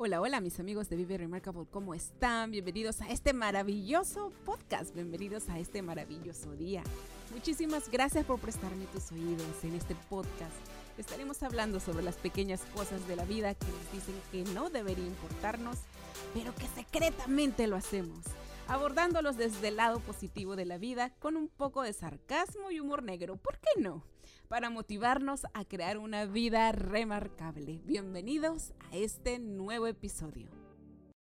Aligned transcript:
Hola, 0.00 0.20
hola 0.20 0.40
mis 0.40 0.60
amigos 0.60 0.88
de 0.88 0.94
Vive 0.94 1.18
Remarkable, 1.18 1.66
¿cómo 1.72 1.92
están? 1.92 2.52
Bienvenidos 2.52 3.00
a 3.00 3.08
este 3.08 3.32
maravilloso 3.32 4.32
podcast, 4.44 4.94
bienvenidos 4.94 5.48
a 5.48 5.58
este 5.58 5.82
maravilloso 5.82 6.52
día. 6.52 6.84
Muchísimas 7.32 7.90
gracias 7.90 8.24
por 8.24 8.38
prestarme 8.38 8.84
tus 8.92 9.10
oídos 9.10 9.64
en 9.64 9.74
este 9.74 9.96
podcast. 10.08 10.54
Estaremos 10.98 11.42
hablando 11.42 11.80
sobre 11.80 12.04
las 12.04 12.14
pequeñas 12.14 12.60
cosas 12.76 13.08
de 13.08 13.16
la 13.16 13.24
vida 13.24 13.56
que 13.56 13.66
nos 13.66 13.92
dicen 13.92 14.14
que 14.30 14.44
no 14.54 14.70
debería 14.70 15.04
importarnos, 15.04 15.78
pero 16.32 16.54
que 16.54 16.68
secretamente 16.68 17.66
lo 17.66 17.74
hacemos, 17.74 18.20
abordándolos 18.68 19.36
desde 19.36 19.66
el 19.66 19.78
lado 19.78 19.98
positivo 19.98 20.54
de 20.54 20.64
la 20.64 20.78
vida 20.78 21.12
con 21.18 21.36
un 21.36 21.48
poco 21.48 21.82
de 21.82 21.92
sarcasmo 21.92 22.70
y 22.70 22.78
humor 22.78 23.02
negro, 23.02 23.34
¿por 23.34 23.58
qué 23.58 23.80
no? 23.80 24.04
Para 24.48 24.70
motivarnos 24.70 25.44
a 25.52 25.66
crear 25.66 25.98
una 25.98 26.24
vida 26.24 26.72
remarcable. 26.72 27.82
Bienvenidos 27.84 28.72
a 28.90 28.96
este 28.96 29.38
nuevo 29.38 29.86
episodio. 29.86 30.48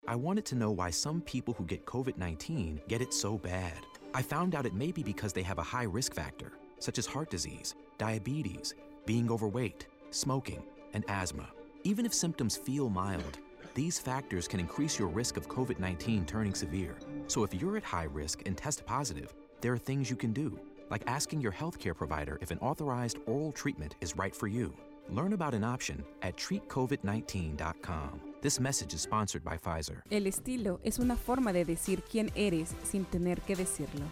I 0.07 0.13
wanted 0.15 0.45
to 0.45 0.55
know 0.55 0.69
why 0.69 0.91
some 0.91 1.21
people 1.21 1.55
who 1.55 1.65
get 1.65 1.83
COVID 1.83 2.15
19 2.15 2.79
get 2.87 3.01
it 3.01 3.11
so 3.11 3.39
bad. 3.39 3.73
I 4.13 4.21
found 4.21 4.53
out 4.53 4.67
it 4.67 4.75
may 4.75 4.91
be 4.91 5.01
because 5.01 5.33
they 5.33 5.41
have 5.41 5.57
a 5.57 5.63
high 5.63 5.87
risk 5.91 6.13
factor, 6.13 6.51
such 6.77 6.99
as 6.99 7.07
heart 7.07 7.31
disease, 7.31 7.73
diabetes, 7.97 8.75
being 9.07 9.31
overweight, 9.31 9.87
smoking, 10.11 10.61
and 10.93 11.03
asthma. 11.07 11.47
Even 11.85 12.05
if 12.05 12.13
symptoms 12.13 12.55
feel 12.55 12.87
mild, 12.87 13.39
these 13.73 13.97
factors 13.97 14.47
can 14.47 14.59
increase 14.59 14.99
your 14.99 15.07
risk 15.07 15.37
of 15.37 15.49
COVID 15.49 15.79
19 15.79 16.23
turning 16.27 16.53
severe. 16.53 16.95
So 17.25 17.43
if 17.43 17.51
you're 17.55 17.77
at 17.77 17.83
high 17.83 18.09
risk 18.13 18.43
and 18.45 18.55
test 18.55 18.85
positive, 18.85 19.33
there 19.59 19.73
are 19.73 19.79
things 19.79 20.07
you 20.07 20.15
can 20.15 20.33
do, 20.33 20.59
like 20.89 21.03
asking 21.07 21.41
your 21.41 21.51
healthcare 21.51 21.95
provider 21.95 22.37
if 22.41 22.51
an 22.51 22.59
authorized 22.59 23.17
oral 23.25 23.51
treatment 23.51 23.95
is 24.01 24.15
right 24.15 24.35
for 24.35 24.47
you. 24.47 24.73
Learn 25.09 25.33
about 25.33 25.53
an 25.53 25.63
option 25.63 26.03
at 26.21 26.35
treatcovid19.com. 26.37 28.21
This 28.41 28.59
message 28.59 28.93
is 28.93 29.01
sponsored 29.01 29.43
by 29.43 29.57
Pfizer. 29.57 30.01
El 30.09 30.27
estilo 30.27 30.79
es 30.83 30.99
una 30.99 31.15
forma 31.15 31.53
de 31.53 31.65
decir 31.65 32.03
quién 32.03 32.31
eres 32.35 32.75
sin 32.83 33.05
tener 33.05 33.41
que 33.41 33.55
decirlo. 33.55 34.05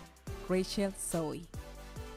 Rachel 0.49 0.91
Zoe. 0.93 1.47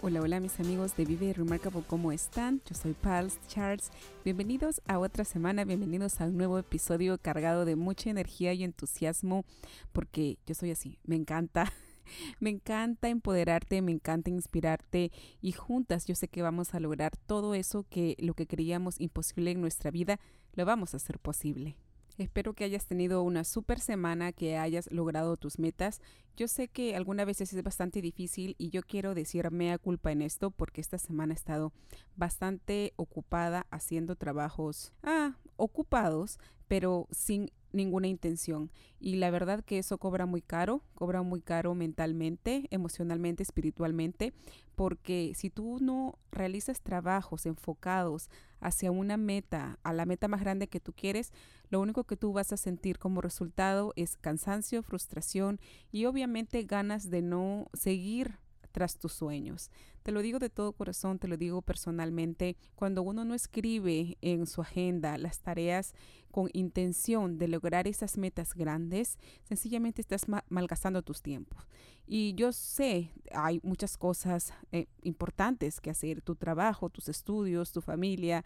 Hola, 0.00 0.20
hola 0.20 0.38
mis 0.38 0.60
amigos 0.60 0.96
de 0.96 1.04
Vive 1.04 1.32
Remarkable, 1.32 1.82
¿cómo 1.84 2.12
están? 2.12 2.62
Yo 2.64 2.76
soy 2.76 2.92
Pals 2.92 3.36
Charles. 3.48 3.90
Bienvenidos 4.24 4.80
a 4.86 5.00
otra 5.00 5.24
semana, 5.24 5.64
bienvenidos 5.64 6.20
a 6.20 6.26
un 6.26 6.36
nuevo 6.36 6.56
episodio 6.56 7.18
cargado 7.18 7.64
de 7.64 7.74
mucha 7.74 8.08
energía 8.08 8.52
y 8.52 8.62
entusiasmo, 8.62 9.44
porque 9.92 10.38
yo 10.46 10.54
soy 10.54 10.70
así, 10.70 11.00
me 11.02 11.16
encanta 11.16 11.72
me 12.40 12.50
encanta 12.50 13.08
empoderarte, 13.08 13.82
me 13.82 13.92
encanta 13.92 14.30
inspirarte 14.30 15.12
y 15.40 15.52
juntas 15.52 16.06
yo 16.06 16.14
sé 16.14 16.28
que 16.28 16.42
vamos 16.42 16.74
a 16.74 16.80
lograr 16.80 17.16
todo 17.16 17.54
eso 17.54 17.84
que 17.88 18.16
lo 18.18 18.34
que 18.34 18.46
creíamos 18.46 19.00
imposible 19.00 19.50
en 19.50 19.60
nuestra 19.60 19.90
vida, 19.90 20.20
lo 20.54 20.64
vamos 20.64 20.94
a 20.94 20.98
hacer 20.98 21.18
posible. 21.18 21.76
Espero 22.18 22.52
que 22.52 22.64
hayas 22.64 22.86
tenido 22.86 23.22
una 23.22 23.44
super 23.44 23.78
semana, 23.78 24.32
que 24.32 24.56
hayas 24.56 24.90
logrado 24.90 25.36
tus 25.36 25.60
metas. 25.60 26.00
Yo 26.36 26.48
sé 26.48 26.66
que 26.66 26.96
algunas 26.96 27.26
veces 27.26 27.52
es 27.52 27.62
bastante 27.62 28.02
difícil 28.02 28.56
y 28.58 28.70
yo 28.70 28.82
quiero 28.82 29.14
decirme 29.14 29.72
a 29.72 29.78
culpa 29.78 30.10
en 30.10 30.22
esto 30.22 30.50
porque 30.50 30.80
esta 30.80 30.98
semana 30.98 31.32
he 31.32 31.36
estado 31.36 31.72
bastante 32.16 32.92
ocupada 32.96 33.68
haciendo 33.70 34.16
trabajos, 34.16 34.92
ah, 35.04 35.36
ocupados, 35.56 36.40
pero 36.66 37.06
sin 37.12 37.52
ninguna 37.72 38.08
intención. 38.08 38.70
Y 39.00 39.16
la 39.16 39.30
verdad 39.30 39.64
que 39.64 39.78
eso 39.78 39.98
cobra 39.98 40.26
muy 40.26 40.42
caro, 40.42 40.82
cobra 40.94 41.22
muy 41.22 41.40
caro 41.40 41.74
mentalmente, 41.74 42.66
emocionalmente, 42.70 43.42
espiritualmente, 43.42 44.32
porque 44.74 45.32
si 45.34 45.50
tú 45.50 45.78
no 45.80 46.18
realizas 46.30 46.80
trabajos 46.80 47.46
enfocados 47.46 48.30
hacia 48.60 48.90
una 48.90 49.16
meta, 49.16 49.78
a 49.82 49.92
la 49.92 50.06
meta 50.06 50.28
más 50.28 50.40
grande 50.40 50.68
que 50.68 50.80
tú 50.80 50.92
quieres, 50.92 51.32
lo 51.70 51.80
único 51.80 52.04
que 52.04 52.16
tú 52.16 52.32
vas 52.32 52.52
a 52.52 52.56
sentir 52.56 52.98
como 52.98 53.20
resultado 53.20 53.92
es 53.96 54.16
cansancio, 54.16 54.82
frustración 54.82 55.60
y 55.92 56.06
obviamente 56.06 56.62
ganas 56.62 57.10
de 57.10 57.22
no 57.22 57.66
seguir 57.72 58.38
tras 58.72 58.98
tus 58.98 59.12
sueños. 59.12 59.70
Te 60.02 60.12
lo 60.12 60.22
digo 60.22 60.38
de 60.38 60.50
todo 60.50 60.72
corazón, 60.72 61.18
te 61.18 61.28
lo 61.28 61.36
digo 61.36 61.62
personalmente, 61.62 62.56
cuando 62.74 63.02
uno 63.02 63.24
no 63.24 63.34
escribe 63.34 64.16
en 64.20 64.46
su 64.46 64.60
agenda 64.60 65.18
las 65.18 65.40
tareas 65.40 65.94
con 66.30 66.48
intención 66.52 67.38
de 67.38 67.48
lograr 67.48 67.86
esas 67.86 68.16
metas 68.16 68.54
grandes, 68.54 69.18
sencillamente 69.44 70.00
estás 70.00 70.26
malgastando 70.48 71.02
tus 71.02 71.22
tiempos. 71.22 71.62
Y 72.06 72.34
yo 72.34 72.52
sé, 72.52 73.10
hay 73.32 73.60
muchas 73.62 73.98
cosas 73.98 74.52
eh, 74.72 74.86
importantes 75.02 75.80
que 75.80 75.90
hacer, 75.90 76.22
tu 76.22 76.36
trabajo, 76.36 76.88
tus 76.88 77.08
estudios, 77.08 77.72
tu 77.72 77.80
familia, 77.80 78.44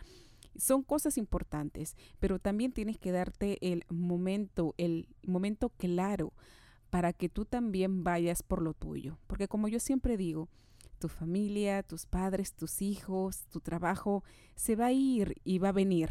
son 0.56 0.82
cosas 0.82 1.16
importantes, 1.16 1.96
pero 2.18 2.38
también 2.38 2.72
tienes 2.72 2.98
que 2.98 3.12
darte 3.12 3.58
el 3.60 3.84
momento, 3.88 4.74
el 4.78 5.08
momento 5.22 5.70
claro 5.70 6.32
para 6.92 7.14
que 7.14 7.30
tú 7.30 7.46
también 7.46 8.04
vayas 8.04 8.42
por 8.42 8.60
lo 8.60 8.74
tuyo. 8.74 9.16
Porque 9.26 9.48
como 9.48 9.66
yo 9.66 9.80
siempre 9.80 10.18
digo, 10.18 10.50
tu 10.98 11.08
familia, 11.08 11.82
tus 11.82 12.04
padres, 12.04 12.52
tus 12.52 12.82
hijos, 12.82 13.46
tu 13.46 13.60
trabajo, 13.60 14.22
se 14.56 14.76
va 14.76 14.86
a 14.86 14.92
ir 14.92 15.40
y 15.42 15.58
va 15.58 15.70
a 15.70 15.72
venir. 15.72 16.10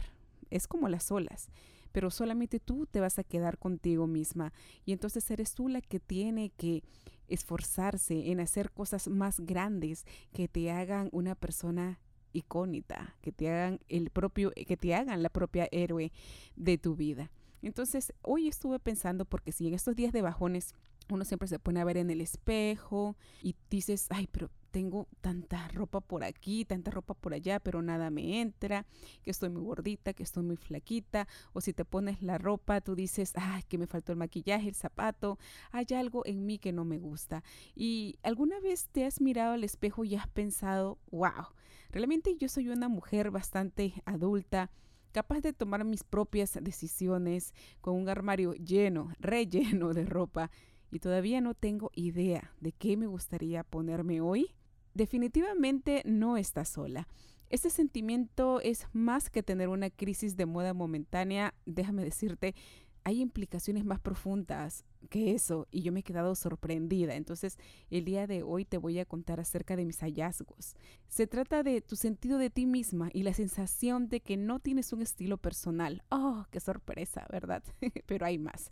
Es 0.50 0.68
como 0.68 0.90
las 0.90 1.12
olas, 1.12 1.52
pero 1.91 2.09
solamente 2.09 2.59
tú 2.59 2.88
te 2.88 3.00
vas 3.00 3.20
a 3.20 3.24
quedar 3.24 3.59
contigo 3.59 4.08
misma. 4.08 4.53
Y 4.84 4.91
entonces 4.91 5.30
eres 5.30 5.53
tú 5.53 5.68
la 5.68 5.81
que 5.81 6.00
tiene 6.00 6.50
que 6.50 6.84
esforzarse 7.28 8.31
en 8.31 8.40
hacer 8.40 8.72
cosas 8.72 9.08
más 9.08 9.40
grandes 9.40 10.08
que 10.34 10.47
te 10.47 10.72
hagan 10.72 11.09
una 11.12 11.36
persona 11.36 12.00
icónica, 12.34 13.16
que 13.22 13.31
te 13.31 13.52
hagan 13.52 13.81
el 13.88 14.09
propio, 14.09 14.52
que 14.52 14.78
te 14.78 14.96
hagan 14.96 15.22
la 15.22 15.30
propia 15.30 15.70
héroe 15.72 16.12
de 16.56 16.80
tu 16.80 16.96
vida. 16.96 17.30
Entonces, 17.61 18.13
hoy 18.22 18.47
estuve 18.47 18.79
pensando, 18.79 19.25
porque 19.25 19.51
si 19.51 19.67
en 19.67 19.73
estos 19.73 19.95
días 19.95 20.13
de 20.13 20.22
bajones 20.22 20.73
uno 21.09 21.25
siempre 21.25 21.47
se 21.47 21.59
pone 21.59 21.81
a 21.81 21.83
ver 21.85 21.97
en 21.97 22.09
el 22.09 22.22
espejo 22.22 23.16
y 23.41 23.55
dices, 23.69 24.07
ay, 24.09 24.27
pero 24.31 24.49
tengo 24.72 25.07
tanta 25.19 25.67
ropa 25.67 25.99
por 25.99 26.23
aquí, 26.23 26.63
tanta 26.63 26.91
ropa 26.91 27.13
por 27.13 27.33
allá, 27.33 27.59
pero 27.59 27.81
nada 27.81 28.09
me 28.09 28.39
entra, 28.39 28.85
que 29.22 29.31
estoy 29.31 29.49
muy 29.49 29.63
gordita, 29.63 30.13
que 30.13 30.23
estoy 30.23 30.44
muy 30.44 30.55
flaquita, 30.55 31.27
o 31.51 31.59
si 31.59 31.73
te 31.73 31.83
pones 31.83 32.22
la 32.22 32.38
ropa, 32.38 32.79
tú 32.79 32.95
dices, 32.95 33.33
ay, 33.35 33.63
que 33.63 33.78
me 33.78 33.88
faltó 33.88 34.13
el 34.13 34.17
maquillaje, 34.17 34.69
el 34.69 34.75
zapato, 34.75 35.38
hay 35.72 35.85
algo 35.93 36.25
en 36.25 36.45
mí 36.45 36.57
que 36.57 36.72
no 36.72 36.85
me 36.85 36.97
gusta. 36.97 37.43
Y 37.75 38.17
alguna 38.23 38.59
vez 38.61 38.88
te 38.88 39.05
has 39.05 39.19
mirado 39.19 39.53
al 39.53 39.66
espejo 39.66 40.05
y 40.05 40.16
has 40.16 40.28
pensado, 40.29 40.97
wow, 41.11 41.47
realmente 41.89 42.38
yo 42.38 42.47
soy 42.47 42.69
una 42.69 42.88
mujer 42.88 43.29
bastante 43.29 44.01
adulta, 44.05 44.72
capaz 45.11 45.41
de 45.41 45.53
tomar 45.53 45.83
mis 45.83 46.03
propias 46.03 46.57
decisiones 46.61 47.53
con 47.81 47.95
un 47.95 48.09
armario 48.09 48.53
lleno, 48.53 49.11
relleno 49.19 49.94
de 49.94 50.05
ropa 50.05 50.51
y 50.91 50.99
todavía 50.99 51.41
no 51.41 51.53
tengo 51.53 51.91
idea 51.95 52.53
de 52.59 52.72
qué 52.72 52.97
me 52.97 53.07
gustaría 53.07 53.63
ponerme 53.63 54.22
hoy, 54.22 54.53
definitivamente 54.94 56.01
no 56.05 56.38
está 56.38 56.66
sola. 56.66 57.07
Este 57.49 57.69
sentimiento 57.69 58.61
es 58.61 58.88
más 58.94 59.29
que 59.29 59.44
tener 59.44 59.67
una 59.67 59.89
crisis 59.89 60.38
de 60.38 60.45
moda 60.45 60.73
momentánea, 60.73 61.53
déjame 61.66 62.03
decirte, 62.03 62.55
hay 63.03 63.22
implicaciones 63.22 63.85
más 63.85 63.99
profundas 63.99 64.85
que 65.09 65.31
eso 65.31 65.67
y 65.72 65.81
yo 65.81 65.91
me 65.91 66.02
he 66.02 66.03
quedado 66.03 66.35
sorprendida. 66.35 67.16
Entonces, 67.16 67.58
el 67.90 68.05
día 68.05 68.28
de 68.28 68.43
hoy 68.43 68.66
te 68.66 68.78
voy 68.78 68.99
a 68.99 69.05
contar 69.05 69.40
acerca 69.40 69.76
de 69.76 69.85
mis 69.85 69.99
hallazgos. 69.99 70.76
Se 71.08 71.28
trata 71.28 71.64
de 71.64 71.81
tu 71.81 71.96
sentido 71.96 72.37
de 72.37 72.49
ti 72.49 72.66
misma 72.66 73.09
y 73.14 73.23
la 73.23 73.34
sensación 73.34 74.08
de 74.08 74.22
que 74.22 74.37
no 74.37 74.59
tienes 74.59 74.93
un 74.93 75.02
estilo 75.02 75.37
personal. 75.37 76.03
Oh, 76.09 76.46
qué 76.52 76.59
sorpresa, 76.59 77.26
¿verdad? 77.31 77.64
Pero 78.05 78.26
hay 78.26 78.37
más. 78.37 78.72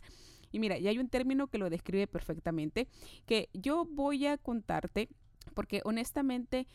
Y 0.52 0.58
mira, 0.58 0.78
y 0.78 0.88
hay 0.88 0.98
un 0.98 1.08
término 1.08 1.48
que 1.48 1.58
lo 1.58 1.70
describe 1.70 2.06
perfectamente, 2.06 2.88
que 3.26 3.50
yo 3.52 3.84
voy 3.84 4.26
a 4.26 4.36
contarte, 4.38 5.08
porque 5.54 5.80
honestamente 5.84 6.66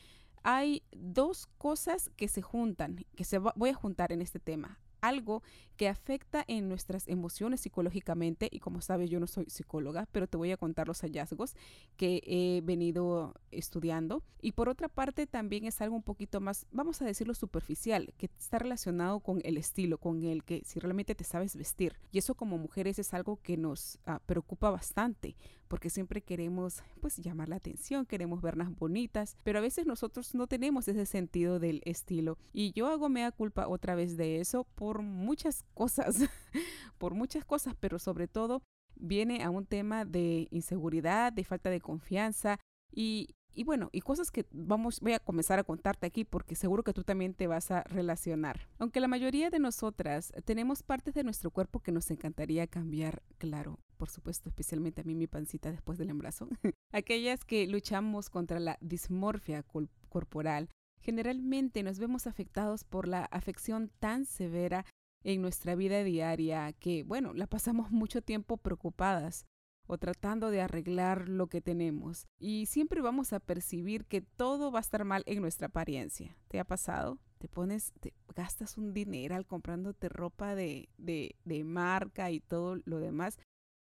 hay 0.43 0.83
dos 0.91 1.47
cosas 1.57 2.09
que 2.15 2.27
se 2.27 2.41
juntan, 2.41 3.05
que 3.15 3.23
se 3.23 3.37
voy 3.37 3.69
a 3.69 3.73
juntar 3.73 4.11
en 4.11 4.21
este 4.21 4.39
tema 4.39 4.79
algo 5.07 5.43
que 5.77 5.89
afecta 5.89 6.43
en 6.47 6.69
nuestras 6.69 7.07
emociones 7.07 7.61
psicológicamente 7.61 8.47
y 8.51 8.59
como 8.59 8.81
sabes 8.81 9.09
yo 9.09 9.19
no 9.19 9.27
soy 9.27 9.45
psicóloga, 9.49 10.07
pero 10.11 10.27
te 10.27 10.37
voy 10.37 10.51
a 10.51 10.57
contar 10.57 10.87
los 10.87 11.01
hallazgos 11.01 11.55
que 11.97 12.21
he 12.25 12.61
venido 12.61 13.33
estudiando. 13.51 14.23
Y 14.41 14.53
por 14.53 14.69
otra 14.69 14.87
parte 14.87 15.27
también 15.27 15.65
es 15.65 15.81
algo 15.81 15.95
un 15.95 16.03
poquito 16.03 16.39
más, 16.39 16.65
vamos 16.71 17.01
a 17.01 17.05
decirlo 17.05 17.33
superficial, 17.33 18.13
que 18.17 18.29
está 18.39 18.59
relacionado 18.59 19.19
con 19.19 19.41
el 19.43 19.57
estilo, 19.57 19.97
con 19.97 20.23
el 20.23 20.43
que 20.43 20.61
si 20.63 20.79
realmente 20.79 21.15
te 21.15 21.23
sabes 21.23 21.55
vestir. 21.55 21.95
Y 22.11 22.19
eso 22.19 22.35
como 22.35 22.57
mujeres 22.57 22.99
es 22.99 23.13
algo 23.13 23.39
que 23.41 23.57
nos 23.57 23.99
ah, 24.05 24.19
preocupa 24.25 24.69
bastante 24.69 25.35
porque 25.67 25.89
siempre 25.89 26.21
queremos 26.21 26.83
pues 27.01 27.17
llamar 27.17 27.49
la 27.49 27.57
atención, 27.57 28.05
queremos 28.05 28.41
vernos 28.41 28.75
bonitas, 28.77 29.37
pero 29.43 29.59
a 29.59 29.61
veces 29.61 29.85
nosotros 29.85 30.35
no 30.35 30.47
tenemos 30.47 30.87
ese 30.87 31.05
sentido 31.05 31.59
del 31.59 31.81
estilo. 31.85 32.37
Y 32.53 32.71
yo 32.73 32.87
hago 32.87 33.09
mea 33.09 33.31
culpa 33.31 33.67
otra 33.67 33.95
vez 33.95 34.17
de 34.17 34.39
eso 34.39 34.65
por 34.75 35.01
muchas 35.01 35.63
cosas, 35.73 36.17
por 36.97 37.13
muchas 37.13 37.45
cosas, 37.45 37.75
pero 37.79 37.99
sobre 37.99 38.27
todo 38.27 38.61
viene 38.95 39.43
a 39.43 39.49
un 39.49 39.65
tema 39.65 40.05
de 40.05 40.47
inseguridad, 40.51 41.33
de 41.33 41.43
falta 41.43 41.69
de 41.69 41.81
confianza 41.81 42.59
y, 42.91 43.35
y 43.55 43.63
bueno, 43.63 43.89
y 43.91 44.01
cosas 44.01 44.31
que 44.31 44.45
vamos, 44.51 44.99
voy 44.99 45.13
a 45.13 45.19
comenzar 45.19 45.59
a 45.59 45.63
contarte 45.63 46.05
aquí 46.05 46.25
porque 46.25 46.55
seguro 46.55 46.83
que 46.83 46.93
tú 46.93 47.03
también 47.03 47.33
te 47.33 47.47
vas 47.47 47.71
a 47.71 47.83
relacionar. 47.83 48.67
Aunque 48.77 48.99
la 48.99 49.07
mayoría 49.07 49.49
de 49.49 49.59
nosotras 49.59 50.33
tenemos 50.43 50.83
partes 50.83 51.13
de 51.13 51.23
nuestro 51.23 51.51
cuerpo 51.51 51.79
que 51.79 51.91
nos 51.91 52.11
encantaría 52.11 52.67
cambiar, 52.67 53.23
claro, 53.37 53.79
por 53.97 54.09
supuesto, 54.09 54.49
especialmente 54.49 55.01
a 55.01 55.03
mí 55.03 55.15
mi 55.15 55.27
pancita 55.27 55.71
después 55.71 55.97
del 55.97 56.09
embarazo. 56.09 56.47
Aquellas 56.91 57.45
que 57.45 57.67
luchamos 57.67 58.29
contra 58.29 58.59
la 58.59 58.77
dismorfia 58.81 59.63
corporal, 60.09 60.69
generalmente 60.99 61.83
nos 61.83 61.99
vemos 61.99 62.27
afectados 62.27 62.83
por 62.83 63.07
la 63.07 63.25
afección 63.25 63.91
tan 63.99 64.25
severa 64.25 64.85
en 65.23 65.41
nuestra 65.41 65.75
vida 65.75 66.03
diaria 66.03 66.71
que, 66.73 67.03
bueno, 67.03 67.33
la 67.33 67.47
pasamos 67.47 67.89
mucho 67.91 68.21
tiempo 68.21 68.57
preocupadas 68.57 69.45
o 69.87 69.97
tratando 69.97 70.51
de 70.51 70.61
arreglar 70.61 71.29
lo 71.29 71.47
que 71.47 71.61
tenemos. 71.61 72.27
Y 72.39 72.65
siempre 72.65 73.01
vamos 73.01 73.33
a 73.33 73.39
percibir 73.39 74.05
que 74.05 74.21
todo 74.21 74.71
va 74.71 74.79
a 74.79 74.81
estar 74.81 75.05
mal 75.05 75.23
en 75.25 75.41
nuestra 75.41 75.67
apariencia. 75.67 76.35
¿Te 76.47 76.59
ha 76.59 76.65
pasado? 76.65 77.19
Te 77.37 77.47
pones, 77.47 77.93
te 77.99 78.13
gastas 78.35 78.77
un 78.77 78.93
dineral 78.93 79.45
comprándote 79.45 80.09
ropa 80.09 80.55
de, 80.55 80.89
de, 80.97 81.35
de 81.43 81.63
marca 81.63 82.31
y 82.31 82.39
todo 82.39 82.77
lo 82.85 82.99
demás. 82.99 83.37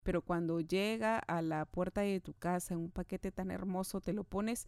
Pero 0.04 0.22
cuando 0.22 0.60
llega 0.60 1.18
a 1.18 1.42
la 1.42 1.66
puerta 1.66 2.02
de 2.02 2.20
tu 2.20 2.34
casa 2.34 2.76
un 2.76 2.90
paquete 2.90 3.32
tan 3.32 3.50
hermoso, 3.50 4.00
te 4.00 4.12
lo 4.12 4.24
pones 4.24 4.66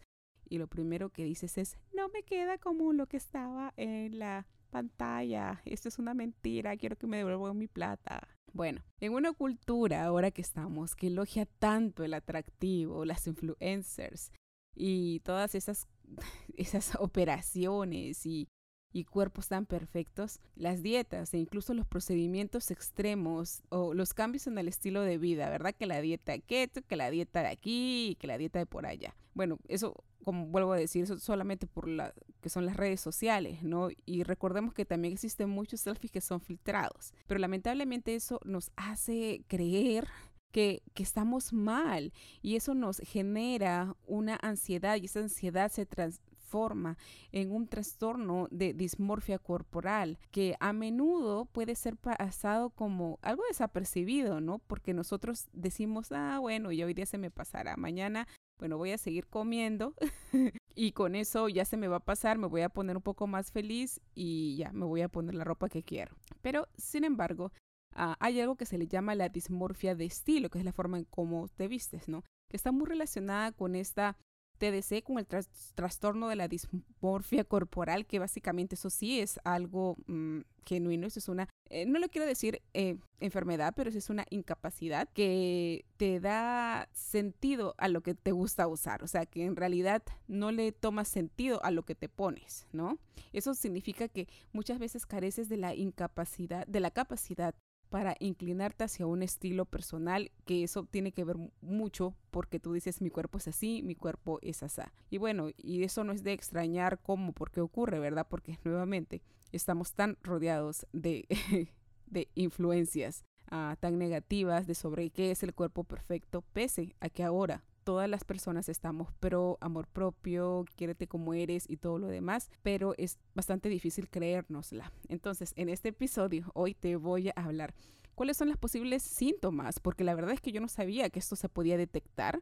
y 0.51 0.57
lo 0.57 0.67
primero 0.67 1.09
que 1.09 1.23
dices 1.23 1.57
es, 1.57 1.77
no 1.93 2.09
me 2.09 2.23
queda 2.23 2.57
como 2.57 2.91
lo 2.91 3.07
que 3.07 3.17
estaba 3.17 3.73
en 3.77 4.19
la 4.19 4.47
pantalla, 4.69 5.61
esto 5.65 5.87
es 5.89 5.99
una 5.99 6.13
mentira, 6.13 6.75
quiero 6.77 6.97
que 6.97 7.07
me 7.07 7.17
devuelvan 7.17 7.57
mi 7.57 7.67
plata. 7.67 8.27
Bueno, 8.53 8.83
en 8.99 9.13
una 9.13 9.31
cultura 9.33 10.03
ahora 10.03 10.31
que 10.31 10.41
estamos 10.41 10.95
que 10.95 11.07
elogia 11.07 11.45
tanto 11.45 12.03
el 12.03 12.13
atractivo, 12.13 13.05
las 13.05 13.27
influencers 13.27 14.31
y 14.75 15.21
todas 15.21 15.55
esas, 15.55 15.87
esas 16.57 16.95
operaciones 16.99 18.25
y, 18.25 18.49
y 18.91 19.05
cuerpos 19.05 19.47
tan 19.47 19.65
perfectos, 19.65 20.39
las 20.55 20.83
dietas 20.83 21.33
e 21.33 21.37
incluso 21.37 21.73
los 21.73 21.87
procedimientos 21.87 22.71
extremos 22.71 23.63
o 23.69 23.93
los 23.93 24.13
cambios 24.13 24.47
en 24.47 24.57
el 24.57 24.67
estilo 24.67 25.01
de 25.01 25.17
vida, 25.17 25.49
¿verdad? 25.49 25.73
Que 25.73 25.85
la 25.85 26.01
dieta 26.01 26.37
keto, 26.39 26.81
que 26.81 26.97
la 26.97 27.09
dieta 27.09 27.41
de 27.43 27.49
aquí, 27.49 28.17
que 28.19 28.27
la 28.27 28.37
dieta 28.37 28.59
de 28.59 28.65
por 28.65 28.85
allá. 28.85 29.15
Bueno, 29.33 29.59
eso 29.69 30.03
como 30.23 30.47
vuelvo 30.47 30.73
a 30.73 30.77
decir, 30.77 31.07
solamente 31.19 31.67
por 31.67 31.87
la 31.87 32.13
que 32.41 32.49
son 32.49 32.65
las 32.65 32.75
redes 32.75 33.01
sociales, 33.01 33.63
¿no? 33.63 33.89
Y 34.05 34.23
recordemos 34.23 34.73
que 34.73 34.85
también 34.85 35.13
existen 35.13 35.49
muchos 35.49 35.81
selfies 35.81 36.11
que 36.11 36.21
son 36.21 36.41
filtrados, 36.41 37.13
pero 37.27 37.39
lamentablemente 37.39 38.15
eso 38.15 38.39
nos 38.43 38.71
hace 38.75 39.43
creer 39.47 40.07
que, 40.51 40.81
que, 40.93 41.03
estamos 41.03 41.53
mal 41.53 42.11
y 42.41 42.55
eso 42.57 42.73
nos 42.73 42.97
genera 42.97 43.95
una 44.05 44.37
ansiedad 44.41 44.97
y 44.97 45.05
esa 45.05 45.21
ansiedad 45.21 45.71
se 45.71 45.85
transforma 45.85 46.97
en 47.31 47.51
un 47.51 47.67
trastorno 47.67 48.47
de 48.51 48.73
dismorfia 48.73 49.39
corporal 49.39 50.19
que 50.31 50.55
a 50.59 50.73
menudo 50.73 51.45
puede 51.45 51.75
ser 51.75 51.95
pasado 51.95 52.69
como 52.71 53.19
algo 53.21 53.43
desapercibido, 53.47 54.41
¿no? 54.41 54.59
Porque 54.59 54.93
nosotros 54.93 55.47
decimos, 55.53 56.11
ah, 56.11 56.39
bueno, 56.39 56.71
ya 56.71 56.85
hoy 56.85 56.93
día 56.93 57.05
se 57.05 57.17
me 57.17 57.31
pasará, 57.31 57.77
mañana 57.77 58.27
bueno, 58.61 58.77
voy 58.77 58.91
a 58.91 58.99
seguir 58.99 59.25
comiendo 59.25 59.95
y 60.75 60.91
con 60.91 61.15
eso 61.15 61.49
ya 61.49 61.65
se 61.65 61.77
me 61.77 61.87
va 61.87 61.95
a 61.95 62.05
pasar, 62.05 62.37
me 62.37 62.45
voy 62.45 62.61
a 62.61 62.69
poner 62.69 62.95
un 62.95 63.01
poco 63.01 63.25
más 63.25 63.51
feliz 63.51 63.99
y 64.13 64.55
ya 64.55 64.71
me 64.71 64.85
voy 64.85 65.01
a 65.01 65.09
poner 65.09 65.33
la 65.33 65.43
ropa 65.43 65.67
que 65.67 65.81
quiero. 65.81 66.15
Pero, 66.43 66.67
sin 66.77 67.03
embargo, 67.03 67.51
ah, 67.95 68.15
hay 68.19 68.39
algo 68.39 68.57
que 68.57 68.67
se 68.67 68.77
le 68.77 68.85
llama 68.85 69.15
la 69.15 69.29
dismorfia 69.29 69.95
de 69.95 70.05
estilo, 70.05 70.51
que 70.51 70.59
es 70.59 70.63
la 70.63 70.73
forma 70.73 70.99
en 70.99 71.05
cómo 71.05 71.47
te 71.47 71.67
vistes, 71.67 72.07
¿no? 72.07 72.23
Que 72.51 72.55
está 72.55 72.71
muy 72.71 72.85
relacionada 72.85 73.51
con 73.51 73.75
esta 73.75 74.15
TDC, 74.59 75.01
con 75.01 75.17
el 75.17 75.25
trastorno 75.25 76.29
de 76.29 76.35
la 76.35 76.47
dismorfia 76.47 77.43
corporal, 77.43 78.05
que 78.05 78.19
básicamente 78.19 78.75
eso 78.75 78.91
sí 78.91 79.21
es 79.21 79.39
algo 79.43 79.97
mm, 80.05 80.41
genuino, 80.67 81.07
eso 81.07 81.17
es 81.17 81.29
una, 81.29 81.49
eh, 81.71 81.85
no 81.85 81.99
lo 81.99 82.09
quiero 82.09 82.27
decir 82.27 82.61
eh, 82.73 82.97
enfermedad, 83.21 83.73
pero 83.75 83.89
es 83.89 84.09
una 84.09 84.25
incapacidad 84.29 85.07
que 85.13 85.85
te 85.95 86.19
da 86.19 86.89
sentido 86.91 87.75
a 87.77 87.87
lo 87.87 88.01
que 88.01 88.13
te 88.13 88.33
gusta 88.33 88.67
usar, 88.67 89.01
o 89.03 89.07
sea, 89.07 89.25
que 89.25 89.45
en 89.45 89.55
realidad 89.55 90.03
no 90.27 90.51
le 90.51 90.73
tomas 90.73 91.07
sentido 91.07 91.63
a 91.63 91.71
lo 91.71 91.83
que 91.83 91.95
te 91.95 92.09
pones, 92.09 92.67
¿no? 92.73 92.99
Eso 93.31 93.53
significa 93.53 94.09
que 94.09 94.27
muchas 94.51 94.79
veces 94.79 95.05
careces 95.05 95.47
de 95.47 95.55
la 95.55 95.73
incapacidad, 95.73 96.67
de 96.67 96.81
la 96.81 96.91
capacidad 96.91 97.55
para 97.89 98.15
inclinarte 98.19 98.83
hacia 98.83 99.05
un 99.05 99.23
estilo 99.23 99.63
personal, 99.63 100.31
que 100.45 100.63
eso 100.63 100.83
tiene 100.83 101.13
que 101.13 101.23
ver 101.23 101.37
mucho 101.61 102.15
porque 102.31 102.59
tú 102.59 102.73
dices 102.73 103.01
mi 103.01 103.09
cuerpo 103.09 103.37
es 103.37 103.47
así, 103.47 103.81
mi 103.81 103.95
cuerpo 103.95 104.39
es 104.41 104.61
así. 104.61 104.81
Y 105.09 105.19
bueno, 105.19 105.49
y 105.55 105.83
eso 105.83 106.03
no 106.03 106.11
es 106.11 106.23
de 106.23 106.33
extrañar 106.33 106.99
cómo, 107.01 107.31
por 107.31 107.49
qué 107.49 107.61
ocurre, 107.61 107.99
¿verdad? 107.99 108.27
Porque 108.29 108.59
nuevamente 108.65 109.21
estamos 109.51 109.93
tan 109.93 110.17
rodeados 110.23 110.85
de, 110.93 111.25
de 112.07 112.29
influencias 112.35 113.23
ah, 113.49 113.75
tan 113.79 113.97
negativas 113.97 114.67
de 114.67 114.75
sobre 114.75 115.09
qué 115.09 115.31
es 115.31 115.43
el 115.43 115.53
cuerpo 115.53 115.83
perfecto, 115.83 116.43
pese 116.53 116.95
a 116.99 117.09
que 117.09 117.23
ahora 117.23 117.63
todas 117.83 118.09
las 118.09 118.23
personas 118.23 118.69
estamos 118.69 119.11
pro 119.19 119.57
amor 119.61 119.87
propio, 119.87 120.65
quiérete 120.75 121.07
como 121.07 121.33
eres 121.33 121.69
y 121.69 121.77
todo 121.77 121.97
lo 121.99 122.07
demás, 122.07 122.49
pero 122.61 122.93
es 122.97 123.19
bastante 123.33 123.69
difícil 123.69 124.09
creérnosla. 124.09 124.91
Entonces, 125.09 125.53
en 125.55 125.69
este 125.69 125.89
episodio 125.89 126.51
hoy 126.53 126.73
te 126.73 126.95
voy 126.95 127.29
a 127.29 127.33
hablar 127.35 127.73
cuáles 128.15 128.37
son 128.37 128.49
los 128.49 128.57
posibles 128.57 129.03
síntomas, 129.03 129.79
porque 129.79 130.03
la 130.03 130.15
verdad 130.15 130.33
es 130.33 130.41
que 130.41 130.51
yo 130.51 130.61
no 130.61 130.67
sabía 130.67 131.09
que 131.09 131.19
esto 131.19 131.35
se 131.35 131.49
podía 131.49 131.77
detectar. 131.77 132.41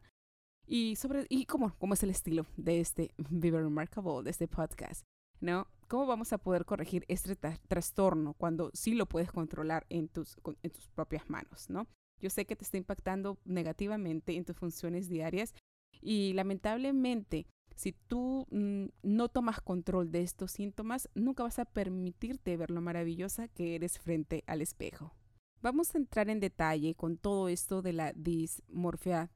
Y 0.66 0.98
sobre 0.98 1.26
y 1.30 1.46
cómo, 1.46 1.74
cómo 1.80 1.96
es 1.96 2.04
el 2.04 2.12
estilo 2.12 2.46
de 2.56 2.80
este 2.80 3.12
Viva 3.18 3.60
Remarkable, 3.60 4.24
de 4.24 4.30
este 4.30 4.48
podcast, 4.48 5.04
¿no? 5.40 5.68
¿Cómo 5.90 6.06
vamos 6.06 6.34
a 6.34 6.38
poder 6.38 6.66
corregir 6.66 7.04
este 7.08 7.36
trastorno 7.36 8.36
cuando 8.36 8.70
sí 8.76 8.94
lo 8.94 9.08
puedes 9.08 9.32
controlar 9.32 9.88
en 9.90 10.08
tus, 10.08 10.38
en 10.62 10.70
tus 10.70 10.88
propias 10.88 11.28
manos, 11.32 11.68
¿no? 11.68 11.88
Yo 12.22 12.30
sé 12.30 12.46
que 12.46 12.56
te 12.56 12.64
está 12.64 12.78
impactando 12.78 13.40
negativamente 13.44 14.36
en 14.36 14.46
tus 14.46 14.56
funciones 14.56 15.10
diarias 15.10 15.56
y 16.00 16.34
lamentablemente 16.34 17.48
si 17.76 17.94
tú 17.94 18.46
mm, 18.52 18.86
no 19.02 19.30
tomas 19.30 19.62
control 19.62 20.12
de 20.12 20.22
estos 20.22 20.52
síntomas, 20.52 21.10
nunca 21.16 21.42
vas 21.42 21.58
a 21.58 21.66
permitirte 21.66 22.56
ver 22.56 22.70
lo 22.70 22.82
maravillosa 22.82 23.48
que 23.48 23.74
eres 23.74 23.98
frente 23.98 24.44
al 24.46 24.62
espejo. 24.62 25.14
Vamos 25.62 25.96
a 25.96 25.98
entrar 25.98 26.30
en 26.30 26.40
detalle 26.40 26.94
con 26.94 27.18
todo 27.18 27.50
esto 27.50 27.82
de 27.82 27.94
la 27.94 28.14
dismorfia 28.14 29.32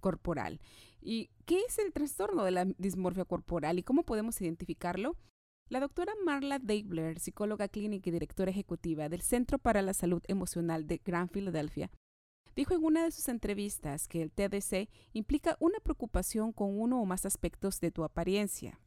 corporal. 0.00 0.60
¿Y 1.00 1.30
qué 1.46 1.62
es 1.66 1.78
el 1.78 1.92
trastorno 1.92 2.44
de 2.44 2.52
la 2.52 2.64
dismorfia 2.78 3.24
corporal 3.24 3.78
y 3.80 3.82
cómo 3.82 4.04
podemos 4.04 4.40
identificarlo? 4.40 5.16
La 5.68 5.80
doctora 5.80 6.12
Marla 6.24 6.60
Dabler, 6.60 7.18
psicóloga 7.18 7.66
clínica 7.66 8.08
y 8.08 8.12
directora 8.12 8.52
ejecutiva 8.52 9.08
del 9.08 9.20
Centro 9.20 9.58
para 9.58 9.82
la 9.82 9.94
Salud 9.94 10.22
Emocional 10.28 10.86
de 10.86 11.00
Gran 11.04 11.28
Filadelfia, 11.28 11.90
dijo 12.54 12.74
en 12.74 12.84
una 12.84 13.02
de 13.02 13.10
sus 13.10 13.28
entrevistas 13.28 14.06
que 14.06 14.22
el 14.22 14.30
TDC 14.30 14.88
implica 15.12 15.56
una 15.58 15.80
preocupación 15.80 16.52
con 16.52 16.78
uno 16.78 17.02
o 17.02 17.04
más 17.04 17.26
aspectos 17.26 17.80
de 17.80 17.90
tu 17.90 18.04
apariencia, 18.04 18.78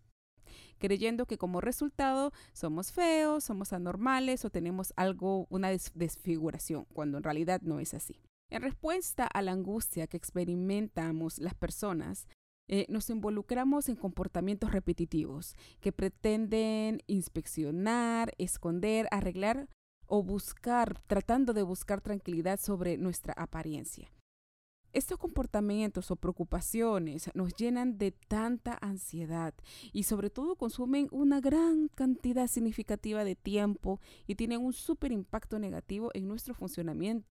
creyendo 0.77 1.25
que 1.25 1.37
como 1.37 1.59
resultado 1.59 2.31
somos 2.53 2.93
feos, 2.93 3.43
somos 3.43 3.73
anormales 3.73 4.45
o 4.45 4.49
tenemos 4.49 4.93
algo, 4.95 5.47
una 5.49 5.71
desfiguración, 5.71 6.85
cuando 6.93 7.17
en 7.17 7.25
realidad 7.25 7.59
no 7.61 7.81
es 7.81 7.93
así. 7.93 8.21
En 8.49 8.61
respuesta 8.61 9.27
a 9.27 9.41
la 9.41 9.51
angustia 9.51 10.07
que 10.07 10.15
experimentamos 10.15 11.39
las 11.39 11.55
personas, 11.55 12.25
eh, 12.71 12.85
nos 12.87 13.09
involucramos 13.09 13.89
en 13.89 13.95
comportamientos 13.95 14.71
repetitivos 14.71 15.55
que 15.81 15.91
pretenden 15.91 17.01
inspeccionar, 17.07 18.31
esconder, 18.37 19.07
arreglar 19.09 19.67
o 20.05 20.21
buscar, 20.21 21.01
tratando 21.07 21.53
de 21.53 21.63
buscar 21.63 21.99
tranquilidad 21.99 22.59
sobre 22.59 22.97
nuestra 22.97 23.33
apariencia. 23.33 24.13
estos 24.91 25.17
comportamientos 25.17 26.09
o 26.11 26.15
preocupaciones 26.15 27.29
nos 27.35 27.55
llenan 27.55 27.97
de 27.97 28.11
tanta 28.11 28.77
ansiedad 28.81 29.53
y 29.91 30.03
sobre 30.03 30.29
todo 30.29 30.55
consumen 30.55 31.07
una 31.11 31.39
gran 31.41 31.89
cantidad 31.89 32.47
significativa 32.47 33.23
de 33.23 33.35
tiempo 33.35 33.99
y 34.27 34.35
tienen 34.35 34.61
un 34.61 34.73
súper 34.73 35.11
impacto 35.11 35.57
negativo 35.59 36.11
en 36.13 36.27
nuestro 36.27 36.53
funcionamiento. 36.53 37.27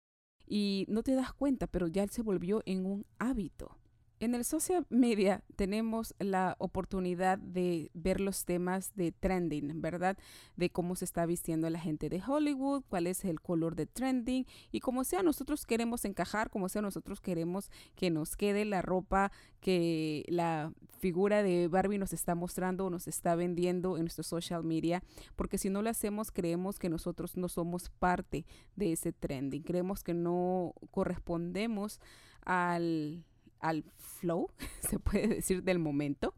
Y 0.46 0.84
no 0.88 1.02
te 1.02 1.14
das 1.14 1.32
cuenta, 1.32 1.66
pero 1.66 1.88
ya 1.88 2.06
se 2.08 2.22
volvió 2.22 2.62
en 2.66 2.84
un 2.84 3.06
hábito. 3.18 3.81
En 4.22 4.36
el 4.36 4.44
social 4.44 4.86
media 4.88 5.42
tenemos 5.56 6.14
la 6.20 6.54
oportunidad 6.60 7.38
de 7.38 7.90
ver 7.92 8.20
los 8.20 8.44
temas 8.44 8.94
de 8.94 9.10
trending, 9.10 9.82
¿verdad? 9.82 10.16
De 10.54 10.70
cómo 10.70 10.94
se 10.94 11.04
está 11.04 11.26
vistiendo 11.26 11.68
la 11.70 11.80
gente 11.80 12.08
de 12.08 12.22
Hollywood, 12.24 12.84
cuál 12.88 13.08
es 13.08 13.24
el 13.24 13.40
color 13.40 13.74
de 13.74 13.86
trending 13.86 14.46
y 14.70 14.78
como 14.78 15.02
sea 15.02 15.24
nosotros 15.24 15.66
queremos 15.66 16.04
encajar, 16.04 16.50
como 16.50 16.68
sea 16.68 16.82
nosotros 16.82 17.20
queremos 17.20 17.68
que 17.96 18.10
nos 18.10 18.36
quede 18.36 18.64
la 18.64 18.80
ropa 18.80 19.32
que 19.60 20.24
la 20.28 20.72
figura 21.00 21.42
de 21.42 21.66
Barbie 21.66 21.98
nos 21.98 22.12
está 22.12 22.36
mostrando 22.36 22.86
o 22.86 22.90
nos 22.90 23.08
está 23.08 23.34
vendiendo 23.34 23.96
en 23.96 24.04
nuestro 24.04 24.22
social 24.22 24.62
media, 24.62 25.02
porque 25.34 25.58
si 25.58 25.68
no 25.68 25.82
lo 25.82 25.90
hacemos 25.90 26.30
creemos 26.30 26.78
que 26.78 26.88
nosotros 26.88 27.36
no 27.36 27.48
somos 27.48 27.90
parte 27.90 28.46
de 28.76 28.92
ese 28.92 29.12
trending, 29.12 29.64
creemos 29.64 30.04
que 30.04 30.14
no 30.14 30.74
correspondemos 30.92 31.98
al 32.44 33.24
al 33.62 33.84
flow, 33.96 34.50
se 34.80 34.98
puede 34.98 35.28
decir, 35.28 35.62
del 35.62 35.78
momento. 35.78 36.34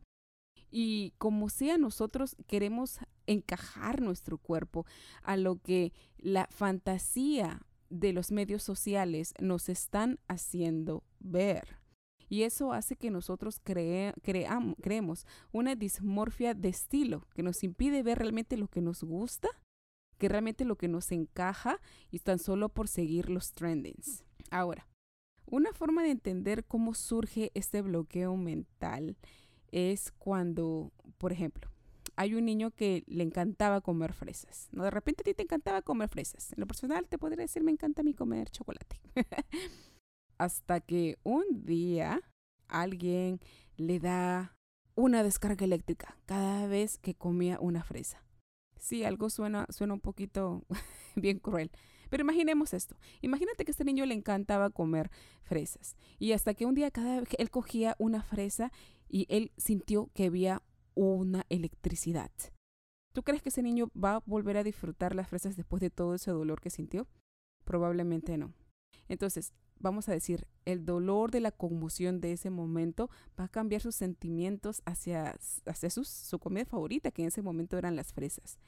Y 0.70 1.12
como 1.18 1.48
sea, 1.48 1.78
nosotros 1.78 2.36
queremos 2.46 2.98
encajar 3.26 4.00
nuestro 4.00 4.38
cuerpo 4.38 4.86
a 5.22 5.36
lo 5.36 5.56
que 5.56 5.92
la 6.18 6.48
fantasía 6.50 7.62
de 7.90 8.12
los 8.12 8.32
medios 8.32 8.62
sociales 8.62 9.34
nos 9.38 9.68
están 9.68 10.18
haciendo 10.26 11.04
ver. 11.20 11.78
Y 12.28 12.42
eso 12.42 12.72
hace 12.72 12.96
que 12.96 13.10
nosotros 13.10 13.60
creemos 13.62 15.26
una 15.52 15.76
dismorfia 15.76 16.54
de 16.54 16.70
estilo 16.70 17.28
que 17.34 17.42
nos 17.42 17.62
impide 17.62 18.02
ver 18.02 18.18
realmente 18.18 18.56
lo 18.56 18.66
que 18.66 18.80
nos 18.80 19.04
gusta, 19.04 19.48
que 20.18 20.28
realmente 20.28 20.64
lo 20.64 20.76
que 20.76 20.88
nos 20.88 21.12
encaja 21.12 21.80
y 22.10 22.18
tan 22.18 22.38
solo 22.38 22.68
por 22.68 22.88
seguir 22.88 23.30
los 23.30 23.52
trendings. 23.52 24.24
Ahora, 24.50 24.88
una 25.46 25.72
forma 25.72 26.02
de 26.02 26.10
entender 26.10 26.64
cómo 26.64 26.94
surge 26.94 27.50
este 27.54 27.82
bloqueo 27.82 28.36
mental 28.36 29.16
es 29.72 30.12
cuando, 30.12 30.92
por 31.18 31.32
ejemplo, 31.32 31.70
hay 32.16 32.34
un 32.34 32.44
niño 32.44 32.70
que 32.70 33.04
le 33.06 33.24
encantaba 33.24 33.80
comer 33.80 34.12
fresas. 34.12 34.68
¿no? 34.72 34.84
De 34.84 34.90
repente 34.90 35.22
a 35.22 35.24
ti 35.24 35.34
te 35.34 35.42
encantaba 35.42 35.82
comer 35.82 36.08
fresas. 36.08 36.52
En 36.52 36.60
lo 36.60 36.66
personal 36.66 37.08
te 37.08 37.18
podría 37.18 37.42
decir, 37.42 37.62
me 37.62 37.72
encanta 37.72 38.02
a 38.02 38.04
mí 38.04 38.14
comer 38.14 38.50
chocolate. 38.50 39.00
Hasta 40.38 40.80
que 40.80 41.18
un 41.22 41.64
día 41.64 42.20
alguien 42.68 43.40
le 43.76 44.00
da 44.00 44.56
una 44.94 45.22
descarga 45.22 45.64
eléctrica 45.64 46.16
cada 46.26 46.66
vez 46.66 46.98
que 46.98 47.14
comía 47.14 47.58
una 47.60 47.82
fresa. 47.82 48.24
Sí, 48.78 49.04
algo 49.04 49.30
suena, 49.30 49.66
suena 49.70 49.94
un 49.94 50.00
poquito 50.00 50.64
bien 51.16 51.38
cruel. 51.38 51.70
Pero 52.14 52.22
imaginemos 52.22 52.72
esto. 52.74 52.94
Imagínate 53.22 53.64
que 53.64 53.72
este 53.72 53.84
niño 53.84 54.06
le 54.06 54.14
encantaba 54.14 54.70
comer 54.70 55.10
fresas. 55.42 55.96
Y 56.20 56.30
hasta 56.30 56.54
que 56.54 56.64
un 56.64 56.76
día 56.76 56.92
cada 56.92 57.18
vez 57.18 57.28
él 57.38 57.50
cogía 57.50 57.96
una 57.98 58.22
fresa 58.22 58.70
y 59.08 59.26
él 59.28 59.50
sintió 59.56 60.12
que 60.14 60.26
había 60.26 60.62
una 60.94 61.44
electricidad. 61.48 62.30
¿Tú 63.12 63.24
crees 63.24 63.42
que 63.42 63.48
ese 63.48 63.64
niño 63.64 63.90
va 64.00 64.14
a 64.14 64.22
volver 64.26 64.56
a 64.58 64.62
disfrutar 64.62 65.16
las 65.16 65.28
fresas 65.28 65.56
después 65.56 65.80
de 65.80 65.90
todo 65.90 66.14
ese 66.14 66.30
dolor 66.30 66.60
que 66.60 66.70
sintió? 66.70 67.08
Probablemente 67.64 68.38
no. 68.38 68.54
Entonces, 69.08 69.52
vamos 69.80 70.08
a 70.08 70.12
decir, 70.12 70.46
el 70.66 70.84
dolor 70.84 71.32
de 71.32 71.40
la 71.40 71.50
conmoción 71.50 72.20
de 72.20 72.30
ese 72.30 72.48
momento 72.48 73.10
va 73.36 73.46
a 73.46 73.48
cambiar 73.48 73.80
sus 73.80 73.96
sentimientos 73.96 74.82
hacia, 74.84 75.36
hacia 75.66 75.90
su 75.90 76.38
comida 76.38 76.64
favorita, 76.64 77.10
que 77.10 77.22
en 77.22 77.28
ese 77.28 77.42
momento 77.42 77.76
eran 77.76 77.96
las 77.96 78.12
fresas. 78.12 78.60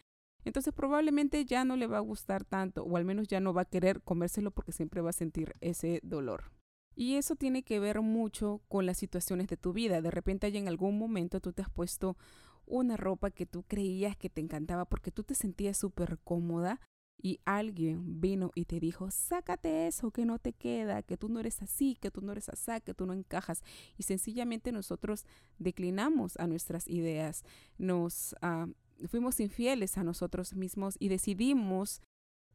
Entonces 0.46 0.72
probablemente 0.72 1.44
ya 1.44 1.64
no 1.64 1.76
le 1.76 1.88
va 1.88 1.96
a 1.96 2.00
gustar 2.00 2.44
tanto 2.44 2.84
o 2.84 2.96
al 2.96 3.04
menos 3.04 3.26
ya 3.26 3.40
no 3.40 3.52
va 3.52 3.62
a 3.62 3.64
querer 3.64 4.00
comérselo 4.00 4.52
porque 4.52 4.70
siempre 4.70 5.00
va 5.00 5.10
a 5.10 5.12
sentir 5.12 5.54
ese 5.60 5.98
dolor. 6.04 6.52
Y 6.94 7.16
eso 7.16 7.34
tiene 7.34 7.64
que 7.64 7.80
ver 7.80 8.00
mucho 8.00 8.62
con 8.68 8.86
las 8.86 8.96
situaciones 8.96 9.48
de 9.48 9.56
tu 9.56 9.72
vida. 9.72 10.00
De 10.00 10.10
repente 10.12 10.46
hay 10.46 10.56
en 10.56 10.68
algún 10.68 10.98
momento 10.98 11.40
tú 11.40 11.52
te 11.52 11.62
has 11.62 11.68
puesto 11.68 12.16
una 12.64 12.96
ropa 12.96 13.32
que 13.32 13.44
tú 13.44 13.64
creías 13.64 14.16
que 14.16 14.30
te 14.30 14.40
encantaba 14.40 14.84
porque 14.84 15.10
tú 15.10 15.24
te 15.24 15.34
sentías 15.34 15.76
súper 15.76 16.16
cómoda 16.22 16.80
y 17.20 17.40
alguien 17.44 18.20
vino 18.20 18.52
y 18.54 18.66
te 18.66 18.78
dijo, 18.78 19.10
sácate 19.10 19.88
eso, 19.88 20.12
que 20.12 20.24
no 20.24 20.38
te 20.38 20.52
queda, 20.52 21.02
que 21.02 21.16
tú 21.16 21.28
no 21.28 21.40
eres 21.40 21.60
así, 21.60 21.96
que 21.96 22.12
tú 22.12 22.20
no 22.20 22.30
eres 22.30 22.48
así, 22.50 22.80
que 22.84 22.94
tú 22.94 23.04
no 23.04 23.14
encajas. 23.14 23.64
Y 23.98 24.04
sencillamente 24.04 24.70
nosotros 24.70 25.26
declinamos 25.58 26.36
a 26.36 26.46
nuestras 26.46 26.86
ideas, 26.86 27.42
nos 27.78 28.36
uh, 28.42 28.70
fuimos 29.08 29.40
infieles 29.40 29.98
a 29.98 30.04
nosotros 30.04 30.54
mismos 30.54 30.96
y 30.98 31.08
decidimos 31.08 32.02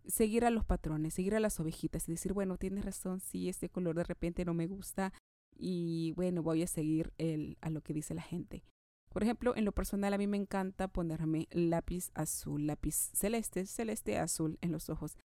seguir 0.06 0.46
a 0.46 0.50
los 0.50 0.66
patrones, 0.66 1.14
seguir 1.14 1.36
a 1.36 1.40
las 1.40 1.60
ovejitas 1.60 2.08
y 2.08 2.14
decir, 2.14 2.34
bueno, 2.34 2.58
tienes 2.58 2.86
razón, 2.86 3.20
sí, 3.20 3.50
este 3.50 3.70
color 3.70 3.96
de 3.96 4.04
repente 4.04 4.46
no 4.46 4.54
me 4.54 4.68
gusta 4.68 5.14
y 5.56 6.14
bueno, 6.16 6.42
voy 6.42 6.64
a 6.64 6.68
seguir 6.68 7.14
el, 7.18 7.58
a 7.62 7.70
lo 7.70 7.82
que 7.82 7.94
dice 7.94 8.14
la 8.14 8.22
gente. 8.22 8.64
Por 9.10 9.24
ejemplo, 9.24 9.56
en 9.56 9.66
lo 9.66 9.74
personal 9.74 10.14
a 10.14 10.18
mí 10.18 10.26
me 10.26 10.38
encanta 10.38 10.88
ponerme 10.88 11.48
lápiz 11.52 12.12
azul, 12.14 12.66
lápiz 12.66 12.96
celeste, 13.14 13.66
celeste 13.66 14.18
azul 14.18 14.58
en 14.62 14.72
los 14.72 14.90
ojos. 14.90 15.18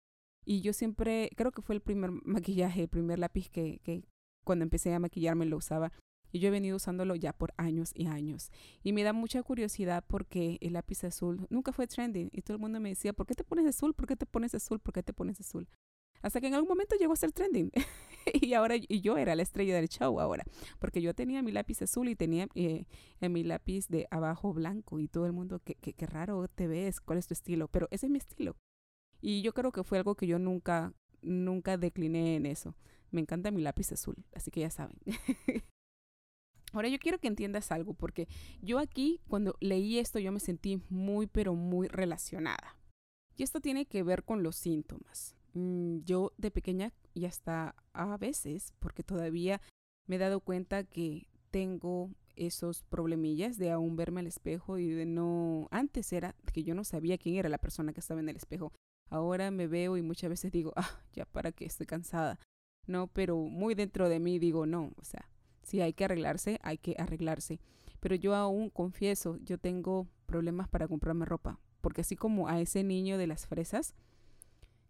Y 0.47 0.63
yo 0.63 0.73
siempre, 0.73 1.31
creo 1.37 1.53
que 1.53 1.63
fue 1.63 1.75
el 1.75 1.83
primer 1.83 2.11
maquillaje, 2.25 2.83
el 2.83 2.89
primer 2.89 3.19
lápiz 3.19 3.51
que, 3.51 3.81
que 3.85 4.05
cuando 4.45 4.63
empecé 4.63 4.93
a 4.95 4.99
maquillarme 4.99 5.45
lo 5.45 5.59
usaba. 5.59 5.93
Y 6.35 6.41
yo 6.41 6.49
he 6.49 6.51
venido 6.51 6.75
usándolo 6.75 7.15
ya 7.15 7.33
por 7.33 7.55
años 7.59 7.93
y 7.95 8.09
años. 8.09 8.51
Y 8.83 8.93
me 8.93 9.05
da 9.05 9.13
mucha 9.13 9.41
curiosidad 9.45 10.05
porque 10.05 10.59
el 10.61 10.73
lápiz 10.73 11.05
azul 11.05 11.47
nunca 11.49 11.71
fue 11.71 11.87
trending. 11.87 12.29
Y 12.33 12.43
todo 12.43 12.57
el 12.57 12.61
mundo 12.61 12.81
me 12.81 12.89
decía, 12.89 13.13
¿por 13.13 13.25
qué 13.25 13.35
te 13.35 13.45
pones 13.45 13.65
azul? 13.67 13.95
¿Por 13.95 14.09
qué 14.09 14.17
te 14.17 14.27
pones 14.27 14.53
azul? 14.53 14.81
¿Por 14.81 14.93
qué 14.93 15.05
te 15.05 15.13
pones 15.13 15.39
azul? 15.39 15.69
Hasta 16.23 16.41
que 16.41 16.49
en 16.49 16.55
algún 16.55 16.71
momento 16.71 16.97
llegó 16.97 17.13
a 17.13 17.17
ser 17.17 17.31
trending. 17.31 17.71
y 18.35 18.53
ahora 18.55 18.75
y 18.77 19.01
yo 19.01 19.17
era 19.17 19.37
la 19.37 19.43
estrella 19.43 19.77
del 19.77 19.89
show 19.89 20.19
ahora. 20.19 20.43
Porque 20.81 21.01
yo 21.01 21.15
tenía 21.15 21.41
mi 21.41 21.53
lápiz 21.53 21.83
azul 21.83 22.09
y 22.09 22.17
tenía 22.17 22.49
eh, 22.57 22.87
en 23.21 23.33
mi 23.33 23.45
lápiz 23.45 23.87
de 23.87 24.09
abajo 24.11 24.53
blanco. 24.53 24.99
Y 24.99 25.07
todo 25.07 25.27
el 25.27 25.33
mundo, 25.33 25.61
qué, 25.65 25.77
qué, 25.77 25.93
qué 25.93 26.07
raro 26.07 26.49
te 26.49 26.67
ves, 26.67 27.01
cuál 27.01 27.19
es 27.19 27.29
tu 27.29 27.35
estilo. 27.35 27.69
Pero 27.69 27.87
ese 27.93 28.07
es 28.07 28.11
mi 28.11 28.19
estilo. 28.19 28.57
Y 29.21 29.43
yo 29.43 29.53
creo 29.55 29.71
que 29.71 29.85
fue 29.85 29.99
algo 29.99 30.17
que 30.17 30.27
yo 30.27 30.41
nunca, 30.41 30.95
nunca 31.23 31.77
decliné 31.77 32.35
en 32.35 32.47
eso. 32.47 32.75
Me 33.13 33.21
encanta 33.21 33.53
mi 33.53 33.63
lápiz 33.63 33.93
azul, 33.93 34.17
así 34.35 34.51
que 34.51 34.63
ya 34.63 34.71
saben. 34.71 34.99
Ahora 36.75 36.89
yo 36.89 36.99
quiero 36.99 37.19
que 37.19 37.29
entiendas 37.29 37.71
algo, 37.73 37.95
porque 37.95 38.29
yo 38.61 38.79
aquí 38.79 39.21
cuando 39.29 39.57
leí 39.61 39.99
esto 39.99 40.19
yo 40.19 40.33
me 40.33 40.41
sentí 40.41 40.83
muy, 40.91 41.27
pero 41.27 41.55
muy 41.55 41.89
relacionada. 41.89 42.77
Y 43.37 43.43
esto 43.43 43.61
tiene 43.61 43.87
que 43.87 44.03
ver 44.03 44.25
con 44.25 44.43
los 44.43 44.57
síntomas. 44.57 45.37
Mm, 45.55 46.01
yo 46.05 46.33
de 46.37 46.51
pequeña 46.51 46.93
y 47.15 47.27
hasta 47.27 47.77
a 47.93 48.17
veces, 48.17 48.73
porque 48.81 49.05
todavía 49.05 49.61
me 50.07 50.17
he 50.17 50.19
dado 50.19 50.41
cuenta 50.41 50.85
que 50.85 51.29
tengo 51.51 52.11
esos 52.37 52.83
problemillas 52.83 53.57
de 53.57 53.71
aún 53.71 53.95
verme 53.95 54.21
al 54.21 54.27
espejo 54.27 54.79
y 54.79 54.89
de 54.89 55.07
no, 55.07 55.69
antes 55.71 56.13
era 56.13 56.35
que 56.53 56.65
yo 56.65 56.75
no 56.75 56.83
sabía 56.83 57.19
quién 57.19 57.37
era 57.37 57.49
la 57.49 57.59
persona 57.59 57.93
que 57.93 58.01
estaba 58.01 58.21
en 58.21 58.29
el 58.29 58.37
espejo. 58.37 58.73
Ahora 59.09 59.53
me 59.53 59.69
veo 59.69 59.97
y 59.97 60.03
muchas 60.03 60.31
veces 60.31 60.51
digo, 60.51 60.73
ah, 60.75 61.01
ya 61.13 61.25
para 61.25 61.53
qué 61.53 61.65
estoy 61.67 61.87
cansada. 61.87 62.41
No, 62.87 63.07
pero 63.07 63.37
muy 63.37 63.75
dentro 63.75 64.09
de 64.09 64.19
mí 64.19 64.41
digo, 64.41 64.67
no, 64.67 64.93
o 64.97 65.05
sea, 65.05 65.31
si 65.65 65.81
hay 65.81 65.93
que 65.93 66.05
arreglarse, 66.05 66.59
hay 66.63 66.79
que 66.79 66.95
arreglarse. 66.99 67.61
Pero 68.01 68.15
yo 68.15 68.35
aún 68.35 68.71
confieso, 68.71 69.39
yo 69.45 69.59
tengo 69.59 70.09
problemas 70.27 70.69
para 70.69 70.89
comprarme 70.89 71.25
ropa, 71.25 71.59
porque 71.81 72.03
así 72.03 72.17
como 72.17 72.49
a 72.49 72.61
ese 72.61 72.85
niño 72.85 73.19
de 73.19 73.27
las 73.27 73.47
fresas, 73.47 73.95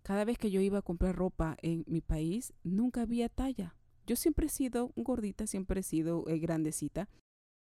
cada 0.03 0.25
vez 0.25 0.37
que 0.37 0.51
yo 0.51 0.61
iba 0.61 0.79
a 0.79 0.83
comprar 0.83 1.17
ropa 1.17 1.57
en 1.63 1.85
mi 1.87 2.01
país, 2.03 2.53
nunca 2.63 3.03
había 3.03 3.29
talla. 3.29 3.75
Yo 4.07 4.17
siempre 4.17 4.47
he 4.47 4.51
sido 4.51 4.93
gordita, 4.97 5.47
siempre 5.47 5.81
he 5.81 5.83
sido 5.83 6.29
eh, 6.29 6.39
grandecita. 6.39 7.09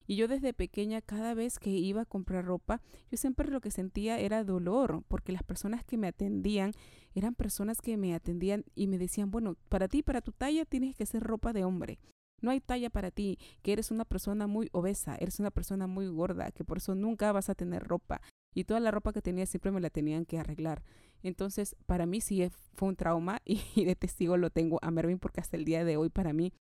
Y 0.07 0.15
yo 0.15 0.27
desde 0.27 0.53
pequeña, 0.53 1.01
cada 1.01 1.33
vez 1.33 1.59
que 1.59 1.69
iba 1.69 2.01
a 2.01 2.05
comprar 2.05 2.45
ropa, 2.45 2.81
yo 3.11 3.17
siempre 3.17 3.51
lo 3.51 3.61
que 3.61 3.71
sentía 3.71 4.19
era 4.19 4.43
dolor, 4.43 5.03
porque 5.07 5.33
las 5.33 5.43
personas 5.43 5.83
que 5.83 5.97
me 5.97 6.07
atendían 6.07 6.71
eran 7.13 7.35
personas 7.35 7.81
que 7.81 7.97
me 7.97 8.15
atendían 8.15 8.63
y 8.73 8.87
me 8.87 8.97
decían, 8.97 9.29
bueno, 9.31 9.55
para 9.67 9.87
ti, 9.87 10.01
para 10.01 10.21
tu 10.21 10.31
talla, 10.31 10.65
tienes 10.65 10.95
que 10.95 11.05
ser 11.05 11.21
ropa 11.21 11.53
de 11.53 11.65
hombre. 11.65 11.99
No 12.41 12.51
hay 12.51 12.59
talla 12.59 12.89
para 12.89 13.11
ti, 13.11 13.37
que 13.61 13.73
eres 13.73 13.91
una 13.91 14.05
persona 14.05 14.47
muy 14.47 14.69
obesa, 14.71 15.15
eres 15.15 15.39
una 15.39 15.51
persona 15.51 15.87
muy 15.87 16.07
gorda, 16.07 16.51
que 16.51 16.63
por 16.63 16.77
eso 16.77 16.95
nunca 16.95 17.31
vas 17.31 17.49
a 17.49 17.55
tener 17.55 17.83
ropa. 17.83 18.21
Y 18.53 18.63
toda 18.63 18.79
la 18.79 18.91
ropa 18.91 19.13
que 19.13 19.21
tenía 19.21 19.45
siempre 19.45 19.71
me 19.71 19.81
la 19.81 19.89
tenían 19.89 20.25
que 20.25 20.39
arreglar. 20.39 20.83
Entonces, 21.21 21.75
para 21.85 22.05
mí 22.05 22.21
sí 22.21 22.49
fue 22.75 22.89
un 22.89 22.95
trauma 22.95 23.41
y, 23.45 23.85
de 23.85 23.95
testigo 23.95 24.37
lo 24.37 24.49
tengo 24.49 24.79
a 24.81 24.91
Mervin 24.91 25.19
porque 25.19 25.41
hasta 25.41 25.57
el 25.57 25.65
día 25.65 25.83
de 25.83 25.97
hoy 25.97 26.09
para 26.09 26.33
mí 26.33 26.53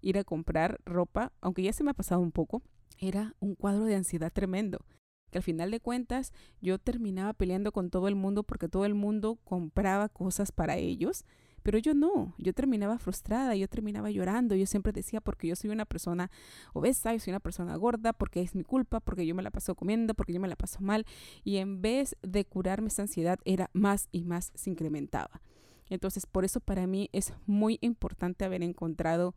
ir 0.00 0.18
a 0.18 0.24
comprar 0.24 0.80
ropa, 0.84 1.32
aunque 1.40 1.62
ya 1.62 1.72
se 1.72 1.84
me 1.84 1.90
ha 1.90 1.94
pasado 1.94 2.20
un 2.20 2.32
poco, 2.32 2.62
era 2.98 3.34
un 3.40 3.54
cuadro 3.54 3.84
de 3.84 3.96
ansiedad 3.96 4.32
tremendo. 4.32 4.84
Que 5.30 5.38
al 5.38 5.44
final 5.44 5.70
de 5.70 5.80
cuentas 5.80 6.32
yo 6.60 6.78
terminaba 6.78 7.32
peleando 7.32 7.72
con 7.72 7.90
todo 7.90 8.06
el 8.08 8.14
mundo 8.14 8.44
porque 8.44 8.68
todo 8.68 8.84
el 8.84 8.94
mundo 8.94 9.38
compraba 9.44 10.08
cosas 10.08 10.52
para 10.52 10.76
ellos 10.76 11.24
Pero 11.66 11.78
yo 11.78 11.94
no, 11.94 12.32
yo 12.38 12.52
terminaba 12.52 12.96
frustrada, 12.96 13.56
yo 13.56 13.66
terminaba 13.66 14.08
llorando, 14.08 14.54
yo 14.54 14.66
siempre 14.66 14.92
decía 14.92 15.20
porque 15.20 15.48
yo 15.48 15.56
soy 15.56 15.70
una 15.70 15.84
persona 15.84 16.30
obesa, 16.74 17.12
yo 17.12 17.18
soy 17.18 17.32
una 17.32 17.40
persona 17.40 17.74
gorda, 17.74 18.12
porque 18.12 18.40
es 18.40 18.54
mi 18.54 18.62
culpa, 18.62 19.00
porque 19.00 19.26
yo 19.26 19.34
me 19.34 19.42
la 19.42 19.50
paso 19.50 19.74
comiendo, 19.74 20.14
porque 20.14 20.32
yo 20.32 20.38
me 20.38 20.46
la 20.46 20.54
paso 20.54 20.78
mal. 20.80 21.04
Y 21.42 21.56
en 21.56 21.82
vez 21.82 22.16
de 22.22 22.44
curarme 22.44 22.86
esa 22.86 23.02
ansiedad, 23.02 23.40
era 23.44 23.68
más 23.72 24.08
y 24.12 24.22
más 24.22 24.52
se 24.54 24.70
incrementaba. 24.70 25.42
Entonces, 25.90 26.24
por 26.24 26.44
eso 26.44 26.60
para 26.60 26.86
mí 26.86 27.10
es 27.12 27.34
muy 27.46 27.78
importante 27.80 28.44
haber 28.44 28.62
encontrado 28.62 29.34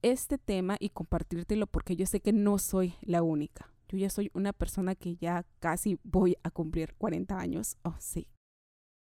este 0.00 0.38
tema 0.38 0.78
y 0.80 0.88
compartírtelo 0.88 1.66
porque 1.66 1.94
yo 1.94 2.06
sé 2.06 2.20
que 2.20 2.32
no 2.32 2.56
soy 2.56 2.94
la 3.02 3.22
única. 3.22 3.70
Yo 3.88 3.98
ya 3.98 4.08
soy 4.08 4.30
una 4.32 4.54
persona 4.54 4.94
que 4.94 5.16
ya 5.16 5.44
casi 5.58 5.98
voy 6.04 6.38
a 6.42 6.50
cumplir 6.50 6.94
40 6.94 7.38
años. 7.38 7.76
Oh, 7.82 7.96
sí. 7.98 8.28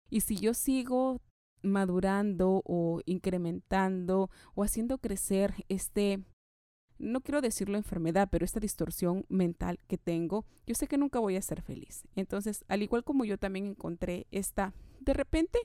Y 0.08 0.20
si 0.20 0.36
yo 0.36 0.54
sigo 0.54 1.20
madurando 1.62 2.62
o 2.64 3.00
incrementando 3.06 4.30
o 4.54 4.62
haciendo 4.62 4.98
crecer 4.98 5.64
este, 5.68 6.22
no 6.98 7.20
quiero 7.20 7.40
decirlo 7.40 7.76
enfermedad, 7.76 8.28
pero 8.30 8.44
esta 8.44 8.60
distorsión 8.60 9.24
mental 9.28 9.78
que 9.86 9.98
tengo, 9.98 10.44
yo 10.66 10.74
sé 10.74 10.86
que 10.88 10.98
nunca 10.98 11.18
voy 11.18 11.36
a 11.36 11.42
ser 11.42 11.62
feliz. 11.62 12.04
Entonces, 12.16 12.64
al 12.68 12.82
igual 12.82 13.04
como 13.04 13.24
yo 13.24 13.38
también 13.38 13.66
encontré 13.66 14.26
esta, 14.30 14.74
de 15.00 15.14
repente, 15.14 15.58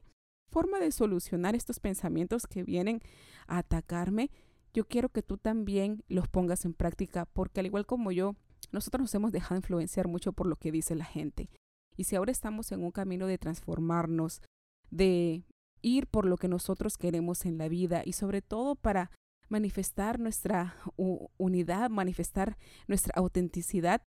forma 0.49 0.79
de 0.79 0.91
solucionar 0.91 1.55
estos 1.55 1.79
pensamientos 1.79 2.45
que 2.45 2.63
vienen 2.63 3.01
a 3.47 3.59
atacarme, 3.59 4.29
yo 4.73 4.87
quiero 4.87 5.09
que 5.09 5.23
tú 5.23 5.37
también 5.37 6.03
los 6.07 6.27
pongas 6.27 6.65
en 6.65 6.73
práctica, 6.73 7.25
porque 7.25 7.59
al 7.59 7.65
igual 7.65 7.85
como 7.85 8.11
yo, 8.11 8.35
nosotros 8.71 9.01
nos 9.01 9.15
hemos 9.15 9.31
dejado 9.31 9.55
influenciar 9.55 10.07
mucho 10.07 10.33
por 10.33 10.47
lo 10.47 10.55
que 10.55 10.71
dice 10.71 10.95
la 10.95 11.05
gente. 11.05 11.49
Y 11.95 12.05
si 12.05 12.15
ahora 12.15 12.31
estamos 12.31 12.71
en 12.71 12.83
un 12.83 12.91
camino 12.91 13.27
de 13.27 13.37
transformarnos, 13.37 14.41
de 14.89 15.43
ir 15.83 16.07
por 16.07 16.25
lo 16.25 16.37
que 16.37 16.47
nosotros 16.47 16.97
queremos 16.97 17.45
en 17.45 17.59
la 17.59 17.67
vida 17.67 18.01
y 18.03 18.13
sobre 18.13 18.41
todo 18.41 18.75
para 18.75 19.11
manifestar 19.49 20.19
nuestra 20.19 20.75
unidad, 21.37 21.91
manifestar 21.91 22.57
nuestra 22.87 23.13
autenticidad, 23.15 24.01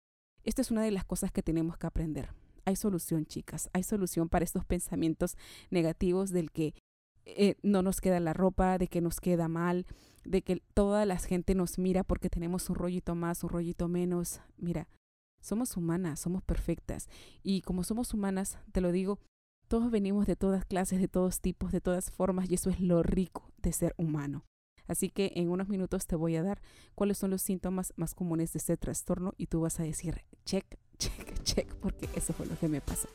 esta 0.43 0.61
es 0.61 0.71
una 0.71 0.81
de 0.81 0.91
las 0.91 1.05
cosas 1.05 1.31
que 1.31 1.43
tenemos 1.43 1.77
que 1.77 1.85
aprender. 1.85 2.29
Hay 2.65 2.75
solución, 2.75 3.27
chicas, 3.27 3.69
hay 3.73 3.83
solución 3.83 4.29
para 4.29 4.45
estos 4.45 4.65
pensamientos 4.65 5.37
negativos 5.69 6.31
del 6.31 6.51
que 6.51 6.73
eh, 7.25 7.55
no 7.61 7.81
nos 7.81 8.01
queda 8.01 8.19
la 8.19 8.33
ropa, 8.33 8.77
de 8.77 8.87
que 8.87 9.01
nos 9.01 9.19
queda 9.19 9.47
mal, 9.47 9.85
de 10.23 10.41
que 10.41 10.61
toda 10.73 11.05
la 11.05 11.17
gente 11.17 11.53
nos 11.53 11.77
mira 11.77 12.03
porque 12.03 12.29
tenemos 12.29 12.69
un 12.69 12.75
rollito 12.75 13.13
más, 13.15 13.43
un 13.43 13.49
rollito 13.49 13.87
menos. 13.87 14.41
Mira, 14.57 14.87
somos 15.41 15.77
humanas, 15.77 16.19
somos 16.19 16.43
perfectas. 16.43 17.07
Y 17.43 17.61
como 17.61 17.83
somos 17.83 18.13
humanas, 18.13 18.57
te 18.71 18.81
lo 18.81 18.91
digo, 18.91 19.19
todos 19.65 19.91
venimos 19.91 20.27
de 20.27 20.35
todas 20.35 20.65
clases, 20.65 20.99
de 20.99 21.07
todos 21.07 21.41
tipos, 21.41 21.71
de 21.71 21.81
todas 21.81 22.11
formas, 22.11 22.49
y 22.49 22.55
eso 22.55 22.69
es 22.69 22.79
lo 22.79 23.03
rico 23.03 23.51
de 23.57 23.73
ser 23.73 23.93
humano. 23.97 24.45
Así 24.87 25.09
que 25.09 25.31
en 25.35 25.49
unos 25.49 25.67
minutos 25.67 26.05
te 26.05 26.15
voy 26.15 26.35
a 26.35 26.43
dar 26.43 26.61
cuáles 26.93 27.17
son 27.17 27.31
los 27.31 27.41
síntomas 27.41 27.93
más 27.95 28.13
comunes 28.13 28.53
de 28.53 28.59
este 28.59 28.77
trastorno 28.77 29.33
y 29.37 29.47
tú 29.47 29.61
vas 29.61 29.79
a 29.79 29.83
decir, 29.83 30.23
check, 30.45 30.65
check, 30.97 31.43
check, 31.43 31.73
porque 31.75 32.07
eso 32.15 32.33
fue 32.33 32.45
lo 32.45 32.57
que 32.57 32.67
me 32.67 32.81
pasó. 32.81 33.07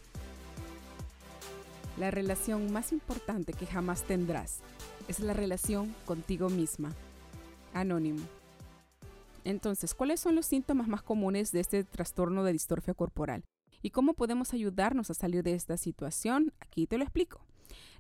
La 1.99 2.11
relación 2.11 2.73
más 2.73 2.93
importante 2.93 3.53
que 3.53 3.67
jamás 3.67 4.03
tendrás 4.05 4.61
es 5.07 5.21
la 5.21 5.33
relación 5.33 5.95
contigo 6.07 6.49
misma. 6.49 6.93
Anónimo. 7.75 8.21
Entonces, 9.45 9.95
¿cuáles 9.95 10.21
son 10.21 10.35
los 10.35 10.47
síntomas 10.47 10.89
más 10.89 11.03
comunes 11.03 11.53
de 11.53 11.61
este 11.61 11.85
trastorno 11.85 12.43
de 12.45 12.53
distorfia 12.53 12.95
corporal? 12.95 13.45
¿Y 13.83 13.91
cómo 13.91 14.15
podemos 14.15 14.53
ayudarnos 14.53 15.11
a 15.11 15.15
salir 15.15 15.43
de 15.43 15.55
esta 15.55 15.77
situación? 15.77 16.53
Aquí 16.61 16.87
te 16.87 16.99
lo 16.99 17.05
explico. 17.05 17.41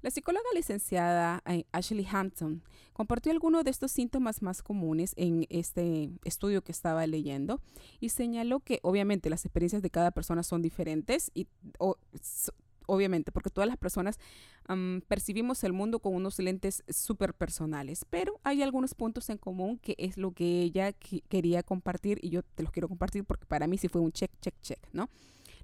La 0.02 0.10
psicóloga 0.10 0.46
licenciada 0.54 1.42
eh, 1.46 1.64
Ashley 1.72 2.06
Hampton 2.10 2.62
compartió 2.92 3.32
algunos 3.32 3.64
de 3.64 3.70
estos 3.70 3.92
síntomas 3.92 4.42
más 4.42 4.62
comunes 4.62 5.12
en 5.16 5.46
este 5.50 6.10
estudio 6.24 6.62
que 6.62 6.72
estaba 6.72 7.06
leyendo 7.06 7.60
y 8.00 8.08
señaló 8.08 8.60
que 8.60 8.80
obviamente 8.82 9.30
las 9.30 9.44
experiencias 9.44 9.82
de 9.82 9.90
cada 9.90 10.10
persona 10.10 10.42
son 10.42 10.62
diferentes 10.62 11.30
y 11.34 11.46
obviamente, 12.86 13.30
porque 13.30 13.50
todas 13.50 13.68
las 13.68 13.76
personas 13.76 14.18
percibimos 15.08 15.64
el 15.64 15.72
mundo 15.72 15.98
con 15.98 16.14
unos 16.14 16.38
lentes 16.38 16.84
súper 16.88 17.34
personales, 17.34 18.06
pero 18.08 18.40
hay 18.44 18.62
algunos 18.62 18.94
puntos 18.94 19.28
en 19.30 19.38
común 19.38 19.78
que 19.78 19.96
es 19.98 20.16
lo 20.16 20.32
que 20.32 20.62
ella 20.62 20.92
quería 21.28 21.62
compartir 21.62 22.18
y 22.22 22.30
yo 22.30 22.42
te 22.42 22.62
los 22.62 22.72
quiero 22.72 22.88
compartir 22.88 23.24
porque 23.24 23.46
para 23.46 23.66
mí 23.66 23.78
sí 23.78 23.88
fue 23.88 24.00
un 24.00 24.12
check, 24.12 24.30
check, 24.40 24.54
check, 24.62 24.80
¿no? 24.92 25.08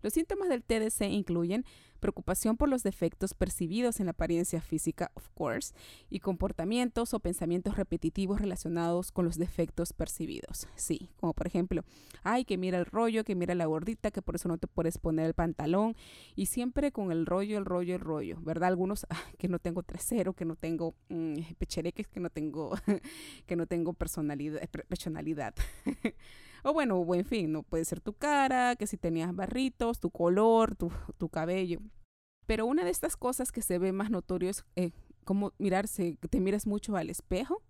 Los 0.02 0.12
síntomas 0.12 0.48
del 0.48 0.62
TDC 0.62 1.02
incluyen 1.02 1.64
preocupación 1.96 2.56
por 2.56 2.68
los 2.68 2.82
defectos 2.82 3.34
percibidos 3.34 4.00
en 4.00 4.06
la 4.06 4.10
apariencia 4.10 4.60
física, 4.60 5.10
of 5.14 5.28
course, 5.34 5.74
y 6.10 6.20
comportamientos 6.20 7.14
o 7.14 7.20
pensamientos 7.20 7.76
repetitivos 7.76 8.40
relacionados 8.40 9.10
con 9.10 9.24
los 9.24 9.38
defectos 9.38 9.92
percibidos. 9.92 10.68
Sí, 10.76 11.10
como 11.16 11.34
por 11.34 11.46
ejemplo, 11.46 11.82
ay, 12.22 12.44
que 12.44 12.58
mira 12.58 12.78
el 12.78 12.86
rollo, 12.86 13.24
que 13.24 13.34
mira 13.34 13.54
la 13.54 13.66
gordita, 13.66 14.10
que 14.10 14.22
por 14.22 14.36
eso 14.36 14.48
no 14.48 14.58
te 14.58 14.66
puedes 14.66 14.98
poner 14.98 15.26
el 15.26 15.34
pantalón, 15.34 15.96
y 16.34 16.46
siempre 16.46 16.92
con 16.92 17.12
el 17.12 17.26
rollo, 17.26 17.58
el 17.58 17.64
rollo, 17.64 17.94
el 17.94 18.00
rollo, 18.00 18.38
¿verdad? 18.40 18.68
Algunos, 18.68 19.06
ah, 19.10 19.20
que 19.38 19.48
no 19.48 19.58
tengo 19.58 19.82
trasero, 19.82 20.32
que 20.32 20.44
no 20.44 20.56
tengo 20.56 20.94
mm, 21.08 21.36
pechereques, 21.58 22.08
que 22.08 22.20
no 22.20 22.30
tengo, 22.30 22.76
que 23.46 23.56
no 23.56 23.66
tengo 23.66 23.92
personalidad, 23.92 24.60
personalidad. 24.88 25.54
o 26.66 26.72
bueno, 26.72 27.06
en 27.14 27.24
fin, 27.24 27.52
no 27.52 27.62
puede 27.62 27.84
ser 27.84 28.00
tu 28.00 28.12
cara, 28.12 28.74
que 28.74 28.88
si 28.88 28.96
tenías 28.96 29.32
barritos, 29.32 30.00
tu 30.00 30.10
color, 30.10 30.74
tu, 30.74 30.90
tu 31.16 31.28
cabello. 31.28 31.78
Pero 32.44 32.66
una 32.66 32.84
de 32.84 32.90
estas 32.90 33.16
cosas 33.16 33.52
que 33.52 33.62
se 33.62 33.78
ve 33.78 33.92
más 33.92 34.10
notorio 34.10 34.50
es 34.50 34.64
eh, 34.74 34.90
como 35.22 35.52
mirarse, 35.58 36.18
te 36.28 36.40
miras 36.40 36.66
mucho 36.66 36.96
al 36.96 37.08
espejo 37.08 37.62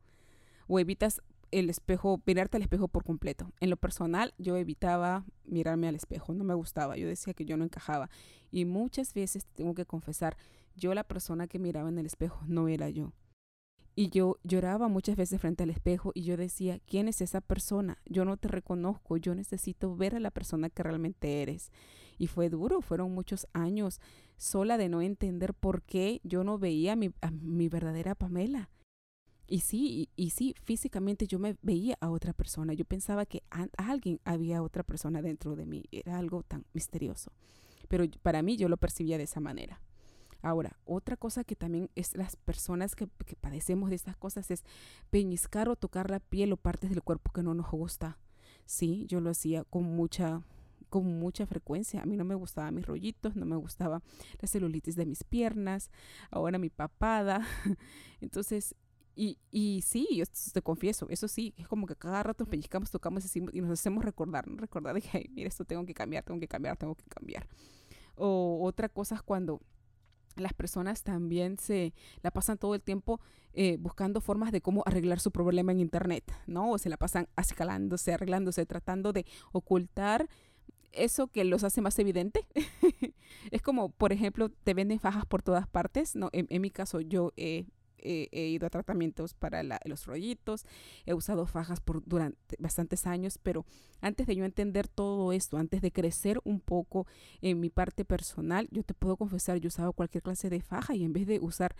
o 0.66 0.78
evitas 0.78 1.20
el 1.50 1.68
espejo, 1.68 2.22
mirarte 2.24 2.56
al 2.56 2.62
espejo 2.62 2.88
por 2.88 3.04
completo. 3.04 3.52
En 3.60 3.68
lo 3.68 3.76
personal, 3.76 4.32
yo 4.38 4.56
evitaba 4.56 5.26
mirarme 5.44 5.88
al 5.88 5.94
espejo, 5.94 6.32
no 6.32 6.44
me 6.44 6.54
gustaba, 6.54 6.96
yo 6.96 7.06
decía 7.06 7.34
que 7.34 7.44
yo 7.44 7.58
no 7.58 7.64
encajaba. 7.64 8.08
Y 8.50 8.64
muchas 8.64 9.12
veces, 9.12 9.44
tengo 9.54 9.74
que 9.74 9.84
confesar, 9.84 10.38
yo 10.74 10.94
la 10.94 11.04
persona 11.04 11.48
que 11.48 11.58
miraba 11.58 11.90
en 11.90 11.98
el 11.98 12.06
espejo 12.06 12.40
no 12.46 12.68
era 12.68 12.88
yo. 12.88 13.12
Y 13.98 14.10
yo 14.10 14.36
lloraba 14.44 14.88
muchas 14.88 15.16
veces 15.16 15.40
frente 15.40 15.62
al 15.62 15.70
espejo 15.70 16.12
y 16.14 16.22
yo 16.22 16.36
decía, 16.36 16.78
¿quién 16.80 17.08
es 17.08 17.22
esa 17.22 17.40
persona? 17.40 17.96
Yo 18.04 18.26
no 18.26 18.36
te 18.36 18.48
reconozco, 18.48 19.16
yo 19.16 19.34
necesito 19.34 19.96
ver 19.96 20.14
a 20.14 20.20
la 20.20 20.30
persona 20.30 20.68
que 20.68 20.82
realmente 20.82 21.40
eres. 21.40 21.72
Y 22.18 22.26
fue 22.26 22.50
duro, 22.50 22.82
fueron 22.82 23.14
muchos 23.14 23.46
años 23.54 24.02
sola 24.36 24.76
de 24.76 24.90
no 24.90 25.00
entender 25.00 25.54
por 25.54 25.80
qué 25.80 26.20
yo 26.24 26.44
no 26.44 26.58
veía 26.58 26.92
a 26.92 26.96
mi, 26.96 27.10
mi 27.40 27.70
verdadera 27.70 28.14
Pamela. 28.14 28.68
Y 29.48 29.60
sí, 29.60 30.10
y, 30.14 30.30
sí, 30.30 30.54
físicamente 30.62 31.26
yo 31.26 31.38
me 31.38 31.56
veía 31.62 31.96
a 32.00 32.10
otra 32.10 32.34
persona. 32.34 32.74
Yo 32.74 32.84
pensaba 32.84 33.24
que 33.24 33.44
alguien 33.78 34.20
había 34.24 34.60
otra 34.60 34.82
persona 34.82 35.22
dentro 35.22 35.56
de 35.56 35.64
mí. 35.64 35.84
Era 35.90 36.18
algo 36.18 36.42
tan 36.42 36.66
misterioso. 36.74 37.32
Pero 37.88 38.04
para 38.22 38.42
mí 38.42 38.58
yo 38.58 38.68
lo 38.68 38.76
percibía 38.76 39.16
de 39.16 39.24
esa 39.24 39.40
manera. 39.40 39.80
Ahora, 40.46 40.76
otra 40.84 41.16
cosa 41.16 41.42
que 41.42 41.56
también 41.56 41.90
es 41.96 42.16
las 42.16 42.36
personas 42.36 42.94
que, 42.94 43.08
padecemos 43.40 43.90
de 43.90 43.96
estas 43.96 44.16
cosas 44.16 44.48
es 44.52 44.62
peñiscar 45.10 45.68
o 45.68 45.74
tocar 45.74 46.08
la 46.08 46.20
piel 46.20 46.52
o 46.52 46.56
partes 46.56 46.88
del 46.88 47.02
cuerpo 47.02 47.32
que 47.32 47.42
no 47.42 47.52
nos 47.52 47.68
gusta. 47.68 48.16
Sí, 48.64 49.06
yo 49.08 49.20
lo 49.20 49.30
hacía 49.30 49.64
con 49.64 49.82
mucha 49.82 50.44
con 50.88 51.18
mucha 51.18 51.46
frecuencia. 51.46 52.00
A 52.00 52.06
mí 52.06 52.16
no 52.16 52.24
me 52.24 52.36
gustaban 52.36 52.76
mis 52.76 52.86
rollitos, 52.86 53.34
no 53.34 53.44
me 53.44 53.56
gustaba 53.56 54.02
la 54.40 54.46
celulitis 54.46 54.94
de 54.94 55.04
mis 55.04 55.24
piernas, 55.24 55.90
ahora 56.30 56.58
mi 56.58 56.70
papada. 56.70 57.44
Entonces, 58.20 58.76
y, 59.16 59.40
y 59.50 59.82
sí, 59.82 60.06
yo 60.14 60.26
te 60.52 60.62
confieso, 60.62 61.08
eso 61.08 61.26
sí, 61.26 61.54
es 61.56 61.66
como 61.66 61.88
que 61.88 61.96
cada 61.96 62.22
rato 62.22 62.46
pellizcamos, 62.46 62.92
tocamos 62.92 63.34
y 63.34 63.40
nos 63.40 63.70
hacemos 63.80 64.04
recordar, 64.04 64.48
recordar 64.48 64.94
de 64.94 65.02
que, 65.02 65.28
mira, 65.34 65.48
esto 65.48 65.64
tengo 65.64 65.84
que 65.84 65.92
cambiar, 65.92 66.22
tengo 66.22 66.38
que 66.38 66.46
cambiar, 66.46 66.76
tengo 66.76 66.94
que 66.94 67.06
cambiar. 67.08 67.48
O 68.14 68.60
otra 68.62 68.88
cosa 68.88 69.16
es 69.16 69.22
cuando 69.22 69.60
las 70.36 70.52
personas 70.52 71.02
también 71.02 71.58
se 71.58 71.92
la 72.22 72.30
pasan 72.30 72.58
todo 72.58 72.74
el 72.74 72.82
tiempo 72.82 73.20
eh, 73.52 73.76
buscando 73.78 74.20
formas 74.20 74.52
de 74.52 74.60
cómo 74.60 74.82
arreglar 74.86 75.20
su 75.20 75.30
problema 75.30 75.72
en 75.72 75.80
internet, 75.80 76.24
¿no? 76.46 76.72
O 76.72 76.78
se 76.78 76.88
la 76.88 76.96
pasan 76.96 77.28
escalándose, 77.36 78.12
arreglándose, 78.12 78.66
tratando 78.66 79.12
de 79.12 79.24
ocultar 79.52 80.28
eso 80.92 81.28
que 81.28 81.44
los 81.44 81.64
hace 81.64 81.80
más 81.80 81.98
evidente. 81.98 82.46
es 83.50 83.62
como, 83.62 83.90
por 83.90 84.12
ejemplo, 84.12 84.48
te 84.48 84.74
venden 84.74 85.00
fajas 85.00 85.26
por 85.26 85.42
todas 85.42 85.66
partes, 85.68 86.16
¿no? 86.16 86.30
En, 86.32 86.60
mi 86.60 86.70
caso, 86.70 87.00
yo 87.00 87.32
he 87.36 87.66
he, 87.98 88.48
ido 88.48 88.66
a 88.66 88.70
tratamientos 88.70 89.34
para 89.34 89.62
los 89.62 90.06
rollitos, 90.06 90.64
he 91.04 91.14
usado 91.14 91.46
fajas 91.46 91.80
por 91.80 92.04
durante 92.06 92.56
bastantes 92.58 93.06
años, 93.06 93.38
pero 93.42 93.64
antes 94.00 94.26
de 94.26 94.36
yo 94.36 94.44
entender 94.44 94.88
todo 94.88 95.32
esto, 95.32 95.56
antes 95.56 95.80
de 95.82 95.92
crecer 95.92 96.40
un 96.44 96.60
poco 96.60 97.06
en 97.40 97.60
mi 97.60 97.70
parte 97.70 98.04
personal, 98.04 98.68
yo 98.70 98.82
te 98.82 98.94
puedo 98.94 99.16
confesar, 99.16 99.58
yo 99.58 99.68
usaba 99.68 99.92
cualquier 99.92 100.22
clase 100.22 100.50
de 100.50 100.60
faja 100.60 100.94
y 100.94 101.04
en 101.04 101.12
vez 101.12 101.26
de 101.26 101.40
usar 101.40 101.74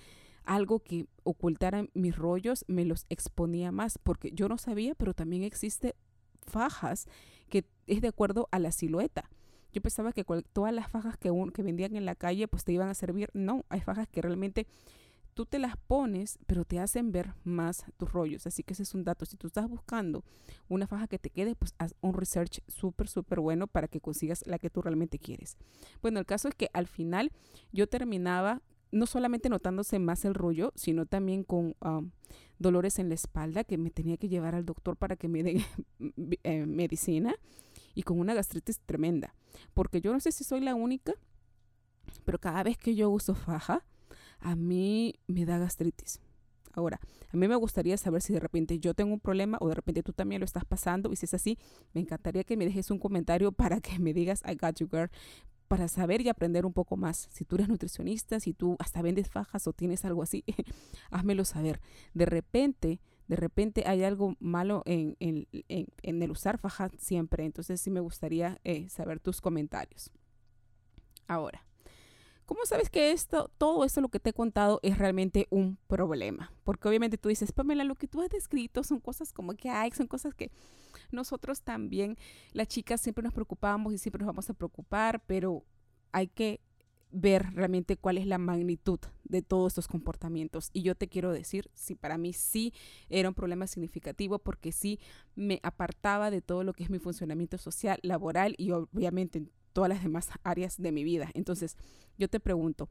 algo 0.45 0.79
que 0.79 1.07
ocultara 1.25 1.87
mis 1.93 2.17
rollos, 2.17 2.65
me 2.69 2.85
los 2.85 3.05
exponía 3.09 3.73
más, 3.73 3.99
porque 3.99 4.31
yo 4.33 4.49
no 4.49 4.59
sabía, 4.59 4.95
pero 4.95 5.13
también 5.13 5.43
existe 5.43 5.97
fajas 6.47 7.07
que 7.49 7.65
es 7.87 8.01
de 8.01 8.09
acuerdo 8.09 8.49
a 8.53 8.59
la 8.59 8.73
silueta. 8.73 9.29
Yo 9.73 9.83
pensaba 9.83 10.13
que 10.13 10.25
todas 10.53 10.73
las 10.73 10.89
fajas 10.89 11.19
que, 11.19 11.31
que 11.53 11.63
vendían 11.63 11.97
en 11.97 12.07
la 12.07 12.15
calle 12.15 12.49
pues 12.49 12.65
te 12.65 12.73
iban 12.73 12.89
a 12.89 12.95
servir. 12.95 13.29
No, 13.35 13.67
hay 13.69 13.81
fajas 13.81 14.09
que 14.09 14.23
realmente 14.23 14.67
tú 15.37 15.45
te 15.45 15.59
las 15.59 15.77
pones, 15.77 16.39
pero 16.47 16.65
te 16.65 16.81
hacen 16.81 17.13
ver 17.13 17.35
más 17.45 17.85
tus 17.99 18.11
rollos. 18.11 18.47
Así 18.47 18.63
que 18.63 18.73
ese 18.73 18.85
es 18.85 18.95
un 18.95 19.05
dato. 19.05 19.27
Si 19.27 19.37
tú 19.37 19.49
estás 19.49 19.69
buscando 19.69 20.25
una 20.67 20.87
faja 20.87 21.07
que 21.09 21.19
te 21.19 21.29
quede, 21.29 21.55
pues 21.55 21.75
haz 21.77 21.95
un 22.01 22.15
research 22.15 22.63
súper, 22.69 23.07
súper 23.07 23.41
bueno 23.41 23.67
para 23.67 23.87
que 23.87 24.01
consigas 24.01 24.43
la 24.47 24.59
que 24.59 24.71
tú 24.71 24.81
realmente 24.81 25.19
quieres. 25.19 25.59
Bueno, 26.01 26.21
el 26.21 26.25
caso 26.25 26.49
es 26.49 26.55
que 26.55 26.71
al 26.73 26.87
final 26.87 27.33
yo 27.71 27.87
terminaba 27.87 28.63
no 28.91 29.05
solamente 29.05 29.51
notándose 29.51 29.99
más 29.99 30.25
el 30.25 30.33
rollo, 30.33 30.73
sino 30.75 31.05
también 31.05 31.45
con 31.45 31.77
um, 31.85 32.13
dolores 32.59 32.99
en 32.99 33.11
la 33.11 33.15
espalda 33.15 33.63
que 33.63 33.77
me 33.77 33.91
tenía 33.91 34.17
que 34.17 34.31
llevar 34.31 34.55
al 34.55 34.65
doctor 34.65 34.97
para 34.97 35.17
que 35.17 35.29
me 35.29 35.43
dé 35.43 35.63
eh, 36.45 36.65
medicina 36.65 37.35
y 37.95 38.05
con 38.05 38.19
una 38.19 38.33
gastritis 38.33 38.81
tremenda. 38.81 39.35
Porque 39.75 40.01
yo 40.01 40.15
no 40.15 40.21
sé 40.21 40.33
si 40.33 40.45
soy 40.45 40.61
la 40.61 40.75
única, 40.75 41.13
pero 42.25 42.39
cada 42.39 42.63
vez 42.63 42.79
que 42.79 42.95
yo 42.95 43.11
uso 43.11 43.35
faja, 43.35 43.85
a 44.41 44.57
mí 44.57 45.15
me 45.27 45.45
da 45.45 45.59
gastritis. 45.59 46.21
Ahora, 46.77 47.01
a 47.33 47.37
mí 47.37 47.49
me 47.49 47.57
gustaría 47.57 47.97
saber 47.97 48.21
si 48.21 48.35
de 48.35 48.41
repente 48.41 48.79
yo 48.79 48.93
tengo 48.93 49.15
un 49.15 49.21
problema 49.21 49.57
o 49.61 49.69
de 49.69 49.75
repente 49.75 50.03
tú 50.03 50.13
también 50.13 50.41
lo 50.41 50.45
estás 50.45 50.67
pasando 50.67 51.11
y 51.11 51.17
si 51.17 51.25
es 51.25 51.33
así, 51.33 51.59
me 51.95 52.03
encantaría 52.03 52.45
que 52.45 52.57
me 52.57 52.67
dejes 52.67 52.91
un 52.91 52.99
comentario 52.99 53.51
para 53.53 53.81
que 53.81 53.99
me 53.99 54.13
digas 54.13 54.43
I 54.47 54.57
got 54.57 54.79
you 54.79 54.89
girl, 54.89 55.11
para 55.69 55.89
saber 55.89 56.21
y 56.21 56.29
aprender 56.29 56.67
un 56.67 56.73
poco 56.73 56.97
más. 56.97 57.29
Si 57.33 57.45
tú 57.45 57.57
eres 57.57 57.69
nutricionista, 57.69 58.41
si 58.41 58.53
tú 58.53 58.77
hasta 58.79 59.03
vendes 59.03 59.29
fajas 59.31 59.67
o 59.67 59.73
tienes 59.73 60.05
algo 60.05 60.23
así, 60.23 60.45
házmelo 61.11 61.45
saber. 61.45 61.81
De 62.15 62.27
repente, 62.27 63.01
de 63.27 63.37
repente 63.37 63.85
hay 63.87 64.05
algo 64.05 64.37
malo 64.39 64.83
en, 64.87 65.17
el 65.19 66.31
usar 66.31 66.59
fajas 66.59 66.93
siempre. 66.99 67.45
Entonces 67.45 67.81
sí 67.81 67.91
me 67.91 68.01
gustaría 68.01 68.61
eh, 68.65 68.89
saber 68.89 69.19
tus 69.19 69.41
comentarios. 69.41 70.13
Ahora, 71.27 71.66
¿cómo 72.47 72.65
sabes 72.65 72.89
que 72.89 73.11
esto, 73.11 73.51
todo 73.59 73.85
esto 73.85 74.01
lo 74.01 74.09
que 74.09 74.21
te 74.21 74.31
he 74.31 74.33
contado 74.33 74.81
es 74.83 74.97
realmente 74.97 75.47
un 75.51 75.77
problema? 75.89 76.53
Porque 76.65 76.89
obviamente 76.89 77.19
tú 77.19 77.29
dices, 77.29 77.53
Pamela, 77.53 77.85
lo 77.85 77.97
que 77.97 78.09
tú 78.09 78.23
has 78.23 78.31
descrito 78.31 78.83
son 78.85 79.01
cosas 79.01 79.33
como 79.33 79.53
que 79.55 79.69
hay, 79.69 79.91
son 79.91 80.07
cosas 80.07 80.35
que 80.35 80.51
nosotros 81.11 81.63
también, 81.63 82.17
las 82.53 82.69
chicas, 82.69 83.01
siempre 83.01 83.23
nos 83.23 83.35
preocupamos 83.35 83.93
y 83.93 83.99
siempre 83.99 84.21
nos 84.21 84.29
vamos 84.29 84.49
a 84.49 84.55
preocupar, 84.55 85.23
pero 85.27 85.65
hay 86.13 86.29
que 86.29 86.61
ver 87.11 87.55
realmente 87.55 87.97
cuál 87.97 88.19
es 88.19 88.27
la 88.27 88.39
magnitud 88.39 88.99
de 89.25 89.43
todos 89.43 89.73
estos 89.73 89.89
comportamientos. 89.89 90.71
Y 90.73 90.83
yo 90.83 90.95
te 90.95 91.09
quiero 91.09 91.33
decir, 91.33 91.71
si 91.75 91.95
para 91.95 92.19
mí 92.19 92.33
sí 92.33 92.73
era 93.09 93.29
un 93.29 93.35
problema 93.35 93.67
significativo 93.67 94.39
porque 94.39 94.73
sí 94.73 95.01
me 95.35 95.61
apartaba 95.63 96.31
de 96.31 96.43
todo 96.43 96.65
lo 96.65 96.73
que 96.73 96.85
es 96.85 96.91
mi 96.91 96.99
funcionamiento 96.99 97.59
social, 97.59 97.99
laboral 98.03 98.55
y 98.59 98.71
obviamente 98.73 99.39
en 99.39 99.51
todas 99.77 99.91
las 99.91 100.03
demás 100.03 100.31
áreas 100.43 100.81
de 100.81 100.91
mi 100.91 101.05
vida. 101.05 101.29
Entonces, 101.35 101.77
yo 102.17 102.29
te 102.29 102.41
pregunto, 102.41 102.89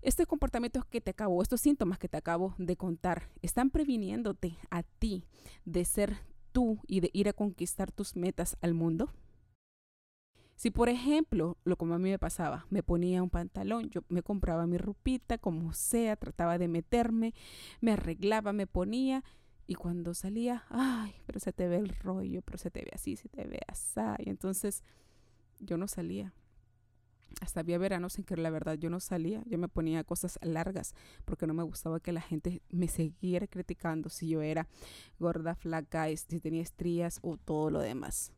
estos 0.00 0.26
comportamientos 0.26 0.84
que 0.84 1.00
te 1.00 1.10
acabo, 1.10 1.42
estos 1.42 1.60
síntomas 1.60 1.98
que 1.98 2.08
te 2.08 2.18
acabo 2.18 2.54
de 2.56 2.76
contar, 2.76 3.28
¿están 3.42 3.70
previniéndote 3.70 4.56
a 4.70 4.84
ti 4.84 5.24
de 5.64 5.84
ser 5.84 6.18
tú 6.52 6.78
y 6.86 7.00
de 7.00 7.10
ir 7.12 7.28
a 7.28 7.32
conquistar 7.32 7.90
tus 7.90 8.14
metas 8.14 8.56
al 8.60 8.74
mundo? 8.74 9.12
Si 10.54 10.70
por 10.70 10.88
ejemplo, 10.88 11.58
lo 11.64 11.76
como 11.76 11.94
a 11.94 11.98
mí 11.98 12.10
me 12.10 12.18
pasaba, 12.20 12.64
me 12.70 12.84
ponía 12.84 13.24
un 13.24 13.30
pantalón, 13.30 13.90
yo 13.90 14.02
me 14.08 14.22
compraba 14.22 14.68
mi 14.68 14.78
ropita 14.78 15.36
como 15.36 15.72
sea, 15.72 16.14
trataba 16.14 16.58
de 16.58 16.68
meterme, 16.68 17.34
me 17.80 17.90
arreglaba, 17.90 18.52
me 18.52 18.68
ponía 18.68 19.24
y 19.66 19.74
cuando 19.74 20.14
salía, 20.14 20.64
ay, 20.68 21.12
pero 21.26 21.40
se 21.40 21.52
te 21.52 21.66
ve 21.66 21.78
el 21.78 21.88
rollo, 21.88 22.42
pero 22.42 22.56
se 22.56 22.70
te 22.70 22.82
ve 22.82 22.92
así, 22.94 23.16
se 23.16 23.28
te 23.28 23.48
ve 23.48 23.58
así. 23.66 24.00
Entonces 24.18 24.84
yo 25.60 25.76
no 25.76 25.88
salía 25.88 26.32
hasta 27.40 27.60
había 27.60 27.78
veranos 27.78 28.18
en 28.18 28.24
que 28.24 28.36
la 28.36 28.50
verdad 28.50 28.74
yo 28.74 28.90
no 28.90 29.00
salía, 29.00 29.42
yo 29.46 29.58
me 29.58 29.68
ponía 29.68 30.04
cosas 30.04 30.38
largas 30.42 30.94
porque 31.24 31.46
no 31.46 31.54
me 31.54 31.62
gustaba 31.62 32.00
que 32.00 32.12
la 32.12 32.20
gente 32.20 32.62
me 32.68 32.88
siguiera 32.88 33.46
criticando 33.46 34.08
si 34.08 34.28
yo 34.28 34.42
era 34.42 34.66
gorda, 35.18 35.54
flaca, 35.54 36.08
si 36.16 36.40
tenía 36.40 36.62
estrías 36.62 37.18
o 37.22 37.36
todo 37.36 37.70
lo 37.70 37.80
demás. 37.80 38.32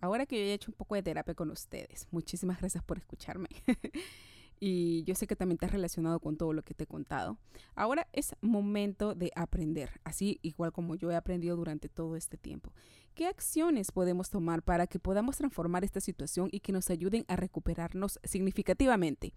Ahora 0.00 0.26
que 0.26 0.36
yo 0.36 0.42
he 0.42 0.54
hecho 0.54 0.70
un 0.70 0.76
poco 0.76 0.94
de 0.94 1.02
terapia 1.02 1.34
con 1.34 1.50
ustedes, 1.50 2.08
muchísimas 2.10 2.58
gracias 2.58 2.82
por 2.82 2.98
escucharme. 2.98 3.48
y 4.60 5.02
yo 5.04 5.14
sé 5.14 5.26
que 5.26 5.34
también 5.34 5.56
te 5.56 5.64
has 5.64 5.72
relacionado 5.72 6.20
con 6.20 6.36
todo 6.36 6.52
lo 6.52 6.62
que 6.62 6.74
te 6.74 6.84
he 6.84 6.86
contado. 6.86 7.38
Ahora 7.74 8.06
es 8.12 8.36
momento 8.42 9.14
de 9.14 9.32
aprender, 9.34 10.00
así 10.04 10.38
igual 10.42 10.70
como 10.70 10.94
yo 10.94 11.10
he 11.10 11.16
aprendido 11.16 11.56
durante 11.56 11.88
todo 11.88 12.14
este 12.14 12.36
tiempo. 12.36 12.72
¿Qué 13.14 13.26
acciones 13.26 13.90
podemos 13.90 14.28
tomar 14.28 14.62
para 14.62 14.86
que 14.86 14.98
podamos 14.98 15.38
transformar 15.38 15.82
esta 15.82 16.00
situación 16.00 16.50
y 16.52 16.60
que 16.60 16.72
nos 16.72 16.90
ayuden 16.90 17.24
a 17.26 17.36
recuperarnos 17.36 18.20
significativamente? 18.22 19.32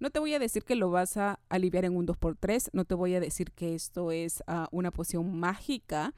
No 0.00 0.10
te 0.10 0.18
voy 0.18 0.34
a 0.34 0.38
decir 0.38 0.64
que 0.64 0.74
lo 0.74 0.90
vas 0.90 1.16
a 1.16 1.38
aliviar 1.48 1.84
en 1.84 1.94
un 1.94 2.06
2x3, 2.06 2.70
no 2.72 2.84
te 2.84 2.94
voy 2.94 3.14
a 3.14 3.20
decir 3.20 3.52
que 3.52 3.74
esto 3.74 4.10
es 4.10 4.42
ah, 4.46 4.68
una 4.72 4.90
poción 4.90 5.38
mágica 5.38 6.14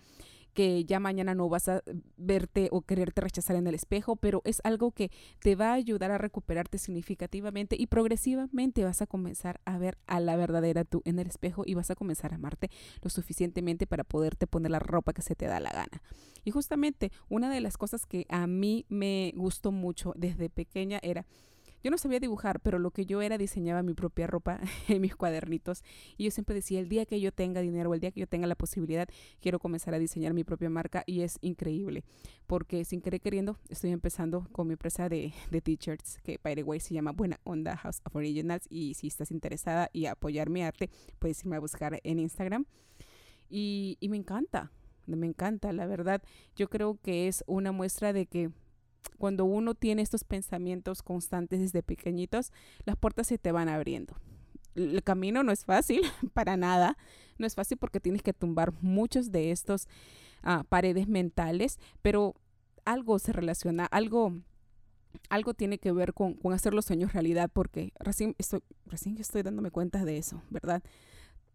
que 0.55 0.85
ya 0.85 1.01
mañana 1.01 1.35
no 1.35 1.49
vas 1.49 1.69
a 1.69 1.83
verte 2.17 2.69
o 2.71 2.83
quererte 2.83 3.21
rechazar 3.21 3.57
en 3.57 3.67
el 3.67 3.75
espejo, 3.75 4.17
pero 4.17 4.41
es 4.45 4.61
algo 4.65 4.93
que 4.93 5.11
te 5.41 5.57
va 5.57 5.71
a 5.71 5.75
ayudar 5.75 6.11
a 6.11 6.19
recuperarte 6.19 6.79
significativamente 6.79 7.77
y 7.79 7.87
progresivamente 7.87 8.85
vas 8.85 9.03
a 9.03 9.07
comenzar 9.07 9.61
a 9.65 9.77
ver 9.79 9.99
a 10.07 10.21
la 10.21 10.37
verdadera 10.37 10.85
tú 10.85 11.03
en 11.05 11.19
el 11.19 11.27
espejo 11.27 11.65
y 11.67 11.75
vas 11.75 11.91
a 11.91 11.95
comenzar 11.95 12.33
a 12.33 12.37
amarte 12.37 12.71
lo 13.03 13.11
suficientemente 13.11 13.87
para 13.87 14.05
poderte 14.05 14.47
poner 14.47 14.71
la 14.71 14.79
ropa 14.79 15.13
que 15.13 15.23
se 15.23 15.35
te 15.35 15.47
da 15.47 15.61
la 15.61 15.71
gana. 15.71 16.03
Y 16.45 16.51
justamente 16.51 17.11
una 17.29 17.51
de 17.51 17.61
las 17.61 17.77
cosas 17.77 18.07
que 18.07 18.27
a 18.29 18.47
mí 18.47 18.87
me 18.89 19.33
gustó 19.37 19.73
mucho 19.73 20.13
desde 20.17 20.51
pequeña 20.51 21.01
era 21.03 21.27
yo 21.85 21.91
no 21.91 21.99
sabía 21.99 22.19
dibujar, 22.19 22.61
pero 22.61 22.79
lo 22.79 22.91
que 22.93 23.05
yo 23.05 23.21
era 23.21 23.37
diseñaba 23.37 23.83
mi 23.83 23.93
propia 23.93 24.27
ropa 24.27 24.59
en 24.89 25.03
mis 25.03 25.15
cuadernitos. 25.15 25.85
Y 26.17 26.25
yo 26.25 26.31
siempre 26.31 26.55
decía, 26.55 26.81
el 26.81 26.89
día 26.89 27.05
que 27.05 27.21
yo 27.21 27.31
tenga 27.31 27.61
dinero, 27.61 27.93
el 27.93 28.01
día 28.01 28.11
que 28.11 28.21
yo 28.21 28.27
tenga 28.27 28.47
la 28.47 28.55
posibilidad, 28.55 29.07
quiero 29.41 29.59
comenzar 29.59 29.93
a 29.93 29.99
diseñar 29.99 30.33
mi 30.33 30.45
propia 30.45 30.71
marca. 30.71 31.05
Y 31.07 31.21
es 31.21 31.37
increíble, 31.43 32.03
porque 32.47 32.87
sin 32.87 33.03
querer 33.03 33.21
queriendo, 33.21 33.59
estoy 33.69 33.91
empezando 33.91 34.49
con 34.51 34.67
mi 34.67 34.73
empresa 34.73 35.11
de, 35.11 35.35
de 35.51 35.61
t-shirts, 35.61 36.21
que 36.23 36.41
by 36.43 36.55
the 36.55 36.63
way 36.63 36.81
se 36.81 36.95
llama 36.95 37.13
Buena 37.13 37.39
Onda 37.45 37.77
House 37.77 38.01
of 38.05 38.17
Originals. 38.17 38.67
Y 38.71 38.95
si 38.95 39.09
estás 39.09 39.31
interesada 39.31 39.91
y 39.93 40.07
apoyar 40.07 40.49
mi 40.49 40.63
arte, 40.63 40.89
puedes 41.19 41.39
irme 41.43 41.57
a 41.57 41.61
buscar 41.61 42.01
en 42.03 42.19
Instagram. 42.19 42.65
Y, 43.51 43.99
y 44.01 44.09
me 44.09 44.17
encanta, 44.17 44.73
me 45.07 45.27
encanta, 45.27 45.71
la 45.75 45.87
verdad. 45.87 46.23
Yo 46.57 46.71
creo 46.71 46.99
que 47.03 47.29
es 47.29 47.45
una 47.47 47.73
muestra 47.73 48.15
de 48.15 48.25
que 48.25 48.51
cuando 49.19 49.45
uno 49.45 49.75
tiene 49.75 50.03
estos 50.03 50.25
pensamientos 50.25 51.03
constantes 51.03 51.61
desde 51.61 51.83
pequeñitos, 51.83 52.53
las 52.85 52.97
puertas 52.97 53.27
se 53.27 53.39
te 53.39 53.53
van 53.53 53.69
abriendo. 53.69 54.17
El 54.75 55.03
camino 55.03 55.43
no 55.43 55.53
es 55.53 55.65
fácil, 55.65 56.03
para 56.35 56.57
nada. 56.57 56.97
No 57.39 57.47
es 57.47 57.55
fácil 57.55 57.79
porque 57.79 58.01
tienes 58.01 58.23
que 58.23 58.33
tumbar 58.33 58.73
muchos 58.81 59.31
de 59.31 59.51
estos 59.51 59.89
ah, 60.43 60.65
paredes 60.69 61.09
mentales, 61.09 61.79
pero 62.03 62.35
algo 62.85 63.19
se 63.19 63.33
relaciona, 63.33 63.87
algo, 63.87 64.35
algo 65.31 65.55
tiene 65.55 65.79
que 65.79 65.93
ver 65.93 66.13
con, 66.13 66.35
con, 66.35 66.53
hacer 66.53 66.75
los 66.75 66.85
sueños 66.85 67.13
realidad, 67.13 67.51
porque 67.53 67.93
recién 67.99 68.35
estoy, 68.39 68.63
recién 68.87 69.17
estoy 69.19 69.43
dándome 69.43 69.71
cuenta 69.71 70.05
de 70.05 70.19
eso, 70.19 70.43
¿verdad? 70.51 70.83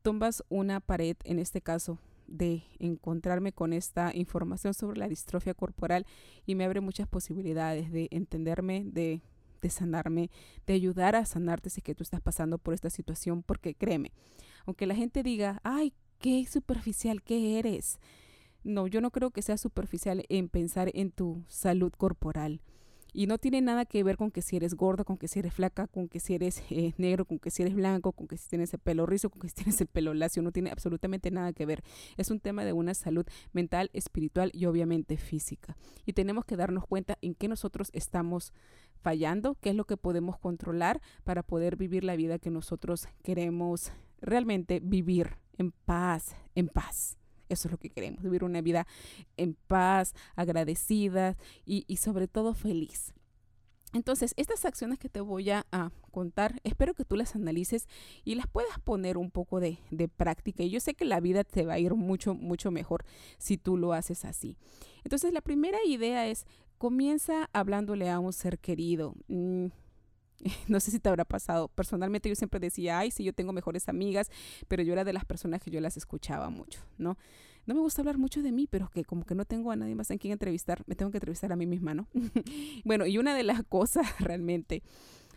Tumbas 0.01 0.43
una 0.49 0.79
pared, 0.79 1.17
en 1.23 1.39
este 1.39 1.61
caso, 1.61 1.99
de 2.31 2.63
encontrarme 2.79 3.51
con 3.51 3.73
esta 3.73 4.11
información 4.15 4.73
sobre 4.73 4.99
la 4.99 5.07
distrofia 5.07 5.53
corporal 5.53 6.05
y 6.45 6.55
me 6.55 6.65
abre 6.65 6.81
muchas 6.81 7.07
posibilidades 7.07 7.91
de 7.91 8.07
entenderme, 8.11 8.83
de, 8.85 9.21
de 9.61 9.69
sanarme, 9.69 10.29
de 10.65 10.73
ayudar 10.73 11.15
a 11.15 11.25
sanarte 11.25 11.69
si 11.69 11.79
es 11.79 11.83
que 11.83 11.95
tú 11.95 12.03
estás 12.03 12.21
pasando 12.21 12.57
por 12.57 12.73
esta 12.73 12.89
situación, 12.89 13.43
porque 13.43 13.75
créeme, 13.75 14.11
aunque 14.65 14.87
la 14.87 14.95
gente 14.95 15.23
diga, 15.23 15.59
ay, 15.63 15.93
qué 16.19 16.45
superficial 16.45 17.21
que 17.21 17.59
eres. 17.59 17.99
No, 18.63 18.87
yo 18.87 19.01
no 19.01 19.11
creo 19.11 19.31
que 19.31 19.41
sea 19.41 19.57
superficial 19.57 20.25
en 20.29 20.49
pensar 20.49 20.91
en 20.93 21.11
tu 21.11 21.43
salud 21.47 21.91
corporal. 21.93 22.61
Y 23.13 23.27
no 23.27 23.37
tiene 23.37 23.61
nada 23.61 23.85
que 23.85 24.03
ver 24.03 24.17
con 24.17 24.31
que 24.31 24.41
si 24.41 24.55
eres 24.55 24.75
gorda, 24.75 25.03
con 25.03 25.17
que 25.17 25.27
si 25.27 25.39
eres 25.39 25.53
flaca, 25.53 25.87
con 25.87 26.07
que 26.07 26.19
si 26.19 26.35
eres 26.35 26.63
eh, 26.69 26.93
negro, 26.97 27.25
con 27.25 27.39
que 27.39 27.51
si 27.51 27.63
eres 27.63 27.75
blanco, 27.75 28.11
con 28.11 28.27
que 28.27 28.37
si 28.37 28.47
tienes 28.49 28.73
el 28.73 28.79
pelo 28.79 29.05
rizo, 29.05 29.29
con 29.29 29.41
que 29.41 29.49
si 29.49 29.55
tienes 29.55 29.81
el 29.81 29.87
pelo 29.87 30.13
lacio. 30.13 30.41
No 30.41 30.51
tiene 30.51 30.71
absolutamente 30.71 31.31
nada 31.31 31.53
que 31.53 31.65
ver. 31.65 31.83
Es 32.17 32.29
un 32.29 32.39
tema 32.39 32.63
de 32.65 32.73
una 32.73 32.93
salud 32.93 33.25
mental, 33.53 33.89
espiritual 33.93 34.51
y 34.53 34.65
obviamente 34.65 35.17
física. 35.17 35.77
Y 36.05 36.13
tenemos 36.13 36.45
que 36.45 36.55
darnos 36.55 36.85
cuenta 36.85 37.17
en 37.21 37.35
qué 37.35 37.47
nosotros 37.47 37.89
estamos 37.93 38.53
fallando, 39.01 39.55
qué 39.55 39.69
es 39.69 39.75
lo 39.75 39.85
que 39.85 39.97
podemos 39.97 40.37
controlar 40.37 41.01
para 41.23 41.43
poder 41.43 41.75
vivir 41.75 42.03
la 42.03 42.15
vida 42.15 42.39
que 42.39 42.49
nosotros 42.49 43.07
queremos 43.23 43.91
realmente 44.21 44.79
vivir 44.81 45.37
en 45.57 45.71
paz, 45.71 46.35
en 46.55 46.67
paz. 46.67 47.17
Eso 47.49 47.67
es 47.67 47.71
lo 47.71 47.77
que 47.77 47.89
queremos, 47.89 48.23
vivir 48.23 48.43
una 48.43 48.61
vida 48.61 48.87
en 49.37 49.55
paz, 49.67 50.13
agradecida 50.35 51.35
y, 51.65 51.83
sobre 51.97 52.27
todo 52.27 52.53
feliz. 52.53 53.13
Entonces, 53.91 54.35
estas 54.37 54.65
acciones 54.65 54.99
que 54.99 55.09
te 55.09 55.19
voy 55.19 55.49
a, 55.49 55.65
contar, 56.11 56.59
espero 56.63 56.95
que 56.95 57.05
tú 57.05 57.15
las 57.15 57.35
analices 57.35 57.87
y 58.23 58.35
las 58.35 58.47
puedas 58.47 58.79
poner 58.79 59.17
un 59.17 59.31
poco 59.31 59.59
de, 59.59 59.77
práctica. 60.15 60.63
Y 60.63 60.69
yo 60.69 60.79
sé 60.79 60.93
que 60.93 61.05
la 61.05 61.19
vida 61.19 61.43
te 61.43 61.65
va 61.65 61.73
a 61.73 61.79
ir 61.79 61.93
mucho, 61.95 62.33
mucho 62.33 62.71
mejor 62.71 63.03
si 63.37 63.57
tú 63.57 63.77
lo 63.77 63.93
haces 63.93 64.25
así. 64.25 64.57
Entonces, 65.03 65.33
la 65.33 65.41
primera 65.41 65.79
idea 65.85 66.27
es, 66.27 66.45
comienza 66.77 67.49
hablándole 67.53 68.09
a 68.09 68.19
un 68.19 68.33
ser 68.33 68.59
querido. 68.59 69.15
Mm, 69.27 69.67
No 70.67 70.79
sé 70.79 70.91
si 70.91 70.99
te 70.99 71.09
habrá 71.09 71.25
pasado. 71.25 71.67
Personalmente 71.67 72.29
yo 72.29 72.35
siempre 72.35 72.59
decía, 72.59 72.99
ay, 72.99 73.11
sí, 73.11 73.23
yo 73.23 73.33
tengo 73.33 73.53
mejores 73.53 73.89
amigas, 73.89 74.29
pero 74.67 74.83
yo 74.83 74.93
era 74.93 75.03
de 75.03 75.13
las 75.13 75.25
personas 75.25 75.61
que 75.61 75.71
yo 75.71 75.81
las 75.81 75.97
escuchaba 75.97 76.49
mucho, 76.49 76.81
¿no? 76.97 77.17
No 77.65 77.75
me 77.75 77.81
gusta 77.81 78.01
hablar 78.01 78.17
mucho 78.17 78.41
de 78.41 78.51
mí, 78.51 78.67
pero 78.67 78.89
que 78.89 79.03
como 79.03 79.25
que 79.25 79.35
no 79.35 79.45
tengo 79.45 79.71
a 79.71 79.75
nadie 79.75 79.95
más 79.95 80.09
en 80.11 80.17
quien 80.17 80.31
entrevistar, 80.31 80.83
me 80.87 80.95
tengo 80.95 81.11
que 81.11 81.17
entrevistar 81.17 81.51
a 81.51 81.55
mí 81.55 81.65
misma, 81.65 81.93
¿no? 81.93 82.07
bueno, 82.83 83.05
y 83.05 83.17
una 83.17 83.35
de 83.35 83.43
las 83.43 83.63
cosas 83.69 84.07
realmente 84.19 84.81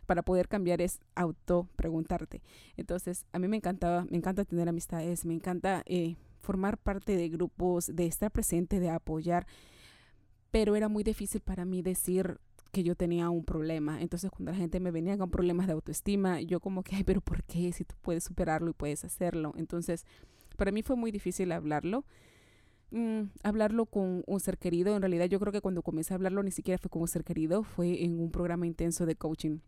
para 0.07 0.23
poder 0.23 0.49
cambiar 0.49 0.81
es 0.81 1.01
auto 1.15 1.69
preguntarte. 1.77 2.43
Entonces, 2.77 3.27
a 3.33 3.39
mí 3.39 3.49
me 3.49 3.57
encantaba, 3.57 4.05
me 4.11 4.17
encanta 4.17 4.45
tener 4.45 4.69
amistades, 4.69 5.25
me 5.25 5.35
encanta 5.35 5.83
eh, 5.87 6.17
formar 6.41 6.79
parte 6.79 7.17
de 7.17 7.29
grupos, 7.29 7.95
de 7.95 8.07
estar 8.07 8.31
presente, 8.31 8.81
de 8.81 8.91
apoyar, 8.91 9.47
pero 10.51 10.77
era 10.77 10.89
muy 10.89 11.05
difícil 11.05 11.41
para 11.41 11.65
mí 11.65 11.83
decir 11.83 12.39
que 12.73 12.83
yo 12.83 12.97
tenía 12.97 13.31
un 13.31 13.45
problema. 13.45 14.01
Entonces, 14.01 14.31
cuando 14.31 14.51
la 14.51 14.57
gente 14.57 14.81
me 14.81 14.91
venía 14.91 15.17
con 15.19 15.31
problemas 15.31 15.67
de 15.67 15.75
autoestima, 15.75 16.41
yo 16.41 16.59
como 16.59 16.83
que, 16.83 16.97
ay, 16.97 17.05
pero 17.05 17.21
¿por 17.21 17.45
qué? 17.45 17.71
Si 17.73 17.85
tú 17.85 17.95
puedes 18.01 18.25
superarlo 18.25 18.71
y 18.71 18.73
puedes 18.73 19.05
hacerlo. 19.05 19.53
Entonces, 19.57 20.07
para 20.57 20.73
mí 20.73 20.83
fue 20.83 20.97
muy 20.97 21.13
difícil 21.13 21.53
hablarlo. 21.53 22.05
Mm, 22.91 23.25
hablarlo 23.43 23.87
con 23.87 24.25
un 24.27 24.41
ser 24.41 24.59
querido. 24.59 24.97
En 24.97 25.03
realidad, 25.03 25.27
yo 25.27 25.39
creo 25.39 25.53
que 25.53 25.61
cuando 25.61 25.83
comencé 25.83 26.15
a 26.15 26.17
hablarlo, 26.17 26.43
ni 26.43 26.51
siquiera 26.51 26.79
fue 26.79 26.91
con 26.91 27.03
un 27.03 27.09
ser 27.09 27.25
querido, 27.25 27.63
fue 27.63 28.05
en 28.05 28.19
un 28.19 28.31
programa 28.31 28.67
intenso 28.67 29.05
de 29.05 29.17
coaching. 29.17 29.59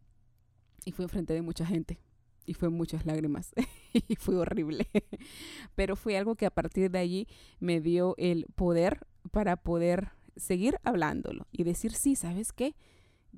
Y 0.87 0.93
fue 0.93 1.05
enfrente 1.05 1.35
de 1.35 1.43
mucha 1.43 1.67
gente. 1.67 2.01
Y 2.47 2.55
fue 2.55 2.71
muchas 2.71 3.05
lágrimas. 3.05 3.53
y 3.93 4.17
fue 4.17 4.37
horrible. 4.37 4.89
Pero 5.75 5.95
fue 5.95 6.17
algo 6.17 6.37
que 6.37 6.47
a 6.47 6.51
partir 6.51 6.91
de 6.91 6.99
allí 6.99 7.29
me 7.61 7.83
dio 7.83 8.15
el 8.17 8.47
poder 8.55 9.07
para 9.31 9.57
poder 9.57 10.11
seguir 10.37 10.79
hablándolo 10.83 11.47
y 11.53 11.65
decir, 11.65 11.93
sí, 11.93 12.17
¿sabes 12.17 12.53
qué? 12.53 12.75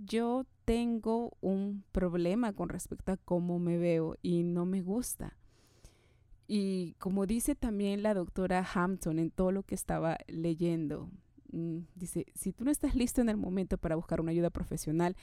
yo 0.04 0.44
tengo 0.64 1.36
un 1.40 1.84
problema 1.92 2.52
con 2.52 2.68
respecto 2.68 3.12
a 3.12 3.16
cómo 3.16 3.58
me 3.58 3.78
veo 3.78 4.16
y 4.22 4.42
no 4.42 4.66
me 4.66 4.82
gusta. 4.82 5.36
Y 6.48 6.94
como 6.98 7.26
dice 7.26 7.54
también 7.54 8.02
la 8.02 8.14
doctora 8.14 8.66
Hampton 8.74 9.18
en 9.18 9.30
todo 9.30 9.52
lo 9.52 9.62
que 9.62 9.74
estaba 9.74 10.18
leyendo, 10.26 11.10
mm, 11.52 11.78
dice, 11.94 12.26
si 12.34 12.52
tú 12.52 12.64
no 12.64 12.70
estás 12.70 12.94
listo 12.94 13.20
en 13.20 13.28
el 13.28 13.36
momento 13.36 13.78
para 13.78 13.96
buscar 13.96 14.20
una 14.20 14.32
ayuda 14.32 14.50
profesional, 14.50 15.16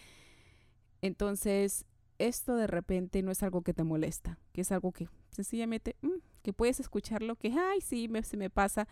entonces 1.01 1.86
esto 2.19 2.55
de 2.55 2.67
repente 2.67 3.21
no 3.21 3.31
es 3.31 3.43
algo 3.43 3.62
que 3.62 3.73
te 3.73 3.83
molesta, 3.83 4.38
que 4.53 4.62
es 4.62 4.71
algo 4.71 4.91
que 4.91 5.07
sencillamente, 5.29 5.95
mm, 6.01 6.19
que 6.41 6.53
puedes 6.53 6.79
escucharlo, 6.79 7.36
que, 7.36 7.51
ay, 7.51 7.81
sí, 7.81 8.09
se 8.23 8.38
me 8.38 8.49
pasa. 8.49 8.88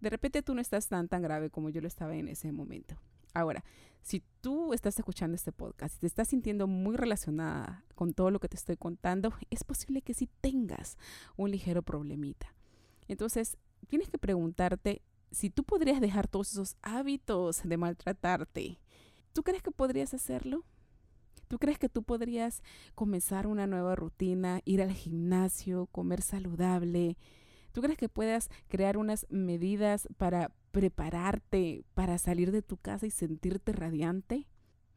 De 0.00 0.10
repente 0.10 0.42
tú 0.42 0.54
no 0.54 0.60
estás 0.60 0.88
tan, 0.88 1.08
tan 1.08 1.22
grave 1.22 1.50
como 1.50 1.70
yo 1.70 1.80
lo 1.80 1.88
estaba 1.88 2.16
en 2.16 2.28
ese 2.28 2.52
momento. 2.52 2.96
Ahora, 3.34 3.64
si 4.02 4.22
tú 4.40 4.72
estás 4.72 4.98
escuchando 4.98 5.34
este 5.34 5.52
podcast 5.52 5.96
y 5.96 6.00
te 6.00 6.06
estás 6.06 6.28
sintiendo 6.28 6.66
muy 6.66 6.96
relacionada 6.96 7.84
con 7.94 8.12
todo 8.12 8.30
lo 8.30 8.40
que 8.40 8.48
te 8.48 8.56
estoy 8.56 8.76
contando, 8.76 9.32
es 9.50 9.62
posible 9.62 10.02
que 10.02 10.14
sí 10.14 10.28
tengas 10.40 10.96
un 11.36 11.50
ligero 11.50 11.82
problemita. 11.82 12.54
Entonces, 13.08 13.56
tienes 13.88 14.08
que 14.08 14.18
preguntarte 14.18 15.02
si 15.30 15.50
tú 15.50 15.64
podrías 15.64 16.00
dejar 16.00 16.28
todos 16.28 16.52
esos 16.52 16.76
hábitos 16.82 17.62
de 17.62 17.76
maltratarte. 17.76 18.80
¿Tú 19.32 19.42
crees 19.42 19.62
que 19.62 19.70
podrías 19.70 20.12
hacerlo? 20.14 20.64
¿Tú 21.46 21.58
crees 21.58 21.78
que 21.78 21.88
tú 21.88 22.02
podrías 22.02 22.62
comenzar 22.94 23.46
una 23.46 23.66
nueva 23.66 23.96
rutina, 23.96 24.60
ir 24.64 24.82
al 24.82 24.92
gimnasio, 24.92 25.86
comer 25.86 26.22
saludable? 26.22 27.16
¿Tú 27.72 27.82
crees 27.82 27.98
que 27.98 28.08
puedas 28.08 28.50
crear 28.68 28.96
unas 28.96 29.26
medidas 29.30 30.08
para 30.16 30.50
prepararte 30.72 31.84
para 31.94 32.18
salir 32.18 32.52
de 32.52 32.62
tu 32.62 32.76
casa 32.76 33.06
y 33.06 33.10
sentirte 33.10 33.72
radiante? 33.72 34.46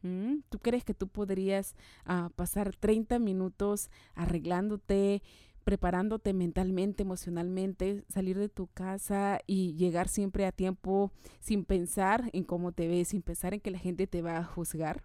¿Mm? 0.02 0.40
¿Tú 0.50 0.60
crees 0.60 0.84
que 0.84 0.94
tú 0.94 1.08
podrías 1.08 1.76
ah, 2.06 2.30
pasar 2.36 2.76
30 2.76 3.20
minutos 3.20 3.90
arreglándote, 4.16 5.22
preparándote 5.64 6.34
mentalmente, 6.34 7.04
emocionalmente, 7.04 8.04
salir 8.10 8.38
de 8.38 8.50
tu 8.50 8.68
casa 8.68 9.40
y 9.48 9.76
llegar 9.76 10.10
siempre 10.10 10.46
a 10.46 10.52
tiempo 10.52 11.12
sin 11.40 11.64
pensar 11.64 12.30
en 12.34 12.44
cómo 12.44 12.74
te 12.74 12.88
ves, 12.88 13.10
sin 13.10 13.22
pensar 13.22 13.54
en 13.54 13.62
que 13.62 13.72
la 13.72 13.80
gente 13.80 14.08
te 14.08 14.22
va 14.22 14.38
a 14.38 14.44
juzgar? 14.44 15.04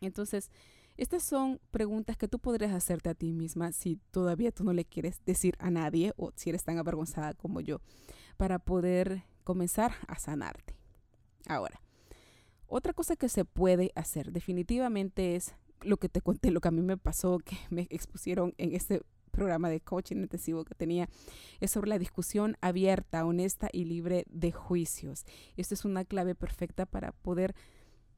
Entonces, 0.00 0.50
estas 1.00 1.22
son 1.22 1.62
preguntas 1.70 2.18
que 2.18 2.28
tú 2.28 2.38
podrías 2.38 2.74
hacerte 2.74 3.08
a 3.08 3.14
ti 3.14 3.32
misma 3.32 3.72
si 3.72 3.96
todavía 4.10 4.52
tú 4.52 4.64
no 4.64 4.74
le 4.74 4.84
quieres 4.84 5.18
decir 5.24 5.56
a 5.58 5.70
nadie 5.70 6.12
o 6.18 6.30
si 6.36 6.50
eres 6.50 6.62
tan 6.62 6.76
avergonzada 6.76 7.32
como 7.32 7.62
yo, 7.62 7.80
para 8.36 8.58
poder 8.58 9.24
comenzar 9.42 9.94
a 10.08 10.18
sanarte. 10.18 10.76
Ahora, 11.48 11.80
otra 12.66 12.92
cosa 12.92 13.16
que 13.16 13.30
se 13.30 13.46
puede 13.46 13.92
hacer 13.94 14.30
definitivamente 14.30 15.36
es 15.36 15.54
lo 15.80 15.96
que 15.96 16.10
te 16.10 16.20
conté, 16.20 16.50
lo 16.50 16.60
que 16.60 16.68
a 16.68 16.70
mí 16.70 16.82
me 16.82 16.98
pasó, 16.98 17.38
que 17.44 17.56
me 17.70 17.86
expusieron 17.88 18.52
en 18.58 18.74
este 18.74 19.00
programa 19.30 19.70
de 19.70 19.80
coaching 19.80 20.16
intensivo 20.16 20.66
que 20.66 20.74
tenía, 20.74 21.08
es 21.60 21.70
sobre 21.70 21.88
la 21.88 21.98
discusión 21.98 22.58
abierta, 22.60 23.24
honesta 23.24 23.70
y 23.72 23.86
libre 23.86 24.26
de 24.28 24.52
juicios. 24.52 25.24
Esto 25.56 25.72
es 25.72 25.86
una 25.86 26.04
clave 26.04 26.34
perfecta 26.34 26.84
para 26.84 27.12
poder 27.12 27.54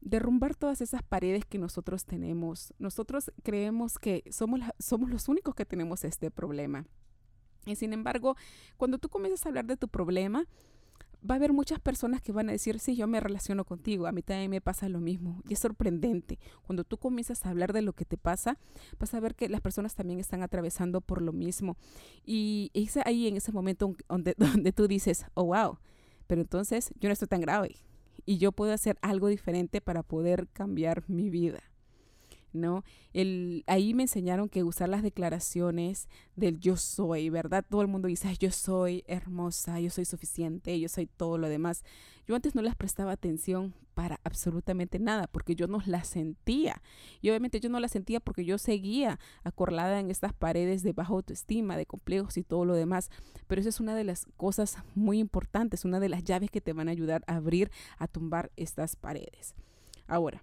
derrumbar 0.03 0.55
todas 0.55 0.81
esas 0.81 1.03
paredes 1.03 1.45
que 1.47 1.59
nosotros 1.59 2.05
tenemos. 2.05 2.75
Nosotros 2.79 3.33
creemos 3.43 3.99
que 3.99 4.25
somos, 4.31 4.61
somos 4.79 5.11
los 5.11 5.29
únicos 5.29 5.55
que 5.55 5.65
tenemos 5.65 6.05
este 6.05 6.31
problema. 6.31 6.85
Y 7.65 7.77
sin 7.77 7.93
embargo, 7.93 8.37
cuando 8.77 8.99
tú 8.99 9.09
comienzas 9.09 9.47
a 9.47 9.49
hablar 9.49 9.67
de 9.67 9.77
tu 9.77 9.89
problema, 9.89 10.47
va 11.29 11.37
a 11.37 11.39
haber 11.39 11.53
muchas 11.53 11.79
personas 11.79 12.21
que 12.21 12.33
van 12.33 12.49
a 12.49 12.53
decir, 12.53 12.81
sí, 12.81 12.97
yo 12.97 13.07
me 13.07 13.21
relaciono 13.21 13.65
contigo, 13.65 14.09
a 14.09 14.13
mí 14.13 14.23
también 14.23 14.51
me 14.51 14.61
pasa 14.61 14.89
lo 14.89 14.99
mismo. 14.99 15.41
Y 15.49 15.53
es 15.53 15.61
sorprendente. 15.61 16.41
Cuando 16.63 16.83
tú 16.83 16.99
comienzas 16.99 17.47
a 17.47 17.51
hablar 17.51 17.73
de 17.73 17.83
lo 17.83 17.93
que 17.93 18.05
te 18.05 18.19
pasa, 18.19 18.59
vas 18.99 19.15
a 19.15 19.21
ver 19.21 19.37
que 19.37 19.49
las 19.49 19.61
personas 19.61 19.95
también 19.95 20.19
están 20.19 20.43
atravesando 20.43 21.01
por 21.01 21.23
lo 21.23 21.33
mismo. 21.33 21.77
Y 22.27 22.73
es 22.75 22.97
ahí 22.97 23.29
en 23.29 23.37
ese 23.37 23.53
momento 23.53 23.95
donde, 24.09 24.35
donde 24.39 24.73
tú 24.73 24.89
dices, 24.89 25.25
oh, 25.35 25.45
wow, 25.45 25.79
pero 26.27 26.41
entonces 26.41 26.93
yo 26.99 27.09
no 27.09 27.13
estoy 27.13 27.29
tan 27.29 27.41
grave 27.41 27.77
y 28.25 28.39
yo 28.39 28.53
puedo 28.53 28.73
hacer 28.73 28.99
algo 29.03 29.29
diferente 29.29 29.81
para 29.81 30.03
poder 30.03 30.49
cambiar 30.53 31.05
mi 31.09 31.31
vida. 31.31 31.63
¿No? 32.53 32.85
El, 33.13 33.65
ahí 33.67 33.95
me 33.95 34.05
enseñaron 34.05 34.49
que 34.49 34.65
usar 34.65 34.89
las 34.89 35.03
declaraciones 35.03 36.09
del 36.37 36.59
yo 36.61 36.77
soy, 36.77 37.31
¿verdad? 37.31 37.65
Todo 37.69 37.83
el 37.83 37.89
mundo 37.89 38.09
dice, 38.09 38.35
yo 38.39 38.51
soy 38.51 39.05
hermosa, 39.07 39.81
yo 39.81 39.91
soy 39.91 40.05
suficiente, 40.05 40.79
yo 40.79 40.89
soy 40.89 41.07
todo 41.07 41.39
lo 41.39 41.49
demás. 41.49 41.85
Yo 42.27 42.37
antes 42.37 42.55
no 42.55 42.63
les 42.63 42.77
prestaba 42.77 43.13
atención 43.13 43.75
para 43.95 44.21
absolutamente 44.25 44.99
nada, 44.99 45.27
porque 45.27 45.55
yo 45.55 45.67
no 45.67 45.81
las 45.87 46.09
sentía. 46.09 46.83
Y 47.21 47.31
obviamente 47.31 47.61
yo 47.61 47.69
no 47.69 47.81
las 47.81 47.91
sentía 47.91 48.21
porque 48.21 48.45
yo 48.45 48.59
seguía 48.59 49.19
acorralada 49.45 50.01
en 50.01 50.11
estas 50.11 50.33
paredes 50.33 50.83
de 50.83 50.93
baja 50.93 51.13
autoestima, 51.13 51.77
de 51.77 51.87
complejos 51.87 52.37
y 52.37 52.43
todo 52.43 52.65
lo 52.65 52.75
demás. 52.75 53.11
Pero 53.47 53.61
esa 53.61 53.69
es 53.69 53.81
una 53.81 53.95
de 53.95 54.05
las 54.05 54.27
cosas 54.37 54.79
muy 54.95 55.19
importantes, 55.19 55.85
una 55.85 56.01
de 56.01 56.09
las 56.09 56.25
llaves 56.25 56.51
que 56.51 56.61
te 56.61 56.73
van 56.73 56.89
a 56.89 56.93
ayudar 56.93 57.23
a 57.27 57.37
abrir, 57.37 57.71
a 57.99 58.07
tumbar 58.07 58.51
estas 58.57 58.97
paredes. 58.97 59.55
Ahora, 60.07 60.43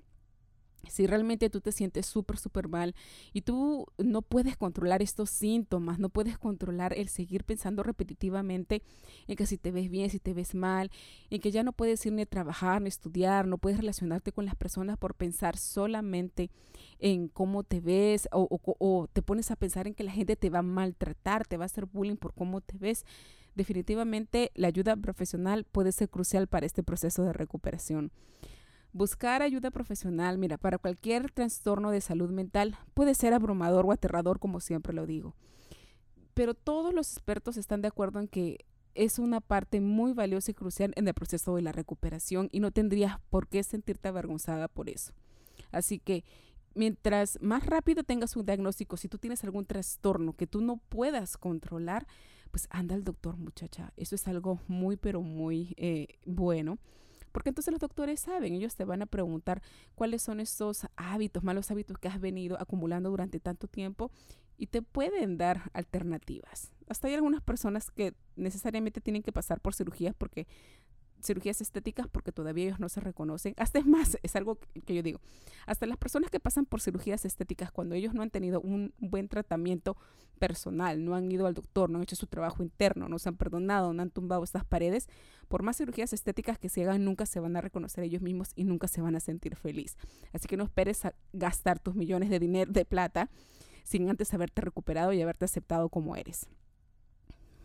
si 0.88 1.08
realmente 1.08 1.50
tú 1.50 1.62
te 1.62 1.72
sientes 1.72 2.06
súper, 2.06 2.38
súper 2.38 2.68
mal 2.68 2.96
y 3.34 3.42
tú 3.42 3.86
no 3.98 4.22
puedes 4.22 4.58
controlar 4.58 5.02
estos 5.02 5.30
síntomas, 5.30 6.00
no 6.00 6.10
puedes 6.10 6.38
controlar 6.38 6.94
el 6.98 7.10
seguir 7.10 7.44
pensando 7.44 7.84
repetitivamente 7.84 8.82
en 9.28 9.36
que 9.36 9.46
si 9.46 9.58
te 9.58 9.72
ves 9.72 9.90
bien, 9.90 10.10
si 10.10 10.20
te 10.20 10.34
ves 10.34 10.56
mal, 10.56 10.92
en 11.30 11.42
que 11.42 11.52
ya 11.52 11.64
no 11.64 11.74
puedes 11.74 12.06
ir 12.06 12.14
ni 12.14 12.22
a 12.22 12.26
trabajar, 12.26 12.82
ni 12.82 12.88
a 12.88 12.90
estudiar, 12.90 13.48
no 13.48 13.58
puedes 13.58 13.80
relacionarte 13.80 14.32
con 14.32 14.46
las 14.46 14.56
personas 14.56 14.98
por 14.98 15.16
pensar 15.16 15.58
solamente 15.58 16.50
en 17.00 17.28
cómo 17.28 17.64
te 17.64 17.82
ves 17.82 18.28
o, 18.32 19.08
te 19.12 19.22
pones 19.22 19.52
a 19.52 19.56
pensar 19.56 19.88
en 19.88 19.94
que 19.94 20.04
la 20.04 20.12
gente 20.12 20.36
te 20.36 20.50
va 20.50 20.60
a 20.60 20.64
maltratar, 20.64 21.46
te 21.46 21.58
va 21.58 21.66
a 21.66 21.68
hacer 21.68 21.86
bullying 21.86 22.18
por 22.18 22.34
cómo 22.34 22.62
te 22.62 22.78
ves, 22.78 23.06
definitivamente 23.56 24.52
la 24.56 24.68
ayuda 24.68 24.96
profesional 24.96 25.66
puede 25.66 25.92
ser 25.92 26.10
crucial 26.10 26.48
para 26.48 26.66
este 26.66 26.84
proceso 26.84 27.24
de 27.24 27.34
recuperación. 27.34 28.12
Buscar 29.00 29.42
ayuda 29.42 29.72
profesional, 29.72 30.38
mira, 30.38 30.58
para 30.58 30.78
cualquier 30.78 31.32
trastorno 31.32 31.90
de 31.90 32.02
salud 32.02 32.32
mental 32.32 32.78
puede 32.94 33.16
ser 33.16 33.34
abrumador 33.34 33.86
o 33.86 33.94
aterrador, 33.94 34.40
como 34.40 34.60
siempre 34.60 34.92
lo 34.92 35.06
digo. 35.06 35.38
Pero 36.34 36.54
todos 36.54 36.94
los 36.94 37.14
expertos 37.14 37.56
están 37.56 37.82
de 37.82 37.88
acuerdo 37.88 38.20
en 38.20 38.28
que 38.28 38.66
es 38.96 39.18
una 39.18 39.40
parte 39.40 39.80
muy 39.80 40.12
valiosa 40.12 40.52
y 40.52 40.54
crucial 40.54 40.92
en 40.98 41.08
el 41.08 41.14
proceso 41.14 41.56
de 41.56 41.62
la 41.62 41.72
recuperación 41.72 42.50
y 42.52 42.60
no 42.60 42.72
tendrías 42.72 43.22
por 43.30 43.48
qué 43.48 43.64
sentirte 43.64 44.10
avergonzada 44.10 44.68
por 44.68 44.90
eso. 44.90 45.14
Así 45.72 46.00
que 46.00 46.26
mientras 46.76 47.42
más 47.42 47.66
rápido 47.66 48.04
tengas 48.04 48.36
un 48.36 48.46
diagnóstico, 48.46 48.98
si 48.98 49.08
tú 49.08 49.18
tienes 49.18 49.46
algún 49.46 49.64
trastorno 49.64 50.34
que 50.34 50.46
tú 50.46 50.60
no 50.60 50.76
puedas 50.76 51.38
controlar, 51.38 52.06
pues 52.52 52.68
anda 52.70 52.96
al 52.96 53.06
doctor 53.06 53.38
muchacha. 53.38 53.94
Eso 53.96 54.16
es 54.16 54.28
algo 54.28 54.60
muy, 54.68 54.98
pero 54.98 55.22
muy 55.22 55.74
eh, 55.78 56.20
bueno 56.26 56.80
porque 57.32 57.50
entonces 57.50 57.72
los 57.72 57.80
doctores 57.80 58.20
saben, 58.20 58.54
ellos 58.54 58.76
te 58.76 58.86
van 58.86 59.02
a 59.02 59.06
preguntar 59.06 59.62
cuáles 59.96 60.22
son 60.22 60.40
estos 60.40 60.88
hábitos, 60.96 61.44
malos 61.44 61.72
hábitos 61.72 61.98
que 61.98 62.08
has 62.08 62.20
venido 62.20 62.60
acumulando 62.60 63.10
durante 63.10 63.40
tanto 63.40 63.68
tiempo 63.68 64.12
y 64.58 64.68
te 64.68 64.82
pueden 64.82 65.38
dar 65.38 65.72
alternativas. 65.74 66.72
Hasta 66.88 67.08
hay 67.08 67.14
algunas 67.14 67.42
personas 67.42 67.92
que 67.92 68.14
necesariamente 68.36 69.00
tienen 69.00 69.24
que 69.24 69.32
pasar 69.32 69.62
por 69.62 69.74
cirugías 69.74 70.16
porque 70.16 70.48
cirugías 71.22 71.62
estéticas 71.62 72.08
porque 72.08 72.32
todavía 72.32 72.66
ellos 72.66 72.80
no 72.80 72.90
se 72.90 73.00
reconocen. 73.00 73.54
Hasta 73.58 73.80
es 73.80 73.86
más, 73.86 74.18
es 74.24 74.36
algo 74.36 74.58
que 74.86 74.96
yo 74.96 75.04
digo, 75.04 75.20
hasta 75.66 75.86
las 75.86 75.98
personas 75.98 76.30
que 76.30 76.40
pasan 76.40 76.66
por 76.66 76.82
cirugías 76.82 77.26
estéticas 77.26 77.72
cuando 77.72 77.96
ellos 77.96 78.14
no 78.14 78.22
han 78.22 78.30
tenido 78.30 78.62
un 78.62 78.94
buen 78.98 79.28
tratamiento 79.28 79.98
personal, 80.40 81.04
no 81.04 81.16
han 81.16 81.32
ido 81.32 81.46
al 81.46 81.54
doctor, 81.54 81.90
no 81.90 81.98
han 81.98 82.04
hecho 82.04 82.16
su 82.16 82.28
trabajo 82.28 82.64
interno, 82.64 83.10
no 83.10 83.20
se 83.20 83.30
han 83.30 83.36
perdonado, 83.36 83.94
no 83.94 84.02
han 84.02 84.10
tumbado 84.10 84.44
estas 84.44 84.66
paredes, 84.66 85.08
por 85.48 85.64
más 85.64 85.78
cirugías 85.78 86.14
estéticas 86.14 86.58
que 86.58 86.70
se 86.70 86.84
hagan, 86.84 87.04
nunca 87.04 87.26
se 87.26 87.40
van 87.40 87.56
a 87.56 87.62
reconocer 87.62 88.04
ellos 88.04 88.22
mismos 88.22 88.52
y 88.56 88.64
nunca 88.64 88.88
se 88.88 89.02
van 89.02 89.16
a 89.16 89.20
sentir 89.20 89.56
feliz. 89.56 89.98
Así 90.34 90.48
que 90.48 90.58
no 90.58 90.64
esperes 90.64 91.06
a 91.06 91.14
gastar 91.34 91.80
tus 91.80 91.96
millones 91.96 92.30
de 92.30 92.40
dinero, 92.40 92.72
de 92.72 92.86
plata, 92.86 93.30
sin 93.84 94.10
antes 94.10 94.34
haberte 94.34 94.62
recuperado 94.62 95.14
y 95.14 95.22
haberte 95.22 95.46
aceptado 95.46 95.90
como 95.90 96.16
eres. 96.16 96.48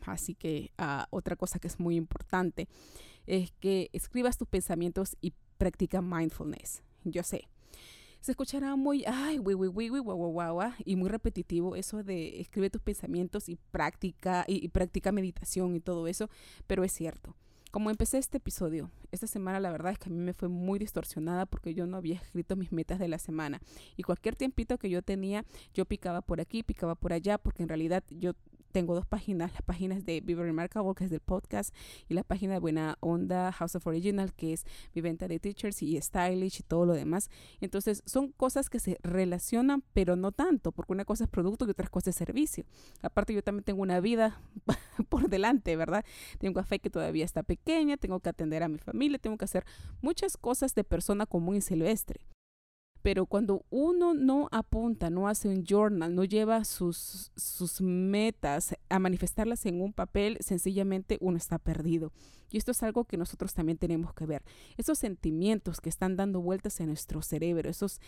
Así 0.06 0.34
que 0.34 0.70
uh, 0.78 1.04
otra 1.10 1.36
cosa 1.36 1.58
que 1.58 1.68
es 1.68 1.80
muy 1.80 1.96
importante 1.96 2.68
es 3.26 3.52
que 3.60 3.90
escribas 3.92 4.36
tus 4.36 4.48
pensamientos 4.48 5.16
y 5.20 5.32
practica 5.58 6.02
mindfulness. 6.02 6.82
Yo 7.04 7.22
sé, 7.22 7.48
se 8.20 8.32
escuchará 8.32 8.74
muy, 8.76 9.04
ay, 9.06 9.38
wi, 9.38 9.54
wi, 9.54 9.68
wi, 9.68 9.98
guau, 10.00 10.16
guau, 10.16 10.52
guau, 10.54 10.72
y 10.84 10.96
muy 10.96 11.10
repetitivo 11.10 11.76
eso 11.76 12.02
de 12.02 12.40
escribe 12.40 12.70
tus 12.70 12.80
pensamientos 12.80 13.50
y 13.50 13.56
práctica, 13.70 14.44
y, 14.48 14.64
y 14.64 14.68
practica 14.68 15.12
meditación 15.12 15.76
y 15.76 15.80
todo 15.80 16.06
eso, 16.08 16.30
pero 16.66 16.84
es 16.84 16.92
cierto. 16.92 17.36
Como 17.70 17.90
empecé 17.90 18.18
este 18.18 18.38
episodio, 18.38 18.90
esta 19.10 19.26
semana 19.26 19.58
la 19.58 19.72
verdad 19.72 19.92
es 19.92 19.98
que 19.98 20.08
a 20.08 20.12
mí 20.12 20.18
me 20.18 20.32
fue 20.32 20.48
muy 20.48 20.78
distorsionada 20.78 21.44
porque 21.44 21.74
yo 21.74 21.86
no 21.86 21.96
había 21.96 22.14
escrito 22.14 22.54
mis 22.54 22.70
metas 22.70 23.00
de 23.00 23.08
la 23.08 23.18
semana. 23.18 23.60
Y 23.96 24.04
cualquier 24.04 24.36
tiempito 24.36 24.78
que 24.78 24.88
yo 24.88 25.02
tenía, 25.02 25.44
yo 25.74 25.84
picaba 25.84 26.22
por 26.22 26.40
aquí, 26.40 26.62
picaba 26.62 26.94
por 26.94 27.12
allá, 27.12 27.36
porque 27.36 27.64
en 27.64 27.68
realidad 27.68 28.04
yo 28.08 28.34
tengo 28.74 28.96
dos 28.96 29.06
páginas, 29.06 29.52
las 29.52 29.62
páginas 29.62 30.04
de 30.04 30.20
Viva 30.20 30.42
Remarkable, 30.42 30.94
que 30.96 31.04
es 31.04 31.10
del 31.10 31.20
podcast, 31.20 31.72
y 32.08 32.14
la 32.14 32.24
página 32.24 32.54
de 32.54 32.58
Buena 32.58 32.98
Onda, 32.98 33.52
House 33.52 33.76
of 33.76 33.86
Original, 33.86 34.34
que 34.34 34.52
es 34.52 34.64
mi 34.94 35.00
venta 35.00 35.28
de 35.28 35.38
teachers 35.38 35.80
y 35.80 35.96
stylish 36.00 36.58
y 36.58 36.62
todo 36.64 36.84
lo 36.84 36.92
demás. 36.92 37.30
Entonces, 37.60 38.02
son 38.04 38.32
cosas 38.32 38.68
que 38.70 38.80
se 38.80 38.98
relacionan, 39.04 39.84
pero 39.92 40.16
no 40.16 40.32
tanto, 40.32 40.72
porque 40.72 40.92
una 40.92 41.04
cosa 41.04 41.22
es 41.22 41.30
producto 41.30 41.66
y 41.66 41.70
otra 41.70 41.86
cosa 41.86 42.10
es 42.10 42.16
servicio. 42.16 42.64
Aparte, 43.00 43.32
yo 43.32 43.44
también 43.44 43.62
tengo 43.62 43.80
una 43.80 44.00
vida 44.00 44.40
por 45.08 45.28
delante, 45.28 45.76
¿verdad? 45.76 46.04
Tengo 46.40 46.54
café 46.54 46.80
que 46.80 46.90
todavía 46.90 47.24
está 47.24 47.44
pequeña, 47.44 47.96
tengo 47.96 48.18
que 48.18 48.30
atender 48.30 48.64
a 48.64 48.68
mi 48.68 48.78
familia, 48.78 49.20
tengo 49.20 49.38
que 49.38 49.44
hacer 49.44 49.64
muchas 50.02 50.36
cosas 50.36 50.74
de 50.74 50.82
persona 50.82 51.26
común 51.26 51.54
y 51.54 51.60
silvestre 51.60 52.26
pero 53.04 53.26
cuando 53.26 53.66
uno 53.68 54.14
no 54.14 54.48
apunta, 54.50 55.10
no 55.10 55.28
hace 55.28 55.50
un 55.50 55.62
journal, 55.62 56.14
no 56.14 56.24
lleva 56.24 56.64
sus, 56.64 57.32
sus 57.36 57.82
metas 57.82 58.74
a 58.88 58.98
manifestarlas 58.98 59.66
en 59.66 59.82
un 59.82 59.92
papel, 59.92 60.38
sencillamente 60.40 61.18
uno 61.20 61.36
está 61.36 61.58
perdido. 61.58 62.12
Y 62.50 62.56
esto 62.56 62.70
es 62.70 62.82
algo 62.82 63.04
que 63.04 63.18
nosotros 63.18 63.52
también 63.52 63.76
tenemos 63.76 64.14
que 64.14 64.24
ver. 64.24 64.42
Esos 64.78 64.98
sentimientos 64.98 65.82
que 65.82 65.90
están 65.90 66.16
dando 66.16 66.40
vueltas 66.40 66.80
en 66.80 66.86
nuestro 66.86 67.20
cerebro, 67.20 67.68
esos 67.68 68.00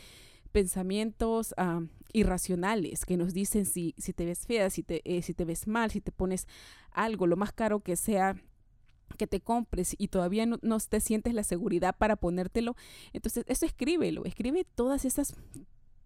pensamientos 0.50 1.54
uh, 1.58 1.86
irracionales 2.14 3.04
que 3.04 3.18
nos 3.18 3.34
dicen 3.34 3.66
si, 3.66 3.94
si 3.98 4.14
te 4.14 4.24
ves 4.24 4.46
fea, 4.46 4.70
si 4.70 4.82
te, 4.82 5.02
eh, 5.04 5.20
si 5.20 5.34
te 5.34 5.44
ves 5.44 5.66
mal, 5.66 5.90
si 5.90 6.00
te 6.00 6.10
pones 6.10 6.48
algo, 6.90 7.26
lo 7.26 7.36
más 7.36 7.52
caro 7.52 7.80
que 7.80 7.96
sea 7.96 8.34
que 9.18 9.26
te 9.26 9.40
compres 9.40 9.94
y 9.98 10.08
todavía 10.08 10.46
no, 10.46 10.58
te 10.78 11.00
sientes 11.00 11.34
la 11.34 11.42
seguridad 11.42 11.96
para 11.96 12.16
ponértelo, 12.16 12.76
entonces 13.12 13.44
eso 13.48 13.66
escríbelo, 13.66 14.24
escribe 14.24 14.64
todas 14.74 15.04
esas 15.04 15.34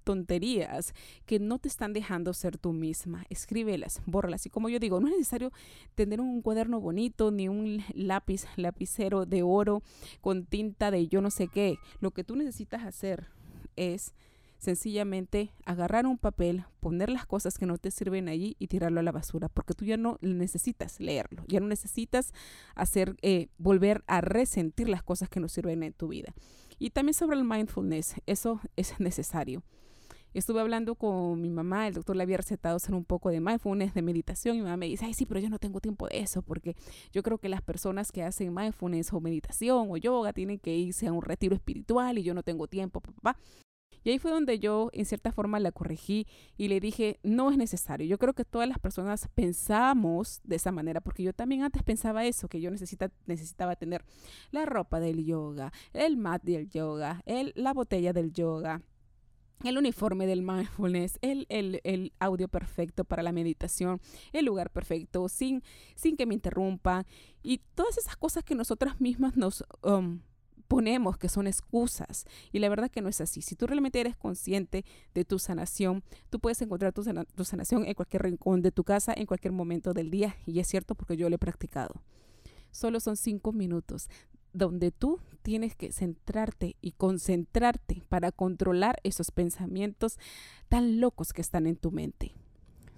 tonterías 0.05 0.95
que 1.27 1.39
no 1.39 1.59
te 1.59 1.69
están 1.69 1.93
dejando 1.93 2.33
ser 2.33 2.59
tú 2.59 2.73
misma, 2.73 3.27
escríbelas, 3.29 4.01
bórralas. 4.07 4.47
Y 4.47 4.51
como 4.51 4.69
yo 4.69 4.79
digo, 4.79 4.99
no 5.01 5.09
es 5.09 5.15
necesario 5.15 5.53
tener 5.95 6.21
un 6.21 6.43
cuaderno 6.43 6.81
bonito 6.81 7.31
ni 7.31 7.49
un 7.49 7.85
lápiz, 7.95 8.47
lapicero 8.57 9.27
de 9.27 9.43
oro 9.43 9.83
con 10.21 10.47
tinta 10.47 10.91
de 10.91 11.07
yo 11.07 11.21
no 11.21 11.31
sé 11.31 11.49
qué. 11.49 11.77
Lo 12.01 12.13
que 12.13 12.25
tú 12.25 12.37
necesitas 12.37 12.85
hacer 12.85 13.29
es 13.77 14.15
sencillamente 14.61 15.53
agarrar 15.65 16.07
un 16.07 16.19
papel, 16.19 16.65
poner 16.81 17.09
las 17.09 17.27
cosas 17.27 17.59
que 17.59 17.67
no 17.67 17.79
te 17.79 17.91
sirven 17.91 18.29
allí 18.29 18.57
y 18.59 18.69
tirarlo 18.69 19.01
a 19.01 19.03
la 19.03 19.11
basura, 19.11 19.49
porque 19.49 19.75
tú 19.75 19.87
ya 19.87 19.97
no 19.97 20.19
necesitas 20.21 21.01
leerlo, 21.01 21.45
ya 21.49 21.61
no 21.61 21.67
necesitas 21.67 22.33
hacer, 22.75 23.17
eh, 23.23 23.49
volver 23.57 24.05
a 24.07 24.21
resentir 24.21 24.89
las 24.89 25.03
cosas 25.03 25.31
que 25.31 25.41
no 25.41 25.49
sirven 25.49 25.83
en 25.83 25.95
tu 25.95 26.09
vida. 26.09 26.35
Y 26.79 26.91
también 26.91 27.15
sobre 27.15 27.39
el 27.39 27.45
mindfulness, 27.45 28.17
eso 28.27 28.61
es 28.77 29.01
necesario. 29.01 29.63
Estuve 30.33 30.61
hablando 30.61 30.95
con 30.95 31.41
mi 31.41 31.51
mamá, 31.51 31.89
el 31.89 31.95
doctor 31.95 32.15
le 32.15 32.23
había 32.23 32.37
recetado 32.37 32.77
hacer 32.77 32.95
un 32.95 33.05
poco 33.05 33.31
de 33.31 33.41
mindfulness, 33.41 33.95
de 33.95 34.03
meditación, 34.03 34.57
y 34.57 34.59
mi 34.61 34.65
mamá 34.65 34.77
me 34.77 34.87
dice, 34.87 35.07
ay, 35.07 35.15
sí, 35.15 35.27
pero 35.27 35.41
yo 35.41 35.49
no 35.49 35.59
tengo 35.59 35.81
tiempo 35.81 36.07
de 36.07 36.21
eso, 36.21 36.43
porque 36.43 36.77
yo 37.13 37.23
creo 37.23 37.39
que 37.39 37.49
las 37.49 37.63
personas 37.63 38.13
que 38.13 38.23
hacen 38.23 38.55
mindfulness 38.55 39.13
o 39.13 39.21
meditación 39.21 39.89
o 39.91 39.97
yoga 39.97 40.33
tienen 40.33 40.59
que 40.59 40.77
irse 40.77 41.09
a 41.09 41.13
un 41.13 41.23
retiro 41.23 41.57
espiritual 41.57 42.19
y 42.19 42.23
yo 42.23 42.35
no 42.35 42.45
tengo 42.45 42.69
tiempo, 42.69 43.01
papá. 43.01 43.37
Y 44.05 44.11
ahí 44.11 44.19
fue 44.19 44.31
donde 44.31 44.59
yo 44.59 44.91
en 44.93 45.05
cierta 45.05 45.33
forma 45.33 45.61
la 45.61 45.73
corregí 45.73 46.27
y 46.57 46.69
le 46.69 46.81
dije, 46.81 47.19
no 47.23 47.51
es 47.51 47.57
necesario. 47.57 48.07
Yo 48.07 48.19
creo 48.19 48.35
que 48.35 48.45
todas 48.45 48.69
las 48.69 48.79
personas 48.79 49.29
pensamos 49.35 50.41
de 50.45 50.57
esa 50.57 50.73
manera, 50.73 51.01
porque 51.01 51.23
yo 51.23 51.33
también 51.33 51.63
antes 51.63 51.83
pensaba 51.83 52.25
eso, 52.25 52.49
que 52.49 52.61
yo 52.61 52.71
necesita, 52.71 53.11
necesitaba 53.27 53.77
tener 53.77 54.05
la 54.51 54.65
ropa 54.65 55.01
del 55.01 55.25
yoga, 55.25 55.73
el 55.93 56.17
mat 56.17 56.43
del 56.43 56.69
yoga, 56.69 57.23
el, 57.27 57.53
la 57.57 57.73
botella 57.73 58.13
del 58.13 58.33
yoga 58.33 58.83
el 59.65 59.77
uniforme 59.77 60.27
del 60.27 60.43
mindfulness, 60.43 61.19
el, 61.21 61.47
el, 61.49 61.81
el, 61.85 62.13
audio 62.19 62.49
perfecto 62.49 63.05
para 63.05 63.23
la 63.23 63.33
meditación, 63.33 64.01
el 64.33 64.47
lugar 64.47 64.71
perfecto, 64.71 65.29
sin, 65.29 65.63
sin 65.95 66.17
que 66.17 66.27
me 66.27 66.35
interrumpa 66.35 67.05
y 67.43 67.59
todas 67.75 67.99
esas 67.99 68.17
cosas 68.17 68.45
que 68.45 68.55
nosotras 68.55 69.01
mismas 69.01 69.37
nos 69.37 69.65
um, 69.83 70.21
ponemos 70.71 71.19
que 71.19 71.29
son 71.29 71.49
excusas 71.49 72.27
y 72.53 72.61
la 72.61 72.69
verdad 72.69 72.93
que 72.93 73.03
no 73.03 73.09
es 73.09 73.21
así. 73.21 73.43
Si 73.43 73.57
tú 73.57 73.67
realmente 73.67 73.99
eres 73.99 74.17
consciente 74.17 74.85
de 75.15 75.25
tu 75.25 75.41
sanación, 75.41 76.05
tú 76.31 76.39
puedes 76.39 76.63
encontrar 76.63 76.93
tu, 76.93 77.03
sanación 77.03 77.87
en 77.87 77.95
cualquier 77.95 78.23
rincón 78.23 78.63
de 78.63 78.71
tu 78.71 78.85
casa, 78.85 79.13
en 79.13 79.27
cualquier 79.27 79.53
momento 79.53 79.95
del 79.95 80.13
día 80.13 80.37
y 80.47 80.61
es 80.61 80.69
cierto 80.69 80.95
porque 80.95 81.17
yo 81.17 81.29
lo 81.29 81.35
he 81.35 81.39
practicado. 81.41 82.01
Solo 82.71 83.01
son 83.01 83.17
cinco 83.17 83.53
minutos 83.53 84.09
donde 84.53 84.93
tú 84.93 85.19
tienes 85.43 85.75
que 85.75 85.91
centrarte 85.91 86.77
y 86.81 86.93
concentrarte 86.93 88.05
para 88.09 88.31
controlar 88.31 89.01
esos 89.03 89.33
pensamientos 89.33 90.21
tan 90.69 91.01
locos 91.01 91.33
que 91.33 91.41
están 91.41 91.67
en 91.67 91.75
tu 91.75 91.91
mente 91.91 92.33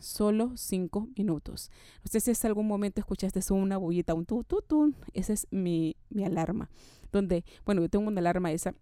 solo 0.03 0.53
cinco 0.57 1.09
minutos. 1.17 1.71
No 2.05 2.11
sé 2.11 2.21
si 2.21 2.31
es 2.31 2.45
algún 2.45 2.67
momento 2.67 3.01
escuchaste 3.01 3.41
una 3.53 3.77
bullita, 3.77 4.15
un 4.15 4.27
tu, 4.27 4.45
tu, 4.45 4.63
tu. 4.63 4.95
Esa 5.13 5.33
es 5.33 5.47
mi, 5.51 5.97
mi 6.11 6.25
alarma. 6.25 6.71
Donde, 7.11 7.45
bueno, 7.65 7.83
yo 7.83 7.89
tengo 7.89 8.09
una 8.09 8.21
alarma 8.21 8.53
esa 8.53 8.75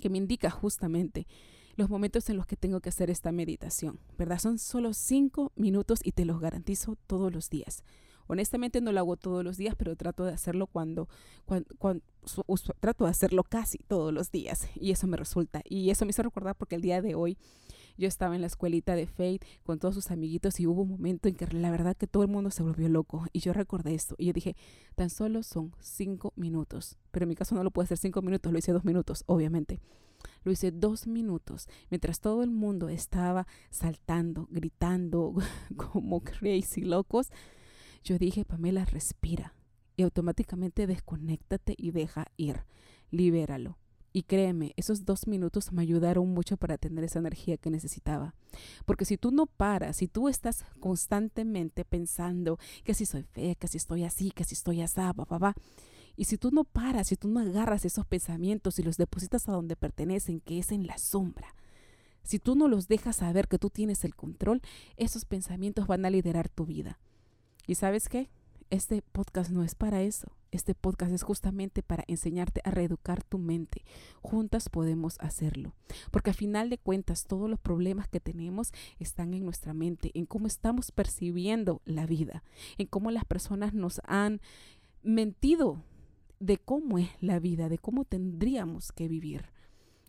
que 0.00 0.10
me 0.10 0.18
indica 0.18 0.50
justamente 0.50 1.26
los 1.76 1.90
momentos 1.90 2.28
en 2.30 2.36
los 2.36 2.46
que 2.46 2.56
tengo 2.56 2.80
que 2.80 2.88
hacer 2.88 3.10
esta 3.10 3.32
meditación, 3.32 4.00
¿verdad? 4.16 4.38
Son 4.38 4.58
solo 4.58 4.94
cinco 4.94 5.52
minutos 5.56 6.00
y 6.02 6.12
te 6.12 6.24
los 6.24 6.40
garantizo 6.40 6.96
todos 7.06 7.32
los 7.32 7.50
días. 7.50 7.82
Honestamente 8.28 8.80
no 8.80 8.92
lo 8.92 9.00
hago 9.00 9.16
todos 9.16 9.44
los 9.44 9.56
días, 9.56 9.74
pero 9.76 9.94
trato 9.94 10.24
de 10.24 10.32
hacerlo 10.32 10.66
cuando, 10.66 11.08
cuando, 11.44 11.68
cuando 11.78 12.02
trato 12.80 13.04
de 13.04 13.10
hacerlo 13.10 13.44
casi 13.44 13.78
todos 13.78 14.12
los 14.12 14.32
días 14.32 14.68
y 14.74 14.90
eso 14.90 15.06
me 15.06 15.16
resulta. 15.16 15.62
Y 15.64 15.90
eso 15.90 16.04
me 16.04 16.10
hizo 16.10 16.22
recordar 16.22 16.56
porque 16.56 16.74
el 16.74 16.82
día 16.82 17.02
de 17.02 17.14
hoy 17.14 17.38
yo 17.96 18.08
estaba 18.08 18.34
en 18.34 18.40
la 18.40 18.46
escuelita 18.46 18.94
de 18.94 19.06
Faith 19.06 19.44
con 19.64 19.78
todos 19.78 19.94
sus 19.94 20.10
amiguitos 20.10 20.60
y 20.60 20.66
hubo 20.66 20.82
un 20.82 20.90
momento 20.90 21.28
en 21.28 21.34
que 21.34 21.46
la 21.46 21.70
verdad 21.70 21.96
que 21.96 22.06
todo 22.06 22.22
el 22.22 22.28
mundo 22.28 22.50
se 22.50 22.62
volvió 22.62 22.88
loco 22.88 23.26
y 23.32 23.40
yo 23.40 23.52
recordé 23.52 23.94
esto 23.94 24.14
y 24.18 24.26
yo 24.26 24.32
dije, 24.32 24.56
tan 24.94 25.10
solo 25.10 25.42
son 25.42 25.72
cinco 25.80 26.32
minutos, 26.36 26.98
pero 27.10 27.24
en 27.24 27.28
mi 27.28 27.34
caso 27.34 27.54
no 27.54 27.64
lo 27.64 27.70
puedo 27.70 27.84
hacer 27.84 27.98
cinco 27.98 28.22
minutos, 28.22 28.52
lo 28.52 28.58
hice 28.58 28.72
dos 28.72 28.84
minutos, 28.84 29.24
obviamente. 29.26 29.80
Lo 30.44 30.52
hice 30.52 30.70
dos 30.72 31.06
minutos 31.06 31.68
mientras 31.90 32.20
todo 32.20 32.42
el 32.42 32.50
mundo 32.50 32.88
estaba 32.88 33.46
saltando, 33.70 34.48
gritando 34.50 35.34
como 35.76 36.20
crazy 36.20 36.82
locos. 36.82 37.30
Yo 38.02 38.18
dije, 38.18 38.44
Pamela, 38.44 38.84
respira 38.84 39.54
y 39.96 40.02
automáticamente 40.02 40.86
desconéctate 40.86 41.74
y 41.76 41.90
deja 41.90 42.26
ir, 42.36 42.64
libéralo. 43.10 43.78
Y 44.16 44.22
créeme, 44.22 44.72
esos 44.78 45.04
dos 45.04 45.26
minutos 45.26 45.72
me 45.72 45.82
ayudaron 45.82 46.32
mucho 46.32 46.56
para 46.56 46.78
tener 46.78 47.04
esa 47.04 47.18
energía 47.18 47.58
que 47.58 47.68
necesitaba. 47.68 48.34
Porque 48.86 49.04
si 49.04 49.18
tú 49.18 49.30
no 49.30 49.44
paras, 49.44 49.98
si 49.98 50.08
tú 50.08 50.30
estás 50.30 50.64
constantemente 50.80 51.84
pensando 51.84 52.58
que 52.82 52.94
si 52.94 53.04
soy 53.04 53.24
fea, 53.24 53.54
que 53.56 53.68
si 53.68 53.76
estoy 53.76 54.04
así, 54.04 54.30
que 54.30 54.44
si 54.44 54.54
estoy 54.54 54.80
va, 54.80 55.12
va. 55.12 55.54
Y 56.16 56.24
si 56.24 56.38
tú 56.38 56.50
no 56.50 56.64
paras, 56.64 57.08
si 57.08 57.16
tú 57.16 57.28
no 57.28 57.40
agarras 57.40 57.84
esos 57.84 58.06
pensamientos 58.06 58.78
y 58.78 58.82
los 58.82 58.96
depositas 58.96 59.50
a 59.50 59.52
donde 59.52 59.76
pertenecen, 59.76 60.40
que 60.40 60.60
es 60.60 60.72
en 60.72 60.86
la 60.86 60.96
sombra, 60.96 61.54
si 62.22 62.38
tú 62.38 62.56
no 62.56 62.68
los 62.68 62.88
dejas 62.88 63.16
saber 63.16 63.48
que 63.48 63.58
tú 63.58 63.68
tienes 63.68 64.02
el 64.02 64.14
control, 64.14 64.62
esos 64.96 65.26
pensamientos 65.26 65.86
van 65.86 66.06
a 66.06 66.10
liderar 66.10 66.48
tu 66.48 66.64
vida. 66.64 66.98
¿Y 67.66 67.74
sabes 67.74 68.08
qué? 68.08 68.30
Este 68.68 69.00
podcast 69.00 69.52
no 69.52 69.62
es 69.62 69.76
para 69.76 70.02
eso. 70.02 70.32
Este 70.50 70.74
podcast 70.74 71.12
es 71.12 71.22
justamente 71.22 71.84
para 71.84 72.02
enseñarte 72.08 72.62
a 72.64 72.72
reeducar 72.72 73.22
tu 73.22 73.38
mente. 73.38 73.84
Juntas 74.22 74.68
podemos 74.68 75.20
hacerlo. 75.20 75.72
Porque 76.10 76.30
al 76.30 76.36
final 76.36 76.68
de 76.68 76.78
cuentas, 76.78 77.26
todos 77.26 77.48
los 77.48 77.60
problemas 77.60 78.08
que 78.08 78.18
tenemos 78.18 78.72
están 78.98 79.34
en 79.34 79.44
nuestra 79.44 79.72
mente, 79.72 80.10
en 80.14 80.26
cómo 80.26 80.48
estamos 80.48 80.90
percibiendo 80.90 81.80
la 81.84 82.06
vida, 82.06 82.42
en 82.76 82.88
cómo 82.88 83.12
las 83.12 83.24
personas 83.24 83.72
nos 83.72 84.00
han 84.04 84.40
mentido 85.04 85.84
de 86.40 86.58
cómo 86.58 86.98
es 86.98 87.10
la 87.20 87.38
vida, 87.38 87.68
de 87.68 87.78
cómo 87.78 88.04
tendríamos 88.04 88.90
que 88.90 89.06
vivir. 89.06 89.44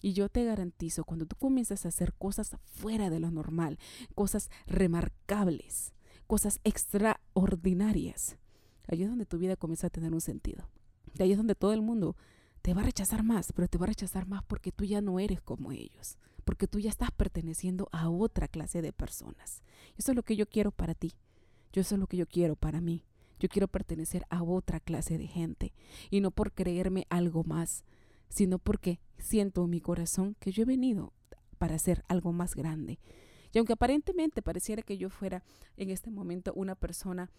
Y 0.02 0.14
yo 0.14 0.30
te 0.30 0.44
garantizo, 0.44 1.04
cuando 1.04 1.28
tú 1.28 1.36
comienzas 1.36 1.86
a 1.86 1.90
hacer 1.90 2.12
cosas 2.14 2.58
fuera 2.64 3.12
de 3.12 3.20
lo 3.20 3.30
normal, 3.30 3.78
cosas 4.16 4.50
remarcables, 4.66 5.94
cosas 6.26 6.60
extraordinarias, 6.64 8.38
ahí 8.88 9.04
es 9.04 9.10
donde 9.10 9.26
tu 9.26 9.38
vida 9.38 9.56
comienza 9.56 9.88
a 9.88 9.90
tener 9.90 10.14
un 10.14 10.22
sentido. 10.22 10.68
De 11.14 11.24
ahí 11.24 11.32
es 11.32 11.38
donde 11.38 11.56
todo 11.56 11.74
el 11.74 11.82
mundo 11.82 12.16
te 12.62 12.74
va 12.74 12.82
a 12.82 12.86
rechazar 12.86 13.24
más, 13.24 13.52
pero 13.54 13.68
te 13.68 13.78
va 13.78 13.86
a 13.86 13.88
rechazar 13.88 14.28
más 14.28 14.44
porque 14.44 14.72
tú 14.72 14.86
ya 14.86 15.02
no 15.02 15.20
eres 15.20 15.42
como 15.42 15.72
ellos, 15.72 16.18
porque 16.44 16.68
tú 16.68 16.80
ya 16.80 16.90
estás 16.90 17.12
perteneciendo 17.12 17.90
a 17.92 18.10
otra 18.10 18.48
clase 18.48 18.82
de 18.82 18.94
personas. 18.94 19.62
Eso 19.98 20.12
es 20.12 20.16
lo 20.16 20.24
que 20.24 20.36
yo 20.36 20.48
quiero 20.48 20.72
para 20.72 20.94
ti. 20.94 21.14
Yo 21.74 21.82
eso 21.82 21.96
es 21.96 22.00
lo 22.00 22.08
que 22.08 22.18
yo 22.18 22.26
quiero 22.26 22.56
para 22.56 22.82
mí. 22.82 23.04
Yo 23.40 23.50
quiero 23.50 23.68
pertenecer 23.68 24.26
a 24.30 24.42
otra 24.42 24.80
clase 24.80 25.18
de 25.18 25.28
gente 25.28 25.74
y 26.10 26.22
no 26.22 26.32
por 26.32 26.54
creerme 26.54 27.06
algo 27.10 27.44
más, 27.44 27.84
sino 28.30 28.58
porque 28.58 29.00
siento 29.20 29.64
en 29.64 29.70
mi 29.70 29.80
corazón 29.80 30.36
que 30.40 30.52
yo 30.52 30.64
he 30.64 30.66
venido 30.66 31.14
para 31.58 31.76
hacer 31.76 32.04
algo 32.08 32.34
más 32.34 32.56
grande. 32.56 33.00
Y 33.58 33.60
aunque 33.60 33.74
aparentemente 33.74 34.44
pareciera 34.44 34.84
que 34.84 35.00
yo 35.00 35.10
fuera 35.10 35.42
en 35.78 35.90
este 35.90 36.12
momento 36.12 36.54
una 36.54 36.76
persona 36.76 37.32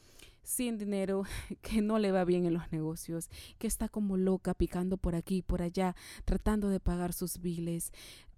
sin 0.42 0.76
dinero, 0.76 1.22
que 1.62 1.80
no 1.80 2.00
le 2.00 2.10
va 2.10 2.24
bien 2.24 2.44
en 2.44 2.54
los 2.54 2.72
negocios, 2.72 3.30
que 3.60 3.68
está 3.68 3.88
como 3.88 4.16
loca 4.16 4.52
picando 4.52 4.96
por 4.96 5.14
aquí 5.14 5.36
y 5.36 5.42
por 5.42 5.62
allá, 5.62 5.94
tratando 6.24 6.70
de 6.70 6.80
pagar 6.80 7.12
sus 7.12 7.38
biles, 7.38 7.92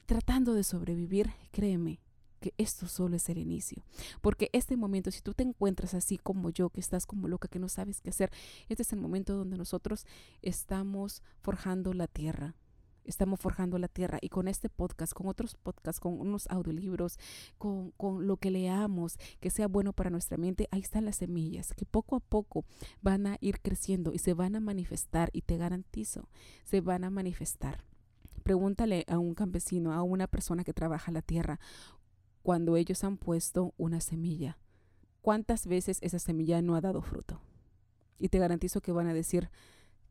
tratando 0.05 0.53
de 0.53 0.63
sobrevivir, 0.63 1.31
créeme, 1.53 2.01
que 2.41 2.53
esto 2.59 2.87
solo 2.87 3.17
es 3.17 3.27
el 3.31 3.39
inicio. 3.39 3.83
Porque 4.21 4.51
este 4.53 4.77
momento, 4.77 5.11
si 5.11 5.23
tú 5.23 5.33
te 5.33 5.45
encuentras 5.45 5.95
así 5.95 6.19
como 6.19 6.51
yo, 6.51 6.69
que 6.69 6.81
estás 6.81 7.07
como 7.07 7.29
loca, 7.29 7.49
que 7.49 7.59
no 7.59 7.71
sabes 7.71 8.03
qué 8.03 8.11
hacer, 8.11 8.31
este 8.69 8.83
es 8.83 8.93
el 8.93 9.01
momento 9.01 9.35
donde 9.35 9.57
nosotros 9.57 10.05
estamos 10.43 11.23
forjando 11.41 11.95
la 11.95 12.09
tierra. 12.09 12.55
Estamos 13.05 13.41
forjando 13.41 13.79
la 13.79 13.89
tierra 13.89 14.19
y 14.21 14.29
con 14.29 14.49
este 14.49 14.69
podcast, 14.69 15.13
con 15.13 15.27
otros 15.27 15.55
podcasts, 15.55 16.01
con 16.01 16.21
unos 16.21 16.47
audiolibros, 16.51 17.19
con, 17.59 17.91
con 17.93 18.27
lo 18.27 18.37
que 18.37 18.51
leamos, 18.51 19.19
que 19.41 19.51
sea 19.51 19.69
bueno 19.69 19.93
para 19.93 20.11
nuestra 20.11 20.37
mente, 20.37 20.69
ahí 20.71 20.81
están 20.81 21.05
las 21.05 21.17
semillas 21.17 21.73
que 21.75 21.87
poco 21.87 22.17
a 22.17 22.21
poco 22.21 22.65
van 23.03 23.27
a 23.27 23.37
ir 23.41 23.61
creciendo 23.61 24.13
y 24.13 24.19
se 24.19 24.35
van 24.35 24.57
a 24.57 24.61
manifestar 24.61 25.31
y 25.33 25.43
te 25.43 25.57
garantizo, 25.57 26.29
se 26.65 26.81
van 26.81 27.05
a 27.05 27.11
manifestar. 27.11 27.85
Pregúntale 28.43 29.05
a 29.09 29.19
un 29.19 29.35
campesino, 29.35 29.93
a 29.93 30.03
una 30.03 30.27
persona 30.27 30.65
que 30.65 30.73
trabaja 30.73 31.13
la 31.13 31.23
tierra, 31.23 31.61
cuando 32.43 32.77
ellos 32.77 33.05
han 33.05 33.17
puesto 33.17 33.75
una 33.77 34.01
semilla. 34.01 34.59
¿Cuántas 35.23 35.67
veces 35.67 35.99
esa 36.01 36.19
semilla 36.19 36.63
no 36.63 36.75
ha 36.75 36.81
dado 36.81 37.03
fruto? 37.03 37.41
Y 38.19 38.29
te 38.29 38.39
garantizo 38.39 38.81
que 38.81 38.93
van 38.93 39.07
a 39.07 39.15
decir 39.15 39.51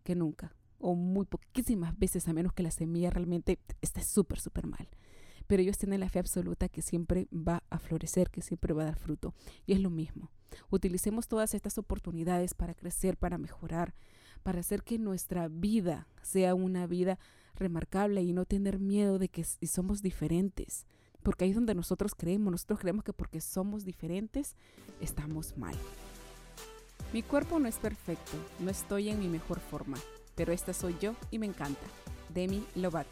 que 0.04 0.16
nunca, 0.16 0.54
o 0.80 0.96
muy 0.96 1.26
poquísimas 1.26 1.98
veces, 1.98 2.28
a 2.28 2.34
menos 2.34 2.54
que 2.54 2.64
la 2.64 2.72
semilla 2.72 3.10
realmente 3.10 3.60
esté 3.82 4.04
súper, 4.04 4.40
súper 4.40 4.68
mal. 4.68 4.88
Pero 5.48 5.62
ellos 5.62 5.78
tienen 5.78 6.00
la 6.00 6.10
fe 6.10 6.20
absoluta 6.20 6.70
que 6.70 6.82
siempre 6.82 7.28
va 7.34 7.64
a 7.70 7.80
florecer, 7.80 8.30
que 8.30 8.42
siempre 8.42 8.74
va 8.74 8.84
a 8.84 8.86
dar 8.86 8.98
fruto. 8.98 9.34
Y 9.66 9.74
es 9.74 9.82
lo 9.82 9.90
mismo. 9.90 10.32
Utilicemos 10.70 11.28
todas 11.28 11.54
estas 11.54 11.78
oportunidades 11.78 12.54
para 12.54 12.74
crecer, 12.74 13.18
para 13.18 13.38
mejorar, 13.38 13.94
para 14.44 14.60
hacer 14.60 14.84
que 14.84 15.00
nuestra 15.00 15.48
vida 15.48 16.08
sea 16.22 16.56
una 16.56 16.88
vida 16.88 17.20
remarcable 17.56 18.22
y 18.22 18.34
no 18.34 18.46
tener 18.46 18.80
miedo 18.80 19.20
de 19.20 19.30
que 19.30 19.44
somos 19.44 20.02
diferentes 20.02 20.86
porque 21.24 21.46
ahí 21.46 21.52
es 21.52 21.56
donde 21.56 21.76
nosotros 21.76 22.16
creemos, 22.16 22.52
nosotros 22.52 22.80
creemos 22.80 23.04
que 23.04 23.14
porque 23.14 23.42
somos 23.42 23.84
diferentes 23.84 24.56
estamos 25.02 25.58
mal. 25.58 25.76
Mi 27.14 27.24
cuerpo 27.24 27.60
no 27.60 27.68
es 27.68 27.78
perfecto, 27.78 28.32
no 28.60 28.70
estoy 28.70 29.10
en 29.10 29.20
mi 29.20 29.28
mejor 29.28 29.60
forma, 29.60 29.98
pero 30.40 30.54
esta 30.54 30.72
soy 30.72 30.96
yo 31.02 31.18
y 31.32 31.38
me 31.38 31.48
encanta. 31.48 31.86
Demi 32.34 32.66
Lovat. 32.76 33.06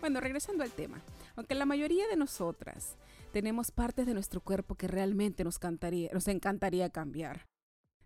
Bueno, 0.00 0.18
regresando 0.18 0.64
al 0.64 0.72
tema, 0.72 1.00
aunque 1.36 1.54
la 1.54 1.64
mayoría 1.64 2.08
de 2.08 2.16
nosotras 2.16 2.96
tenemos 3.32 3.70
partes 3.70 4.04
de 4.04 4.12
nuestro 4.12 4.40
cuerpo 4.40 4.74
que 4.74 4.88
realmente 4.88 5.44
nos, 5.44 5.60
nos 6.12 6.26
encantaría 6.26 6.90
cambiar, 6.90 7.46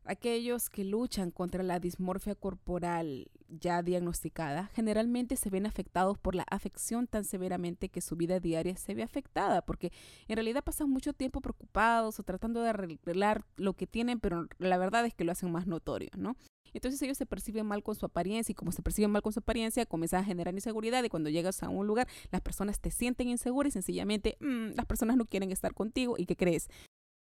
Aquellos 0.06 0.70
que 0.70 0.84
luchan 0.84 1.32
contra 1.32 1.64
la 1.64 1.80
dismorfia 1.80 2.36
corporal 2.36 3.28
ya 3.48 3.82
diagnosticada 3.82 4.70
generalmente 4.72 5.34
se 5.36 5.50
ven 5.50 5.66
afectados 5.66 6.16
por 6.16 6.36
la 6.36 6.44
afección 6.44 7.08
tan 7.08 7.24
severamente 7.24 7.88
que 7.88 8.00
su 8.00 8.14
vida 8.14 8.38
diaria 8.38 8.76
se 8.76 8.94
ve 8.94 9.02
afectada, 9.02 9.62
porque 9.62 9.92
en 10.28 10.36
realidad 10.36 10.62
pasan 10.62 10.90
mucho 10.90 11.12
tiempo 11.12 11.40
preocupados 11.40 12.20
o 12.20 12.22
tratando 12.22 12.62
de 12.62 12.68
arreglar 12.68 13.44
lo 13.56 13.74
que 13.74 13.88
tienen, 13.88 14.20
pero 14.20 14.46
la 14.58 14.78
verdad 14.78 15.04
es 15.06 15.14
que 15.14 15.24
lo 15.24 15.32
hacen 15.32 15.50
más 15.50 15.66
notorio, 15.66 16.10
¿no? 16.16 16.36
Entonces 16.74 17.00
ellos 17.02 17.18
se 17.18 17.26
perciben 17.26 17.66
mal 17.66 17.82
con 17.82 17.94
su 17.94 18.06
apariencia 18.06 18.52
y 18.52 18.54
como 18.54 18.72
se 18.72 18.82
perciben 18.82 19.10
mal 19.10 19.22
con 19.22 19.32
su 19.32 19.40
apariencia, 19.40 19.86
comienzan 19.86 20.22
a 20.22 20.24
generar 20.24 20.54
inseguridad 20.54 21.02
y 21.04 21.08
cuando 21.08 21.30
llegas 21.30 21.62
a 21.62 21.68
un 21.68 21.86
lugar, 21.86 22.08
las 22.30 22.40
personas 22.40 22.80
te 22.80 22.90
sienten 22.90 23.28
inseguras 23.28 23.70
y 23.70 23.74
sencillamente 23.74 24.36
mm, 24.40 24.76
las 24.76 24.86
personas 24.86 25.16
no 25.16 25.26
quieren 25.26 25.52
estar 25.52 25.74
contigo 25.74 26.16
y 26.18 26.26
¿qué 26.26 26.36
crees? 26.36 26.68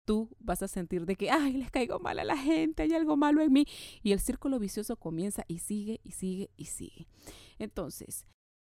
tú 0.07 0.31
vas 0.39 0.63
a 0.63 0.69
sentir 0.69 1.05
de 1.05 1.17
que, 1.17 1.31
ay, 1.31 1.55
les 1.55 1.71
caigo 1.71 1.99
mal 1.99 2.19
a 2.19 2.25
la 2.25 2.39
gente, 2.39 2.85
hay 2.85 2.95
algo 2.95 3.17
malo 3.19 3.43
en 3.43 3.53
mí. 3.53 3.67
Y 4.03 4.13
el 4.13 4.21
círculo 4.21 4.59
vicioso 4.59 4.97
comienza 4.97 5.45
y 5.49 5.59
sigue 5.59 6.01
y 6.03 6.13
sigue 6.13 6.49
y 6.57 6.67
sigue. 6.67 7.09
Entonces, 7.59 8.25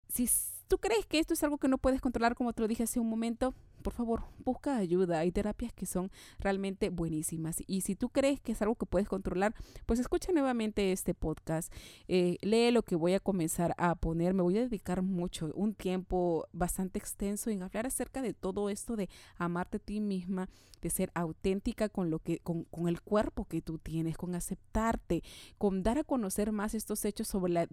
si 0.09 0.29
tú 0.69 0.79
crees 0.79 1.07
que 1.07 1.19
esto 1.19 1.35
es 1.35 1.43
algo 1.43 1.59
que 1.59 1.69
no 1.69 1.79
puedes 1.79 2.01
controlar, 2.01 2.37
como 2.37 2.53
te 2.53 2.61
lo 2.61 2.69
dije 2.69 2.85
hace 2.85 3.01
un 3.01 3.09
momento, 3.09 3.55
por 3.83 3.93
favor, 3.93 4.25
busca 4.45 4.77
ayuda. 4.77 5.19
Hay 5.19 5.33
terapias 5.33 5.73
que 5.73 5.87
son 5.87 6.11
realmente 6.39 6.91
buenísimas. 6.91 7.63
Y 7.67 7.83
si 7.83 7.95
tú 7.95 8.09
crees 8.09 8.41
que 8.41 8.53
es 8.53 8.63
algo 8.63 8.77
que 8.77 8.87
puedes 8.87 9.09
controlar, 9.09 9.55
pues 9.87 10.01
escucha 10.01 10.33
nuevamente 10.33 10.93
este 10.93 11.15
podcast. 11.15 11.73
Eh, 12.09 12.39
lee 12.43 12.71
lo 12.71 12.83
que 12.83 12.97
voy 12.97 13.15
a 13.15 13.21
comenzar 13.21 13.75
a 13.79 13.95
poner. 13.95 14.35
Me 14.35 14.43
voy 14.43 14.59
a 14.59 14.63
dedicar 14.63 15.03
mucho, 15.03 15.51
un 15.55 15.75
tiempo 15.75 16.47
bastante 16.53 16.99
extenso 16.99 17.51
en 17.51 17.63
hablar 17.63 17.87
acerca 17.87 18.23
de 18.23 18.33
todo 18.33 18.71
esto 18.71 18.97
de 18.97 19.09
amarte 19.37 19.77
a 19.77 19.81
ti 19.81 20.01
misma, 20.01 20.49
de 20.81 20.91
ser 20.91 21.11
auténtica 21.15 21.89
con 21.89 22.11
lo 22.11 22.19
que, 22.19 22.39
con, 22.39 22.65
con 22.65 22.89
el 22.89 23.01
cuerpo 23.01 23.45
que 23.45 23.63
tú 23.63 23.79
tienes, 23.79 24.17
con 24.17 24.35
aceptarte, 24.35 25.23
con 25.59 25.83
dar 25.83 25.99
a 25.99 26.05
conocer 26.05 26.53
más 26.53 26.75
estos 26.75 27.05
hechos 27.05 27.29
sobre 27.29 27.53
la 27.53 27.69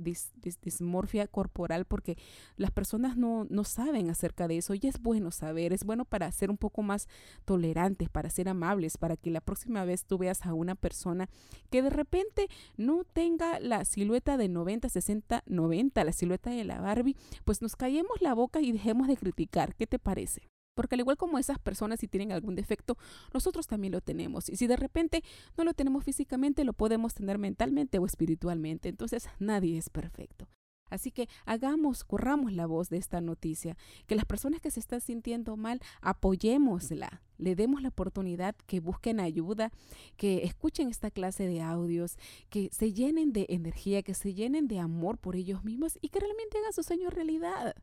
dismorfia 0.61 1.27
corporal, 1.27 1.85
porque 1.85 2.17
las 2.55 2.71
personas 2.71 3.17
no, 3.17 3.45
no 3.49 3.63
saben 3.63 4.09
acerca 4.09 4.47
de 4.47 4.57
eso 4.57 4.73
y 4.73 4.81
es 4.83 5.01
bueno 5.01 5.31
saber, 5.31 5.73
es 5.73 5.83
bueno 5.83 5.98
para 6.05 6.31
ser 6.31 6.49
un 6.49 6.57
poco 6.57 6.81
más 6.81 7.07
tolerantes, 7.45 8.09
para 8.09 8.29
ser 8.29 8.49
amables, 8.49 8.97
para 8.97 9.17
que 9.17 9.31
la 9.31 9.41
próxima 9.41 9.85
vez 9.85 10.05
tú 10.05 10.17
veas 10.17 10.45
a 10.45 10.53
una 10.53 10.75
persona 10.75 11.29
que 11.69 11.81
de 11.81 11.89
repente 11.89 12.47
no 12.77 13.03
tenga 13.03 13.59
la 13.59 13.85
silueta 13.85 14.37
de 14.37 14.49
90, 14.49 14.89
60, 14.89 15.43
90, 15.45 16.03
la 16.03 16.11
silueta 16.11 16.49
de 16.49 16.63
la 16.63 16.81
Barbie, 16.81 17.15
pues 17.45 17.61
nos 17.61 17.75
callemos 17.75 18.21
la 18.21 18.33
boca 18.33 18.61
y 18.61 18.71
dejemos 18.71 19.07
de 19.07 19.17
criticar. 19.17 19.75
¿Qué 19.75 19.87
te 19.87 19.99
parece? 19.99 20.49
Porque 20.75 20.95
al 20.95 21.01
igual 21.01 21.17
como 21.17 21.37
esas 21.39 21.59
personas 21.59 21.99
si 21.99 22.07
tienen 22.07 22.31
algún 22.31 22.55
defecto, 22.55 22.97
nosotros 23.33 23.67
también 23.67 23.91
lo 23.91 23.99
tenemos. 23.99 24.47
Y 24.47 24.55
si 24.55 24.65
de 24.65 24.77
repente 24.77 25.23
no 25.57 25.65
lo 25.65 25.73
tenemos 25.73 26.05
físicamente, 26.05 26.63
lo 26.63 26.71
podemos 26.71 27.13
tener 27.13 27.37
mentalmente 27.37 27.99
o 27.99 28.05
espiritualmente. 28.05 28.87
Entonces 28.87 29.27
nadie 29.39 29.77
es 29.77 29.89
perfecto. 29.89 30.47
Así 30.89 31.11
que 31.11 31.27
hagamos, 31.45 32.03
corramos 32.03 32.53
la 32.53 32.65
voz 32.65 32.89
de 32.89 32.97
esta 32.97 33.21
noticia, 33.21 33.77
que 34.07 34.15
las 34.15 34.25
personas 34.25 34.61
que 34.61 34.71
se 34.71 34.79
están 34.79 35.01
sintiendo 35.01 35.57
mal, 35.57 35.81
apoyémosla, 36.01 37.21
le 37.37 37.55
demos 37.55 37.81
la 37.81 37.89
oportunidad 37.89 38.55
que 38.67 38.79
busquen 38.79 39.19
ayuda, 39.19 39.71
que 40.17 40.43
escuchen 40.43 40.89
esta 40.89 41.09
clase 41.09 41.47
de 41.47 41.61
audios, 41.61 42.17
que 42.49 42.69
se 42.71 42.93
llenen 42.93 43.31
de 43.31 43.45
energía, 43.49 44.03
que 44.03 44.13
se 44.13 44.33
llenen 44.33 44.67
de 44.67 44.79
amor 44.79 45.17
por 45.17 45.35
ellos 45.35 45.63
mismos 45.63 45.97
y 46.01 46.09
que 46.09 46.19
realmente 46.19 46.57
hagan 46.57 46.73
su 46.73 46.83
sueño 46.83 47.09
realidad 47.09 47.75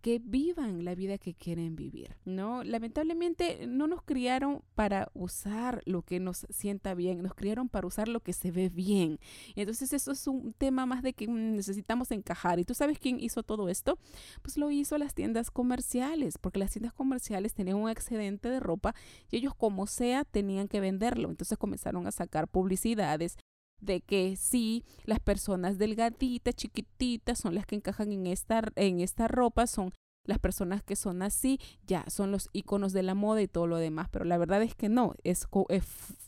que 0.00 0.20
vivan 0.22 0.84
la 0.84 0.94
vida 0.94 1.18
que 1.18 1.34
quieren 1.34 1.76
vivir, 1.76 2.16
¿no? 2.24 2.64
Lamentablemente 2.64 3.66
no 3.66 3.86
nos 3.86 4.02
criaron 4.02 4.62
para 4.74 5.10
usar 5.14 5.82
lo 5.84 6.02
que 6.02 6.20
nos 6.20 6.46
sienta 6.50 6.94
bien, 6.94 7.22
nos 7.22 7.34
criaron 7.34 7.68
para 7.68 7.86
usar 7.86 8.08
lo 8.08 8.20
que 8.20 8.32
se 8.32 8.50
ve 8.50 8.68
bien. 8.68 9.18
Entonces 9.56 9.92
eso 9.92 10.12
es 10.12 10.26
un 10.26 10.52
tema 10.54 10.86
más 10.86 11.02
de 11.02 11.12
que 11.12 11.28
mm, 11.28 11.56
necesitamos 11.56 12.10
encajar. 12.10 12.58
¿Y 12.58 12.64
tú 12.64 12.74
sabes 12.74 12.98
quién 12.98 13.20
hizo 13.20 13.42
todo 13.42 13.68
esto? 13.68 13.98
Pues 14.42 14.56
lo 14.56 14.70
hizo 14.70 14.96
las 14.98 15.14
tiendas 15.14 15.50
comerciales, 15.50 16.38
porque 16.38 16.58
las 16.58 16.72
tiendas 16.72 16.92
comerciales 16.92 17.54
tenían 17.54 17.76
un 17.76 17.90
excedente 17.90 18.48
de 18.48 18.60
ropa 18.60 18.94
y 19.30 19.36
ellos 19.36 19.54
como 19.54 19.86
sea 19.86 20.24
tenían 20.24 20.68
que 20.68 20.80
venderlo. 20.80 21.30
Entonces 21.30 21.58
comenzaron 21.58 22.06
a 22.06 22.12
sacar 22.12 22.48
publicidades 22.48 23.36
de 23.80 24.00
que 24.00 24.36
sí, 24.36 24.84
las 25.04 25.20
personas 25.20 25.78
delgaditas, 25.78 26.54
chiquititas, 26.54 27.38
son 27.38 27.54
las 27.54 27.66
que 27.66 27.76
encajan 27.76 28.12
en 28.12 28.26
esta, 28.26 28.62
en 28.76 29.00
esta 29.00 29.28
ropa, 29.28 29.66
son 29.66 29.92
las 30.24 30.38
personas 30.38 30.82
que 30.82 30.96
son 30.96 31.22
así, 31.22 31.58
ya 31.86 32.04
son 32.08 32.30
los 32.30 32.48
iconos 32.52 32.92
de 32.92 33.02
la 33.02 33.14
moda 33.14 33.42
y 33.42 33.48
todo 33.48 33.66
lo 33.66 33.76
demás, 33.76 34.08
pero 34.10 34.24
la 34.24 34.38
verdad 34.38 34.62
es 34.62 34.74
que 34.74 34.88
no, 34.88 35.14
es, 35.24 35.46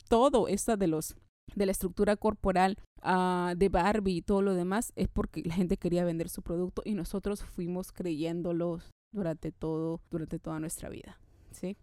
todo 0.09 0.49
esto 0.49 0.77
de 0.77 0.87
los 0.87 1.17
de 1.55 1.67
la 1.67 1.73
estructura 1.73 2.17
corporal 2.17 2.79
uh, 3.03 3.55
de 3.57 3.69
Barbie 3.69 4.17
y 4.17 4.23
todo 4.23 4.43
lo 4.43 4.55
demás 4.55 4.93
es 4.97 5.09
porque 5.09 5.43
la 5.45 5.55
gente 5.55 5.77
quería 5.77 6.05
vender 6.05 6.29
su 6.29 6.41
producto 6.41 6.83
y 6.85 6.95
nosotros 6.95 7.45
fuimos 7.45 7.93
creyéndolos 7.93 8.91
durante 9.13 9.53
todo 9.53 10.01
durante 10.11 10.39
toda 10.39 10.61
nuestra 10.61 10.89
vida, 10.89 11.19
¿sí? 11.51 11.77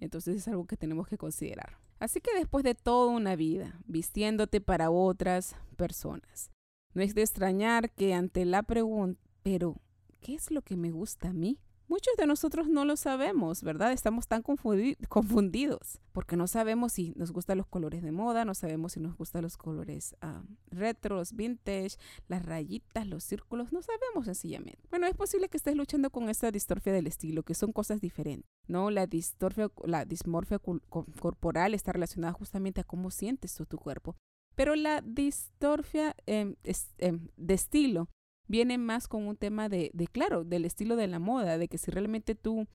Entonces 0.00 0.36
es 0.36 0.48
algo 0.48 0.66
que 0.66 0.76
tenemos 0.76 1.06
que 1.06 1.18
considerar. 1.18 1.78
Así 2.04 2.20
que 2.20 2.34
después 2.34 2.64
de 2.64 2.74
toda 2.74 3.10
una 3.10 3.34
vida 3.34 3.80
vistiéndote 3.86 4.60
para 4.60 4.90
otras 4.90 5.56
personas, 5.78 6.50
No 6.92 7.00
es 7.00 7.14
de 7.14 7.22
extrañar 7.22 7.90
que 7.92 8.12
ante 8.12 8.44
la 8.44 8.62
pregunta, 8.62 9.18
pero 9.42 9.80
¿qué 10.20 10.34
es 10.34 10.50
lo 10.50 10.60
que 10.60 10.76
me 10.76 10.90
gusta 10.90 11.30
a 11.30 11.32
mí? 11.32 11.58
Muchos 11.94 12.16
de 12.16 12.26
nosotros 12.26 12.66
no 12.66 12.84
lo 12.84 12.96
sabemos, 12.96 13.62
¿verdad? 13.62 13.92
Estamos 13.92 14.26
tan 14.26 14.42
confundidos 14.42 16.00
porque 16.10 16.34
no 16.34 16.48
sabemos 16.48 16.94
si 16.94 17.12
nos 17.14 17.30
gustan 17.30 17.56
los 17.58 17.68
colores 17.68 18.02
de 18.02 18.10
moda, 18.10 18.44
no 18.44 18.52
sabemos 18.54 18.94
si 18.94 19.00
nos 19.00 19.16
gustan 19.16 19.42
los 19.42 19.56
colores 19.56 20.16
uh, 20.20 20.44
retros, 20.74 21.34
vintage, 21.34 21.96
las 22.26 22.44
rayitas, 22.44 23.06
los 23.06 23.22
círculos, 23.22 23.72
no 23.72 23.80
sabemos 23.80 24.24
sencillamente. 24.24 24.80
Bueno, 24.90 25.06
es 25.06 25.14
posible 25.14 25.48
que 25.48 25.56
estés 25.56 25.76
luchando 25.76 26.10
con 26.10 26.28
esta 26.28 26.50
distorfia 26.50 26.92
del 26.92 27.06
estilo, 27.06 27.44
que 27.44 27.54
son 27.54 27.70
cosas 27.70 28.00
diferentes, 28.00 28.50
¿no? 28.66 28.90
La 28.90 29.06
distorfia, 29.06 29.70
la 29.84 30.04
dismorfia 30.04 30.58
corporal 30.58 31.74
está 31.74 31.92
relacionada 31.92 32.32
justamente 32.32 32.80
a 32.80 32.84
cómo 32.84 33.12
sientes 33.12 33.54
tu 33.68 33.78
cuerpo. 33.78 34.16
Pero 34.56 34.74
la 34.74 35.00
distorfia 35.00 36.16
em, 36.26 36.56
em, 36.98 37.28
de 37.36 37.54
estilo 37.54 38.08
viene 38.46 38.78
más 38.78 39.08
con 39.08 39.26
un 39.26 39.36
tema 39.36 39.68
de, 39.68 39.90
de, 39.94 40.06
claro, 40.06 40.44
del 40.44 40.64
estilo 40.64 40.96
de 40.96 41.06
la 41.06 41.18
moda, 41.18 41.58
de 41.58 41.68
que 41.68 41.78
si 41.78 41.90
realmente 41.90 42.34
tú 42.34 42.66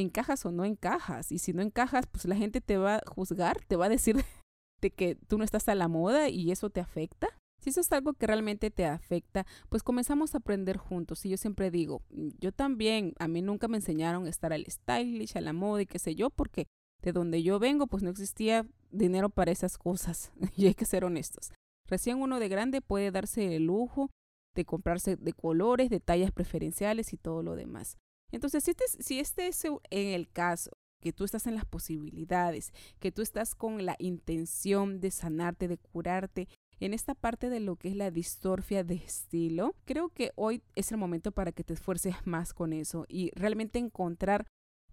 encajas 0.00 0.46
o 0.46 0.52
no 0.52 0.64
encajas. 0.64 1.32
Y 1.32 1.38
si 1.38 1.52
no 1.52 1.62
encajas, 1.62 2.06
pues 2.06 2.24
la 2.24 2.36
gente 2.36 2.60
te 2.60 2.76
va 2.76 2.96
a 2.96 3.02
juzgar, 3.06 3.64
te 3.66 3.76
va 3.76 3.86
a 3.86 3.90
decir 3.90 4.16
de 4.80 4.90
que 4.90 5.16
tú 5.16 5.38
no 5.38 5.44
estás 5.44 5.68
a 5.68 5.74
la 5.74 5.88
moda 5.88 6.28
y 6.28 6.50
eso 6.50 6.70
te 6.70 6.80
afecta. 6.80 7.28
Si 7.60 7.70
eso 7.70 7.80
es 7.80 7.90
algo 7.90 8.12
que 8.12 8.28
realmente 8.28 8.70
te 8.70 8.86
afecta, 8.86 9.44
pues 9.68 9.82
comenzamos 9.82 10.34
a 10.34 10.38
aprender 10.38 10.76
juntos. 10.76 11.24
Y 11.26 11.30
yo 11.30 11.36
siempre 11.36 11.70
digo, 11.70 12.02
mm, 12.10 12.28
yo 12.38 12.52
también, 12.52 13.14
a 13.18 13.26
mí 13.26 13.42
nunca 13.42 13.66
me 13.66 13.78
enseñaron 13.78 14.26
a 14.26 14.30
estar 14.30 14.52
al 14.52 14.64
stylish, 14.66 15.36
a 15.36 15.40
la 15.40 15.52
moda 15.52 15.82
y 15.82 15.86
qué 15.86 15.98
sé 15.98 16.14
yo, 16.14 16.30
porque 16.30 16.66
de 17.02 17.12
donde 17.12 17.42
yo 17.42 17.58
vengo, 17.58 17.86
pues 17.86 18.02
no 18.02 18.10
existía 18.10 18.66
dinero 18.90 19.28
para 19.28 19.50
esas 19.50 19.76
cosas. 19.76 20.32
y 20.56 20.66
hay 20.66 20.74
que 20.74 20.84
ser 20.84 21.04
honestos. 21.04 21.50
Recién 21.88 22.20
uno 22.20 22.38
de 22.38 22.48
grande 22.48 22.80
puede 22.80 23.10
darse 23.10 23.56
el 23.56 23.64
lujo 23.64 24.10
de 24.58 24.64
comprarse 24.64 25.16
de 25.16 25.32
colores, 25.32 25.88
de 25.88 26.00
tallas 26.00 26.32
preferenciales 26.32 27.12
y 27.12 27.16
todo 27.16 27.44
lo 27.44 27.54
demás. 27.54 27.96
Entonces, 28.32 28.64
si 28.64 28.72
este, 28.72 28.84
si 28.88 29.20
este 29.20 29.46
es 29.46 29.64
en 29.64 30.08
el 30.08 30.28
caso, 30.28 30.72
que 31.00 31.12
tú 31.12 31.22
estás 31.22 31.46
en 31.46 31.54
las 31.54 31.64
posibilidades, 31.64 32.72
que 32.98 33.12
tú 33.12 33.22
estás 33.22 33.54
con 33.54 33.86
la 33.86 33.94
intención 34.00 35.00
de 35.00 35.12
sanarte, 35.12 35.68
de 35.68 35.78
curarte, 35.78 36.48
en 36.80 36.92
esta 36.92 37.14
parte 37.14 37.50
de 37.50 37.60
lo 37.60 37.76
que 37.76 37.88
es 37.88 37.96
la 37.96 38.10
distorfia 38.10 38.82
de 38.82 38.96
estilo, 38.96 39.76
creo 39.84 40.08
que 40.08 40.32
hoy 40.34 40.62
es 40.74 40.90
el 40.90 40.98
momento 40.98 41.30
para 41.30 41.52
que 41.52 41.62
te 41.62 41.74
esfuerces 41.74 42.14
más 42.24 42.52
con 42.52 42.72
eso 42.72 43.04
y 43.08 43.30
realmente 43.36 43.78
encontrar 43.78 44.46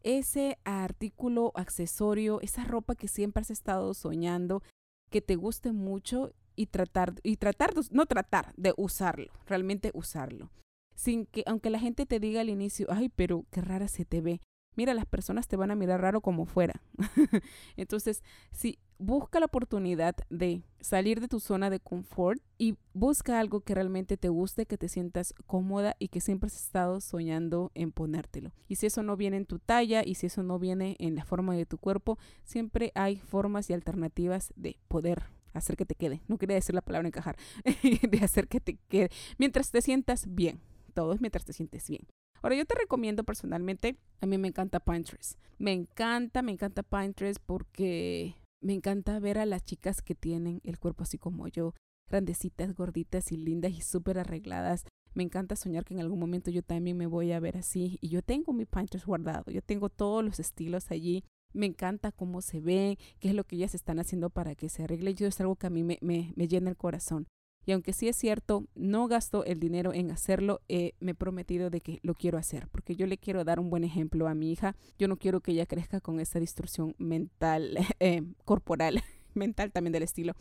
ese 0.03 0.59
artículo, 0.63 1.51
accesorio, 1.55 2.39
esa 2.41 2.65
ropa 2.65 2.93
que 2.93 3.07
siempre 3.07 3.41
has 3.41 3.49
estado 3.49 3.95
soñando, 3.95 4.61
que 5.09 5.21
te 5.21 5.35
guste 5.35 5.71
mucho 5.71 6.33
y 6.55 6.67
tratar, 6.67 7.13
y 7.23 7.37
tratar, 7.37 7.73
no 7.91 8.05
tratar 8.05 8.53
de 8.57 8.73
usarlo, 8.77 9.31
realmente 9.45 9.91
usarlo. 9.93 10.51
Sin 10.95 11.25
que, 11.25 11.43
aunque 11.45 11.69
la 11.69 11.79
gente 11.79 12.05
te 12.05 12.19
diga 12.19 12.41
al 12.41 12.49
inicio, 12.49 12.87
ay, 12.89 13.09
pero 13.09 13.45
qué 13.51 13.61
rara 13.61 13.87
se 13.87 14.05
te 14.05 14.21
ve. 14.21 14.41
Mira, 14.75 14.93
las 14.93 15.05
personas 15.05 15.47
te 15.47 15.55
van 15.55 15.71
a 15.71 15.75
mirar 15.75 16.01
raro 16.01 16.21
como 16.21 16.45
fuera. 16.45 16.81
Entonces, 17.77 18.23
si 18.51 18.77
busca 18.97 19.39
la 19.39 19.45
oportunidad 19.45 20.15
de 20.29 20.63
salir 20.79 21.21
de 21.21 21.27
tu 21.27 21.39
zona 21.39 21.69
de 21.69 21.79
confort 21.79 22.41
y 22.57 22.75
busca 22.93 23.39
algo 23.39 23.61
que 23.61 23.75
realmente 23.75 24.17
te 24.17 24.29
guste, 24.29 24.65
que 24.65 24.77
te 24.77 24.89
sientas 24.89 25.33
cómoda 25.47 25.95
y 25.99 26.09
que 26.09 26.21
siempre 26.21 26.47
has 26.47 26.55
estado 26.55 26.99
soñando 27.01 27.71
en 27.73 27.91
ponértelo. 27.91 28.51
Y 28.67 28.75
si 28.75 28.87
eso 28.87 29.03
no 29.03 29.15
viene 29.15 29.37
en 29.37 29.45
tu 29.45 29.59
talla 29.59 30.03
y 30.05 30.15
si 30.15 30.27
eso 30.27 30.43
no 30.43 30.59
viene 30.59 30.95
en 30.99 31.15
la 31.15 31.25
forma 31.25 31.55
de 31.55 31.65
tu 31.65 31.77
cuerpo, 31.77 32.17
siempre 32.43 32.91
hay 32.95 33.17
formas 33.17 33.69
y 33.69 33.73
alternativas 33.73 34.53
de 34.55 34.77
poder 34.87 35.23
hacer 35.57 35.75
que 35.75 35.85
te 35.85 35.95
quede. 35.95 36.21
No 36.27 36.37
quería 36.37 36.55
decir 36.55 36.75
la 36.75 36.81
palabra 36.81 37.07
encajar, 37.07 37.37
de 37.83 38.19
hacer 38.19 38.47
que 38.47 38.59
te 38.59 38.77
quede 38.87 39.09
mientras 39.37 39.71
te 39.71 39.81
sientas 39.81 40.33
bien. 40.33 40.59
Todo 40.93 41.13
es 41.13 41.21
mientras 41.21 41.45
te 41.45 41.53
sientes 41.53 41.89
bien. 41.89 42.07
Ahora, 42.41 42.55
yo 42.55 42.65
te 42.65 42.75
recomiendo 42.75 43.23
personalmente, 43.23 43.97
a 44.21 44.27
mí 44.27 44.37
me 44.37 44.47
encanta 44.47 44.79
Pinterest. 44.79 45.39
Me 45.57 45.73
encanta, 45.73 46.41
me 46.41 46.51
encanta 46.51 46.83
Pinterest 46.83 47.41
porque 47.43 48.35
me 48.61 48.73
encanta 48.73 49.19
ver 49.19 49.39
a 49.39 49.45
las 49.45 49.63
chicas 49.63 50.01
que 50.01 50.15
tienen 50.15 50.61
el 50.63 50.77
cuerpo 50.77 51.03
así 51.03 51.17
como 51.17 51.47
yo, 51.47 51.73
grandecitas, 52.07 52.75
gorditas 52.75 53.31
y 53.31 53.37
lindas 53.37 53.71
y 53.71 53.81
súper 53.81 54.19
arregladas. 54.19 54.83
Me 55.15 55.23
encanta 55.23 55.55
soñar 55.55 55.85
que 55.85 55.93
en 55.93 56.01
algún 56.01 56.19
momento 56.19 56.51
yo 56.51 56.61
también 56.61 56.97
me 56.97 57.07
voy 57.07 57.31
a 57.31 57.39
ver 57.39 57.57
así. 57.57 57.97
Y 58.01 58.09
yo 58.09 58.21
tengo 58.21 58.53
mi 58.53 58.65
Pinterest 58.65 59.07
guardado. 59.07 59.51
Yo 59.51 59.61
tengo 59.61 59.89
todos 59.89 60.23
los 60.23 60.39
estilos 60.39 60.91
allí 60.91 61.23
me 61.55 61.65
encanta 61.65 62.11
cómo 62.11 62.41
se 62.41 62.59
ven, 62.59 62.97
qué 63.19 63.29
es 63.29 63.33
lo 63.33 63.45
que 63.45 63.55
ellas 63.55 63.73
están 63.73 63.99
haciendo 63.99 64.29
para 64.29 64.55
que 64.55 64.69
se 64.69 64.83
arregle. 64.83 65.15
Yo 65.15 65.27
es 65.27 65.39
algo 65.39 65.55
que 65.55 65.67
a 65.67 65.69
mí 65.69 65.83
me, 65.83 65.97
me, 66.01 66.47
llena 66.47 66.69
el 66.69 66.77
corazón. 66.77 67.27
Y 67.65 67.71
aunque 67.71 67.93
sí 67.93 68.07
es 68.07 68.15
cierto, 68.15 68.65
no 68.75 69.07
gasto 69.07 69.43
el 69.43 69.59
dinero 69.59 69.91
en 69.91 70.11
hacerlo, 70.11 70.61
eh, 70.67 70.93
me 70.99 71.11
he 71.11 71.15
prometido 71.15 71.71
de 71.71 71.81
que 71.81 71.99
lo 72.03 72.13
quiero 72.13 72.37
hacer, 72.37 72.67
porque 72.67 72.95
yo 72.95 73.07
le 73.07 73.17
quiero 73.17 73.43
dar 73.43 73.59
un 73.59 73.71
buen 73.71 73.83
ejemplo 73.83 74.27
a 74.27 74.35
mi 74.35 74.51
hija. 74.51 74.75
Yo 74.99 75.07
no 75.07 75.17
quiero 75.17 75.41
que 75.41 75.53
ella 75.53 75.65
crezca 75.65 75.99
con 75.99 76.19
esa 76.19 76.39
distorsión 76.39 76.93
mental, 76.99 77.75
eh, 77.99 78.21
corporal, 78.43 79.01
mental 79.33 79.71
también 79.71 79.93
del 79.93 80.03
estilo, 80.03 80.33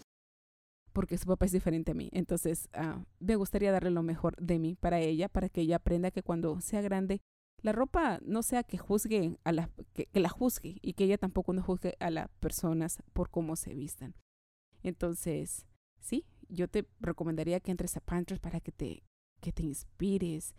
porque 0.92 1.16
su 1.16 1.26
papá 1.26 1.46
es 1.46 1.52
diferente 1.52 1.92
a 1.92 1.94
mí. 1.94 2.10
Entonces, 2.12 2.68
uh, 2.76 3.02
me 3.20 3.36
gustaría 3.36 3.72
darle 3.72 3.90
lo 3.90 4.02
mejor 4.02 4.36
de 4.36 4.58
mí 4.58 4.76
para 4.76 5.00
ella, 5.00 5.30
para 5.30 5.48
que 5.48 5.62
ella 5.62 5.76
aprenda 5.76 6.10
que 6.10 6.22
cuando 6.22 6.60
sea 6.60 6.82
grande 6.82 7.22
la 7.64 7.72
ropa 7.72 8.20
no 8.26 8.42
sea 8.42 8.62
que 8.62 8.76
juzgue 8.76 9.38
a 9.42 9.50
la, 9.50 9.70
que, 9.94 10.06
la 10.12 10.28
juzgue 10.28 10.76
y 10.82 10.92
que 10.92 11.04
ella 11.04 11.16
tampoco 11.16 11.54
no 11.54 11.62
juzgue 11.62 11.96
a 11.98 12.10
las 12.10 12.28
personas 12.38 13.02
por 13.14 13.30
cómo 13.30 13.56
se 13.56 13.72
vistan. 13.72 14.14
Entonces, 14.82 15.64
sí, 15.98 16.26
yo 16.50 16.68
te 16.68 16.86
recomendaría 17.00 17.60
que 17.60 17.70
entres 17.70 17.96
a 17.96 18.00
Pinterest 18.00 18.42
para 18.42 18.60
que 18.60 18.70
te, 18.70 19.02
que 19.40 19.50
te 19.50 19.62
inspires, 19.62 20.54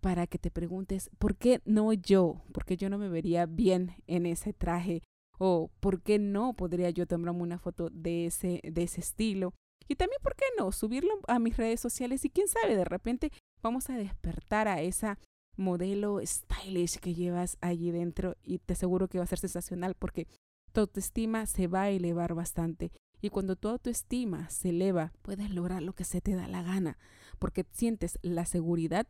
para 0.00 0.26
que 0.26 0.40
te 0.40 0.50
preguntes, 0.50 1.10
¿por 1.18 1.36
qué 1.36 1.62
no 1.64 1.92
yo? 1.92 2.42
¿Por 2.52 2.64
qué 2.64 2.76
yo 2.76 2.90
no 2.90 2.98
me 2.98 3.08
vería 3.08 3.46
bien 3.46 3.94
en 4.08 4.26
ese 4.26 4.52
traje? 4.52 5.04
¿O 5.38 5.70
por 5.78 6.02
qué 6.02 6.18
no 6.18 6.54
podría 6.54 6.90
yo 6.90 7.06
tomarme 7.06 7.40
una 7.40 7.60
foto 7.60 7.88
de 7.90 8.26
ese, 8.26 8.62
de 8.64 8.82
ese 8.82 9.00
estilo? 9.00 9.54
Y 9.86 9.94
también, 9.94 10.20
¿por 10.24 10.34
qué 10.34 10.46
no? 10.58 10.72
Subirlo 10.72 11.20
a 11.28 11.38
mis 11.38 11.56
redes 11.56 11.78
sociales 11.78 12.24
y 12.24 12.30
quién 12.30 12.48
sabe, 12.48 12.74
de 12.74 12.84
repente 12.84 13.30
vamos 13.62 13.90
a 13.90 13.96
despertar 13.96 14.66
a 14.66 14.82
esa 14.82 15.20
modelo 15.58 16.20
stylish 16.24 16.98
que 16.98 17.14
llevas 17.14 17.58
allí 17.60 17.90
dentro 17.90 18.36
y 18.42 18.58
te 18.58 18.72
aseguro 18.72 19.08
que 19.08 19.18
va 19.18 19.24
a 19.24 19.28
ser 19.28 19.38
sensacional 19.38 19.94
porque 19.94 20.26
tu 20.72 20.80
autoestima 20.80 21.46
se 21.46 21.66
va 21.66 21.82
a 21.82 21.90
elevar 21.90 22.34
bastante. 22.34 22.92
Y 23.20 23.30
cuando 23.30 23.56
tu 23.56 23.68
autoestima 23.68 24.48
se 24.48 24.70
eleva, 24.70 25.12
puedes 25.22 25.50
lograr 25.50 25.82
lo 25.82 25.92
que 25.92 26.04
se 26.04 26.20
te 26.20 26.36
da 26.36 26.46
la 26.46 26.62
gana, 26.62 26.98
porque 27.38 27.66
sientes 27.72 28.18
la 28.22 28.46
seguridad 28.46 29.06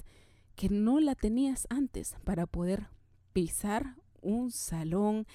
que 0.56 0.70
no 0.70 0.98
la 0.98 1.14
tenías 1.14 1.66
antes 1.68 2.16
para 2.24 2.46
poder 2.46 2.88
pisar 3.32 3.96
un 4.22 4.50
salón, 4.50 5.26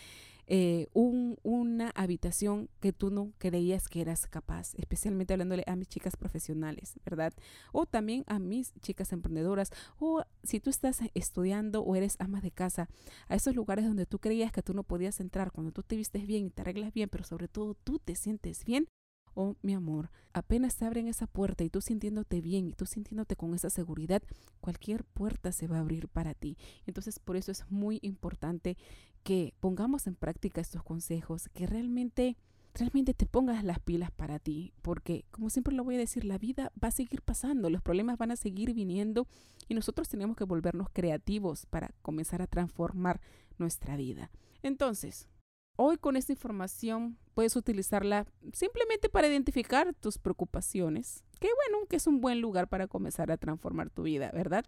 eh, 0.47 0.87
un, 0.93 1.37
una 1.43 1.89
habitación 1.91 2.69
que 2.79 2.93
tú 2.93 3.09
no 3.09 3.31
creías 3.37 3.87
que 3.87 4.01
eras 4.01 4.27
capaz, 4.27 4.73
especialmente 4.75 5.33
hablándole 5.33 5.63
a 5.67 5.75
mis 5.75 5.87
chicas 5.87 6.15
profesionales, 6.17 6.99
¿verdad? 7.05 7.33
O 7.71 7.85
también 7.85 8.23
a 8.27 8.39
mis 8.39 8.73
chicas 8.81 9.13
emprendedoras, 9.13 9.71
o 9.99 10.23
si 10.43 10.59
tú 10.59 10.69
estás 10.69 10.99
estudiando 11.13 11.81
o 11.81 11.95
eres 11.95 12.15
ama 12.19 12.41
de 12.41 12.51
casa, 12.51 12.89
a 13.27 13.35
esos 13.35 13.55
lugares 13.55 13.85
donde 13.85 14.05
tú 14.05 14.19
creías 14.19 14.51
que 14.51 14.63
tú 14.63 14.73
no 14.73 14.83
podías 14.83 15.19
entrar, 15.19 15.51
cuando 15.51 15.71
tú 15.71 15.83
te 15.83 15.95
vistes 15.95 16.27
bien 16.27 16.45
y 16.45 16.49
te 16.49 16.61
arreglas 16.61 16.93
bien, 16.93 17.09
pero 17.09 17.23
sobre 17.23 17.47
todo 17.47 17.75
tú 17.75 17.99
te 17.99 18.15
sientes 18.15 18.65
bien, 18.65 18.87
Oh, 19.35 19.55
mi 19.61 19.73
amor, 19.73 20.11
apenas 20.31 20.75
te 20.75 20.85
abren 20.85 21.07
esa 21.07 21.27
puerta 21.27 21.63
y 21.63 21.69
tú 21.69 21.81
sintiéndote 21.81 22.41
bien 22.41 22.67
y 22.67 22.73
tú 22.73 22.85
sintiéndote 22.85 23.35
con 23.35 23.53
esa 23.55 23.69
seguridad, 23.69 24.21
cualquier 24.61 25.03
puerta 25.03 25.51
se 25.51 25.67
va 25.67 25.77
a 25.77 25.79
abrir 25.79 26.07
para 26.07 26.33
ti. 26.33 26.57
Entonces, 26.85 27.19
por 27.19 27.35
eso 27.35 27.51
es 27.51 27.65
muy 27.69 27.99
importante 28.03 28.77
que 29.23 29.53
pongamos 29.59 30.05
en 30.07 30.15
práctica 30.15 30.61
estos 30.61 30.83
consejos, 30.83 31.49
que 31.53 31.65
realmente 31.65 32.37
realmente 32.75 33.13
te 33.13 33.25
pongas 33.25 33.63
las 33.63 33.79
pilas 33.79 34.11
para 34.11 34.39
ti, 34.39 34.73
porque 34.81 35.25
como 35.31 35.49
siempre 35.49 35.75
lo 35.75 35.83
voy 35.83 35.95
a 35.95 35.99
decir, 35.99 36.25
la 36.25 36.37
vida 36.37 36.71
va 36.83 36.87
a 36.87 36.91
seguir 36.91 37.21
pasando, 37.21 37.69
los 37.69 37.81
problemas 37.81 38.17
van 38.17 38.31
a 38.31 38.35
seguir 38.35 38.73
viniendo 38.73 39.27
y 39.67 39.75
nosotros 39.75 40.09
tenemos 40.09 40.35
que 40.35 40.43
volvernos 40.43 40.87
creativos 40.91 41.65
para 41.67 41.93
comenzar 42.01 42.41
a 42.41 42.47
transformar 42.47 43.21
nuestra 43.57 43.95
vida. 43.95 44.31
Entonces, 44.63 45.27
Hoy 45.75 45.97
con 45.97 46.15
esta 46.15 46.31
información 46.31 47.17
puedes 47.33 47.55
utilizarla 47.55 48.27
simplemente 48.51 49.09
para 49.09 49.27
identificar 49.27 49.95
tus 49.95 50.19
preocupaciones, 50.19 51.23
que 51.39 51.49
bueno, 51.55 51.87
que 51.87 51.95
es 51.95 52.05
un 52.05 52.21
buen 52.21 52.41
lugar 52.41 52.67
para 52.67 52.87
comenzar 52.87 53.31
a 53.31 53.37
transformar 53.37 53.89
tu 53.89 54.03
vida, 54.03 54.29
¿verdad? 54.31 54.65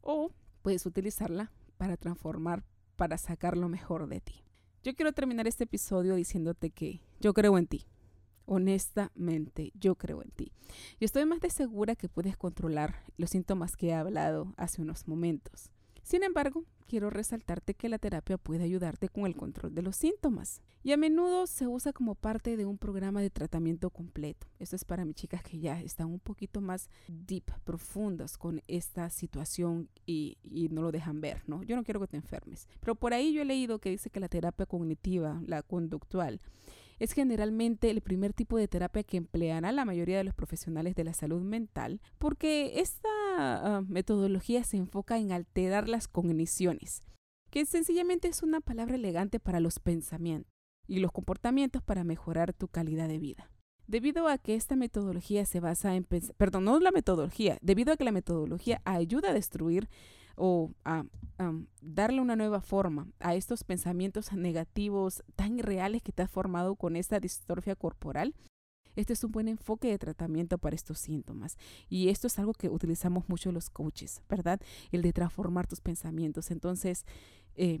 O 0.00 0.32
puedes 0.62 0.84
utilizarla 0.86 1.52
para 1.76 1.96
transformar, 1.96 2.64
para 2.96 3.16
sacar 3.16 3.56
lo 3.56 3.68
mejor 3.68 4.08
de 4.08 4.20
ti. 4.20 4.42
Yo 4.82 4.96
quiero 4.96 5.12
terminar 5.12 5.46
este 5.46 5.64
episodio 5.64 6.16
diciéndote 6.16 6.70
que 6.70 7.00
yo 7.20 7.32
creo 7.32 7.56
en 7.56 7.68
ti. 7.68 7.86
Honestamente, 8.46 9.70
yo 9.78 9.94
creo 9.94 10.20
en 10.20 10.30
ti. 10.30 10.52
Y 10.98 11.04
estoy 11.04 11.26
más 11.26 11.38
de 11.38 11.50
segura 11.50 11.94
que 11.94 12.08
puedes 12.08 12.36
controlar 12.36 13.04
los 13.16 13.30
síntomas 13.30 13.76
que 13.76 13.90
he 13.90 13.94
hablado 13.94 14.52
hace 14.56 14.82
unos 14.82 15.06
momentos. 15.06 15.70
Sin 16.02 16.22
embargo, 16.22 16.64
quiero 16.90 17.08
resaltarte 17.08 17.74
que 17.74 17.88
la 17.88 17.98
terapia 17.98 18.36
puede 18.36 18.64
ayudarte 18.64 19.08
con 19.08 19.26
el 19.26 19.36
control 19.36 19.74
de 19.74 19.82
los 19.82 19.94
síntomas 19.94 20.60
y 20.82 20.90
a 20.90 20.96
menudo 20.96 21.46
se 21.46 21.68
usa 21.68 21.92
como 21.92 22.16
parte 22.16 22.56
de 22.56 22.66
un 22.66 22.78
programa 22.78 23.20
de 23.20 23.30
tratamiento 23.30 23.90
completo. 23.90 24.48
Esto 24.58 24.74
es 24.74 24.84
para 24.84 25.04
mis 25.04 25.14
chicas 25.14 25.42
que 25.42 25.60
ya 25.60 25.80
están 25.80 26.08
un 26.08 26.18
poquito 26.18 26.60
más 26.60 26.88
deep, 27.06 27.44
profundas 27.64 28.36
con 28.36 28.60
esta 28.66 29.08
situación 29.08 29.88
y, 30.04 30.36
no 30.72 30.82
lo 30.82 30.90
dejan 30.90 31.20
ver, 31.20 31.42
¿no? 31.46 31.62
Yo 31.62 31.76
no 31.76 31.84
quiero 31.84 32.00
que 32.00 32.08
te 32.08 32.16
enfermes. 32.16 32.66
Pero 32.80 32.96
por 32.96 33.14
ahí 33.14 33.32
yo 33.32 33.42
he 33.42 33.44
leído 33.44 33.78
que 33.78 33.90
dice 33.90 34.10
que 34.10 34.20
la 34.20 34.28
terapia 34.28 34.66
cognitiva, 34.66 35.40
la 35.46 35.62
conductual, 35.62 36.40
es 36.98 37.12
generalmente 37.12 37.90
el 37.90 38.00
primer 38.02 38.32
tipo 38.32 38.58
de 38.58 38.68
terapia 38.68 39.02
que 39.02 39.16
empleará 39.16 39.72
la 39.72 39.84
mayoría 39.84 40.18
de 40.18 40.24
los 40.24 40.34
profesionales 40.34 40.94
de 40.94 41.04
la 41.04 41.14
salud 41.14 41.40
mental, 41.40 42.00
porque 42.18 42.80
esta 42.80 43.08
uh, 43.40 43.92
metodología 43.92 44.64
se 44.64 44.76
enfoca 44.76 45.18
en 45.18 45.32
alterar 45.32 45.88
las 45.88 46.08
cogniciones, 46.08 47.02
que 47.50 47.64
sencillamente 47.66 48.28
es 48.28 48.42
una 48.42 48.60
palabra 48.60 48.94
elegante 48.94 49.40
para 49.40 49.60
los 49.60 49.78
pensamientos 49.78 50.50
y 50.86 51.00
los 51.00 51.12
comportamientos 51.12 51.82
para 51.82 52.04
mejorar 52.04 52.52
tu 52.52 52.68
calidad 52.68 53.08
de 53.08 53.18
vida. 53.18 53.50
Debido 53.86 54.28
a 54.28 54.38
que 54.38 54.54
esta 54.54 54.76
metodología 54.76 55.44
se 55.44 55.58
basa 55.58 55.96
en, 55.96 56.06
perdón, 56.36 56.82
la 56.82 56.92
metodología, 56.92 57.58
debido 57.60 57.92
a 57.92 57.96
que 57.96 58.04
la 58.04 58.12
metodología 58.12 58.80
ayuda 58.84 59.30
a 59.30 59.34
destruir 59.34 59.88
o 60.36 60.70
a 60.84 61.04
darle 61.80 62.20
una 62.20 62.36
nueva 62.36 62.60
forma 62.60 63.08
a 63.18 63.34
estos 63.34 63.64
pensamientos 63.64 64.32
negativos 64.32 65.22
tan 65.36 65.58
irreales 65.58 66.02
que 66.02 66.12
te 66.12 66.22
has 66.22 66.30
formado 66.30 66.76
con 66.76 66.96
esta 66.96 67.18
distrofia 67.18 67.74
corporal, 67.74 68.34
este 68.96 69.12
es 69.12 69.24
un 69.24 69.32
buen 69.32 69.48
enfoque 69.48 69.88
de 69.88 69.98
tratamiento 69.98 70.58
para 70.58 70.76
estos 70.76 70.98
síntomas. 70.98 71.56
Y 71.88 72.08
esto 72.08 72.26
es 72.26 72.38
algo 72.38 72.52
que 72.52 72.68
utilizamos 72.68 73.28
mucho 73.28 73.52
los 73.52 73.70
coaches, 73.70 74.22
¿verdad? 74.28 74.60
El 74.92 75.02
de 75.02 75.12
transformar 75.12 75.66
tus 75.66 75.80
pensamientos. 75.80 76.50
Entonces, 76.50 77.04
eh, 77.56 77.80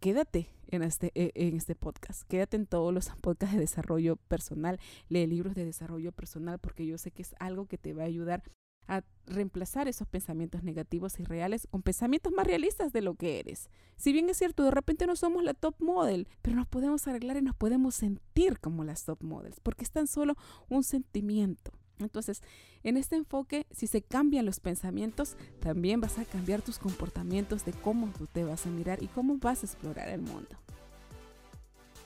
quédate 0.00 0.48
en 0.68 0.82
este, 0.82 1.12
e, 1.14 1.32
en 1.34 1.56
este 1.56 1.74
podcast, 1.74 2.22
quédate 2.28 2.56
en 2.56 2.66
todos 2.66 2.92
los 2.92 3.08
podcasts 3.20 3.54
de 3.54 3.60
desarrollo 3.60 4.16
personal, 4.16 4.78
lee 5.08 5.26
libros 5.26 5.54
de 5.54 5.64
desarrollo 5.64 6.12
personal, 6.12 6.58
porque 6.58 6.86
yo 6.86 6.98
sé 6.98 7.10
que 7.10 7.22
es 7.22 7.34
algo 7.38 7.66
que 7.66 7.78
te 7.78 7.92
va 7.92 8.02
a 8.02 8.06
ayudar 8.06 8.42
a 8.88 9.02
reemplazar 9.26 9.88
esos 9.88 10.06
pensamientos 10.06 10.62
negativos 10.62 11.18
y 11.18 11.24
reales 11.24 11.66
con 11.70 11.82
pensamientos 11.82 12.32
más 12.32 12.46
realistas 12.46 12.92
de 12.92 13.02
lo 13.02 13.14
que 13.14 13.40
eres. 13.40 13.68
Si 13.96 14.12
bien 14.12 14.28
es 14.30 14.38
cierto, 14.38 14.62
de 14.62 14.70
repente 14.70 15.06
no 15.06 15.16
somos 15.16 15.42
la 15.42 15.54
top 15.54 15.74
model, 15.80 16.28
pero 16.42 16.56
nos 16.56 16.66
podemos 16.66 17.06
arreglar 17.06 17.36
y 17.36 17.42
nos 17.42 17.56
podemos 17.56 17.94
sentir 17.94 18.60
como 18.60 18.84
las 18.84 19.04
top 19.04 19.22
models, 19.22 19.60
porque 19.60 19.84
es 19.84 19.90
tan 19.90 20.06
solo 20.06 20.36
un 20.68 20.84
sentimiento. 20.84 21.72
Entonces, 21.98 22.42
en 22.82 22.96
este 22.96 23.16
enfoque, 23.16 23.66
si 23.70 23.86
se 23.86 24.02
cambian 24.02 24.44
los 24.44 24.60
pensamientos, 24.60 25.36
también 25.60 26.00
vas 26.00 26.18
a 26.18 26.24
cambiar 26.24 26.62
tus 26.62 26.78
comportamientos 26.78 27.64
de 27.64 27.72
cómo 27.72 28.08
tú 28.16 28.26
te 28.26 28.44
vas 28.44 28.66
a 28.66 28.70
mirar 28.70 29.02
y 29.02 29.08
cómo 29.08 29.38
vas 29.38 29.62
a 29.62 29.66
explorar 29.66 30.08
el 30.08 30.20
mundo. 30.20 30.56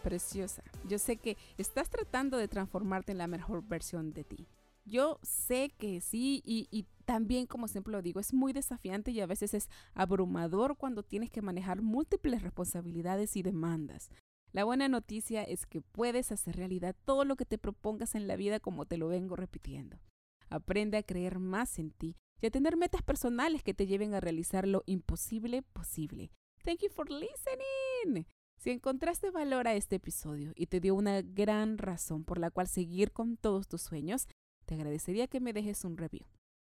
Preciosa, 0.03 0.63
yo 0.89 0.99
sé 0.99 1.17
que 1.17 1.37
estás 1.59 1.91
tratando 1.91 2.39
de 2.39 2.49
transformarte 2.49 3.13
en 3.13 3.19
la 3.19 3.27
mejor 3.27 3.63
versión 3.63 4.13
de 4.13 4.25
ti. 4.25 4.49
Yo 4.91 5.21
sé 5.23 5.71
que 5.79 6.01
sí 6.01 6.43
y, 6.45 6.87
también, 7.05 7.47
como 7.47 7.69
siempre 7.69 7.93
lo 7.93 8.03
digo, 8.03 8.19
es 8.19 8.35
muy 8.35 8.53
desafiante 8.53 9.13
y 9.13 9.21
a 9.21 9.27
veces 9.27 9.55
es 9.55 9.69
abrumador 9.95 10.77
cuando 10.77 11.05
tienes 11.05 11.31
que 11.31 11.43
manejar 11.43 11.81
múltiples 11.81 12.43
responsabilidades 12.43 13.37
y 13.37 13.43
demandas. 13.43 14.11
La 14.53 14.65
buena 14.65 14.89
noticia 14.89 15.45
es 15.45 15.65
que 15.65 15.81
puedes 15.81 16.33
hacer 16.33 16.57
realidad 16.57 16.97
todo 17.05 17.25
lo 17.25 17.37
que 17.37 17.45
te 17.45 17.57
propongas 17.57 18.17
en 18.17 18.27
la 18.27 18.35
vida 18.35 18.59
como 18.59 18.85
te 18.85 18.97
lo 18.97 19.07
vengo 19.07 19.37
repitiendo. 19.37 20.01
Aprende 20.49 20.97
a 20.97 21.05
creer 21.05 21.39
más 21.39 21.79
en 21.79 21.93
ti 21.93 22.17
y 22.41 22.47
a 22.47 22.51
tener 22.51 22.77
metas 22.77 23.03
personales 23.03 23.63
que 23.63 23.75
te 23.75 23.87
lleven 23.87 24.15
a 24.15 24.21
realizar 24.21 24.67
lo 24.67 24.83
imposible 24.87 25.63
posible. 25.63 26.33
Thank 26.65 26.81
you 26.81 26.91
for 26.91 27.09
listening. 27.09 28.27
Si 28.59 28.71
encontraste 28.71 29.31
valor 29.31 29.69
a 29.69 29.75
este 29.75 29.97
episodio 29.97 30.53
y 30.57 30.67
te 30.67 30.81
dio 30.81 30.97
una 30.97 31.23
gran 31.23 31.79
razón 31.79 32.25
por 32.25 32.39
la 32.39 32.51
cual 32.51 32.67
seguir 32.67 33.13
con 33.13 33.37
todos 33.37 33.69
tus 33.69 33.83
sueños, 33.83 34.27
te 34.71 34.77
agradecería 34.77 35.27
que 35.27 35.41
me 35.41 35.53
dejes 35.53 35.85
un 35.85 35.97
review. 35.97 36.25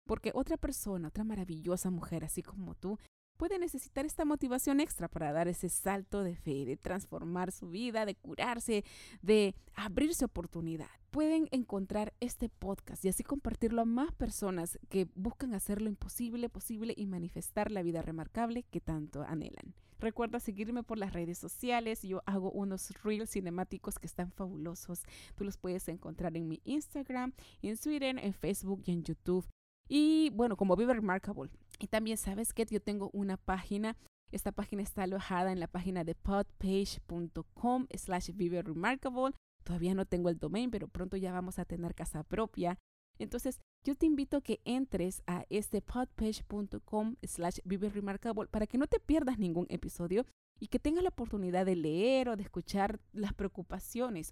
Porque 0.08 0.32
otra 0.34 0.56
persona, 0.56 1.10
otra 1.10 1.26
maravillosa 1.26 1.90
mujer 1.90 2.24
así 2.24 2.42
como 2.42 2.74
tú, 2.74 2.98
puede 3.36 3.60
necesitar 3.60 4.06
esta 4.06 4.24
motivación 4.24 4.80
extra 4.80 5.10
para 5.10 5.34
dar 5.34 5.50
ese 5.50 5.68
salto 5.68 6.24
de 6.24 6.38
fe, 6.38 6.64
de 6.64 6.78
transformar 6.78 7.52
su 7.52 7.70
vida, 7.70 8.06
de 8.06 8.16
curarse, 8.16 8.86
de 9.22 9.56
abrirse 9.74 10.24
oportunidad. 10.24 10.88
Pueden 11.10 11.50
encontrar 11.52 12.14
este 12.22 12.48
podcast 12.48 13.04
y 13.04 13.10
así 13.10 13.24
compartirlo 13.24 13.82
a 13.82 13.86
más 13.86 14.14
personas 14.14 14.80
que 14.88 15.10
buscan 15.16 15.54
hacer 15.54 15.82
lo 15.82 15.90
imposible 15.90 16.48
posible 16.48 16.94
y 16.96 17.08
manifestar 17.08 17.72
la 17.72 17.84
vida 17.84 18.02
remarcable 18.02 18.64
que 18.72 18.80
tanto 18.80 19.24
anhelan. 19.24 19.76
Recuerda 20.02 20.40
seguirme 20.40 20.82
por 20.82 20.98
las 20.98 21.14
redes 21.14 21.38
sociales. 21.38 22.02
Yo 22.02 22.24
hago 22.26 22.52
unos 22.52 22.92
reels 23.04 23.30
cinemáticos 23.30 24.00
que 24.00 24.08
están 24.08 24.32
fabulosos. 24.32 25.04
Tú 25.36 25.44
los 25.44 25.58
puedes 25.58 25.88
encontrar 25.88 26.36
en 26.36 26.48
mi 26.48 26.60
Instagram, 26.66 27.34
en 27.62 27.78
Twitter, 27.78 28.18
en 28.18 28.34
Facebook 28.34 28.82
y 28.86 28.92
en 28.94 29.04
YouTube. 29.04 29.48
Y 29.88 30.32
bueno, 30.32 30.58
como 30.58 30.76
Vive 30.76 30.96
Remarkable. 30.96 31.52
Y 31.78 31.88
también 31.88 32.18
sabes 32.18 32.52
que 32.52 32.66
yo 32.66 32.82
tengo 32.82 33.12
una 33.14 33.38
página. 33.38 33.96
Esta 34.32 34.52
página 34.52 34.82
está 34.82 35.04
alojada 35.04 35.52
en 35.52 35.60
la 35.60 35.68
página 35.68 36.04
de 36.04 36.16
podpage.com 36.16 37.88
slash 37.96 38.32
Vive 38.34 38.64
Remarkable. 38.64 39.36
Todavía 39.64 39.94
no 39.94 40.06
tengo 40.06 40.30
el 40.30 40.40
domain, 40.40 40.72
pero 40.72 40.88
pronto 40.88 41.16
ya 41.16 41.32
vamos 41.32 41.60
a 41.60 41.66
tener 41.66 41.94
casa 41.94 42.24
propia. 42.24 42.80
Entonces, 43.20 43.60
yo 43.84 43.96
te 43.96 44.06
invito 44.06 44.38
a 44.38 44.42
que 44.42 44.62
entres 44.64 45.24
a 45.26 45.46
este 45.50 45.82
podpage.com 45.82 47.16
slash 47.24 47.60
vive 47.66 47.90
remarkable 47.90 48.48
para 48.48 48.68
que 48.68 48.78
no 48.78 48.88
te 48.88 49.00
pierdas 49.00 49.40
ningún 49.40 49.66
episodio 49.70 50.26
y 50.60 50.68
que 50.68 50.80
tengas 50.80 51.04
la 51.04 51.10
oportunidad 51.10 51.66
de 51.66 51.76
leer 51.76 52.30
o 52.30 52.36
de 52.36 52.44
escuchar 52.44 53.00
las 53.12 53.34
preocupaciones 53.34 54.32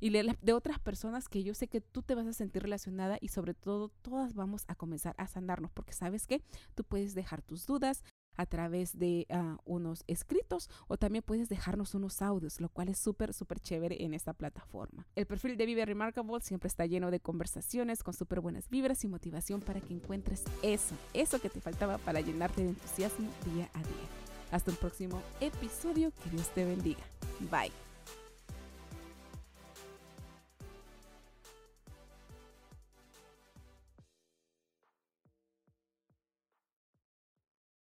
y 0.00 0.10
leer 0.10 0.38
de 0.40 0.52
otras 0.52 0.78
personas 0.78 1.28
que 1.28 1.42
yo 1.42 1.54
sé 1.54 1.68
que 1.68 1.80
tú 1.80 2.02
te 2.02 2.14
vas 2.14 2.26
a 2.26 2.34
sentir 2.34 2.62
relacionada 2.62 3.16
y 3.20 3.28
sobre 3.28 3.54
todo 3.54 3.88
todas 4.02 4.34
vamos 4.34 4.64
a 4.68 4.74
comenzar 4.74 5.14
a 5.16 5.26
sanarnos 5.26 5.70
porque 5.70 5.94
sabes 5.94 6.26
que 6.26 6.42
tú 6.74 6.84
puedes 6.84 7.14
dejar 7.14 7.40
tus 7.40 7.66
dudas, 7.66 8.04
a 8.36 8.46
través 8.46 8.98
de 8.98 9.26
uh, 9.30 9.56
unos 9.64 10.04
escritos 10.06 10.70
o 10.88 10.96
también 10.96 11.22
puedes 11.22 11.48
dejarnos 11.48 11.94
unos 11.94 12.22
audios, 12.22 12.60
lo 12.60 12.68
cual 12.68 12.88
es 12.88 12.98
súper, 12.98 13.32
súper 13.32 13.60
chévere 13.60 14.02
en 14.04 14.14
esta 14.14 14.32
plataforma. 14.32 15.06
El 15.14 15.26
perfil 15.26 15.56
de 15.56 15.66
Vive 15.66 15.84
Remarkable 15.84 16.40
siempre 16.40 16.68
está 16.68 16.86
lleno 16.86 17.10
de 17.10 17.20
conversaciones 17.20 18.02
con 18.02 18.14
súper 18.14 18.40
buenas 18.40 18.68
vibras 18.68 19.04
y 19.04 19.08
motivación 19.08 19.60
para 19.60 19.80
que 19.80 19.94
encuentres 19.94 20.44
eso, 20.62 20.94
eso 21.12 21.40
que 21.40 21.50
te 21.50 21.60
faltaba 21.60 21.98
para 21.98 22.20
llenarte 22.20 22.62
de 22.62 22.70
entusiasmo 22.70 23.28
día 23.52 23.70
a 23.74 23.78
día. 23.78 24.08
Hasta 24.50 24.70
un 24.70 24.76
próximo 24.76 25.20
episodio, 25.40 26.12
que 26.22 26.30
Dios 26.30 26.48
te 26.54 26.64
bendiga. 26.64 27.02
Bye. 27.50 27.93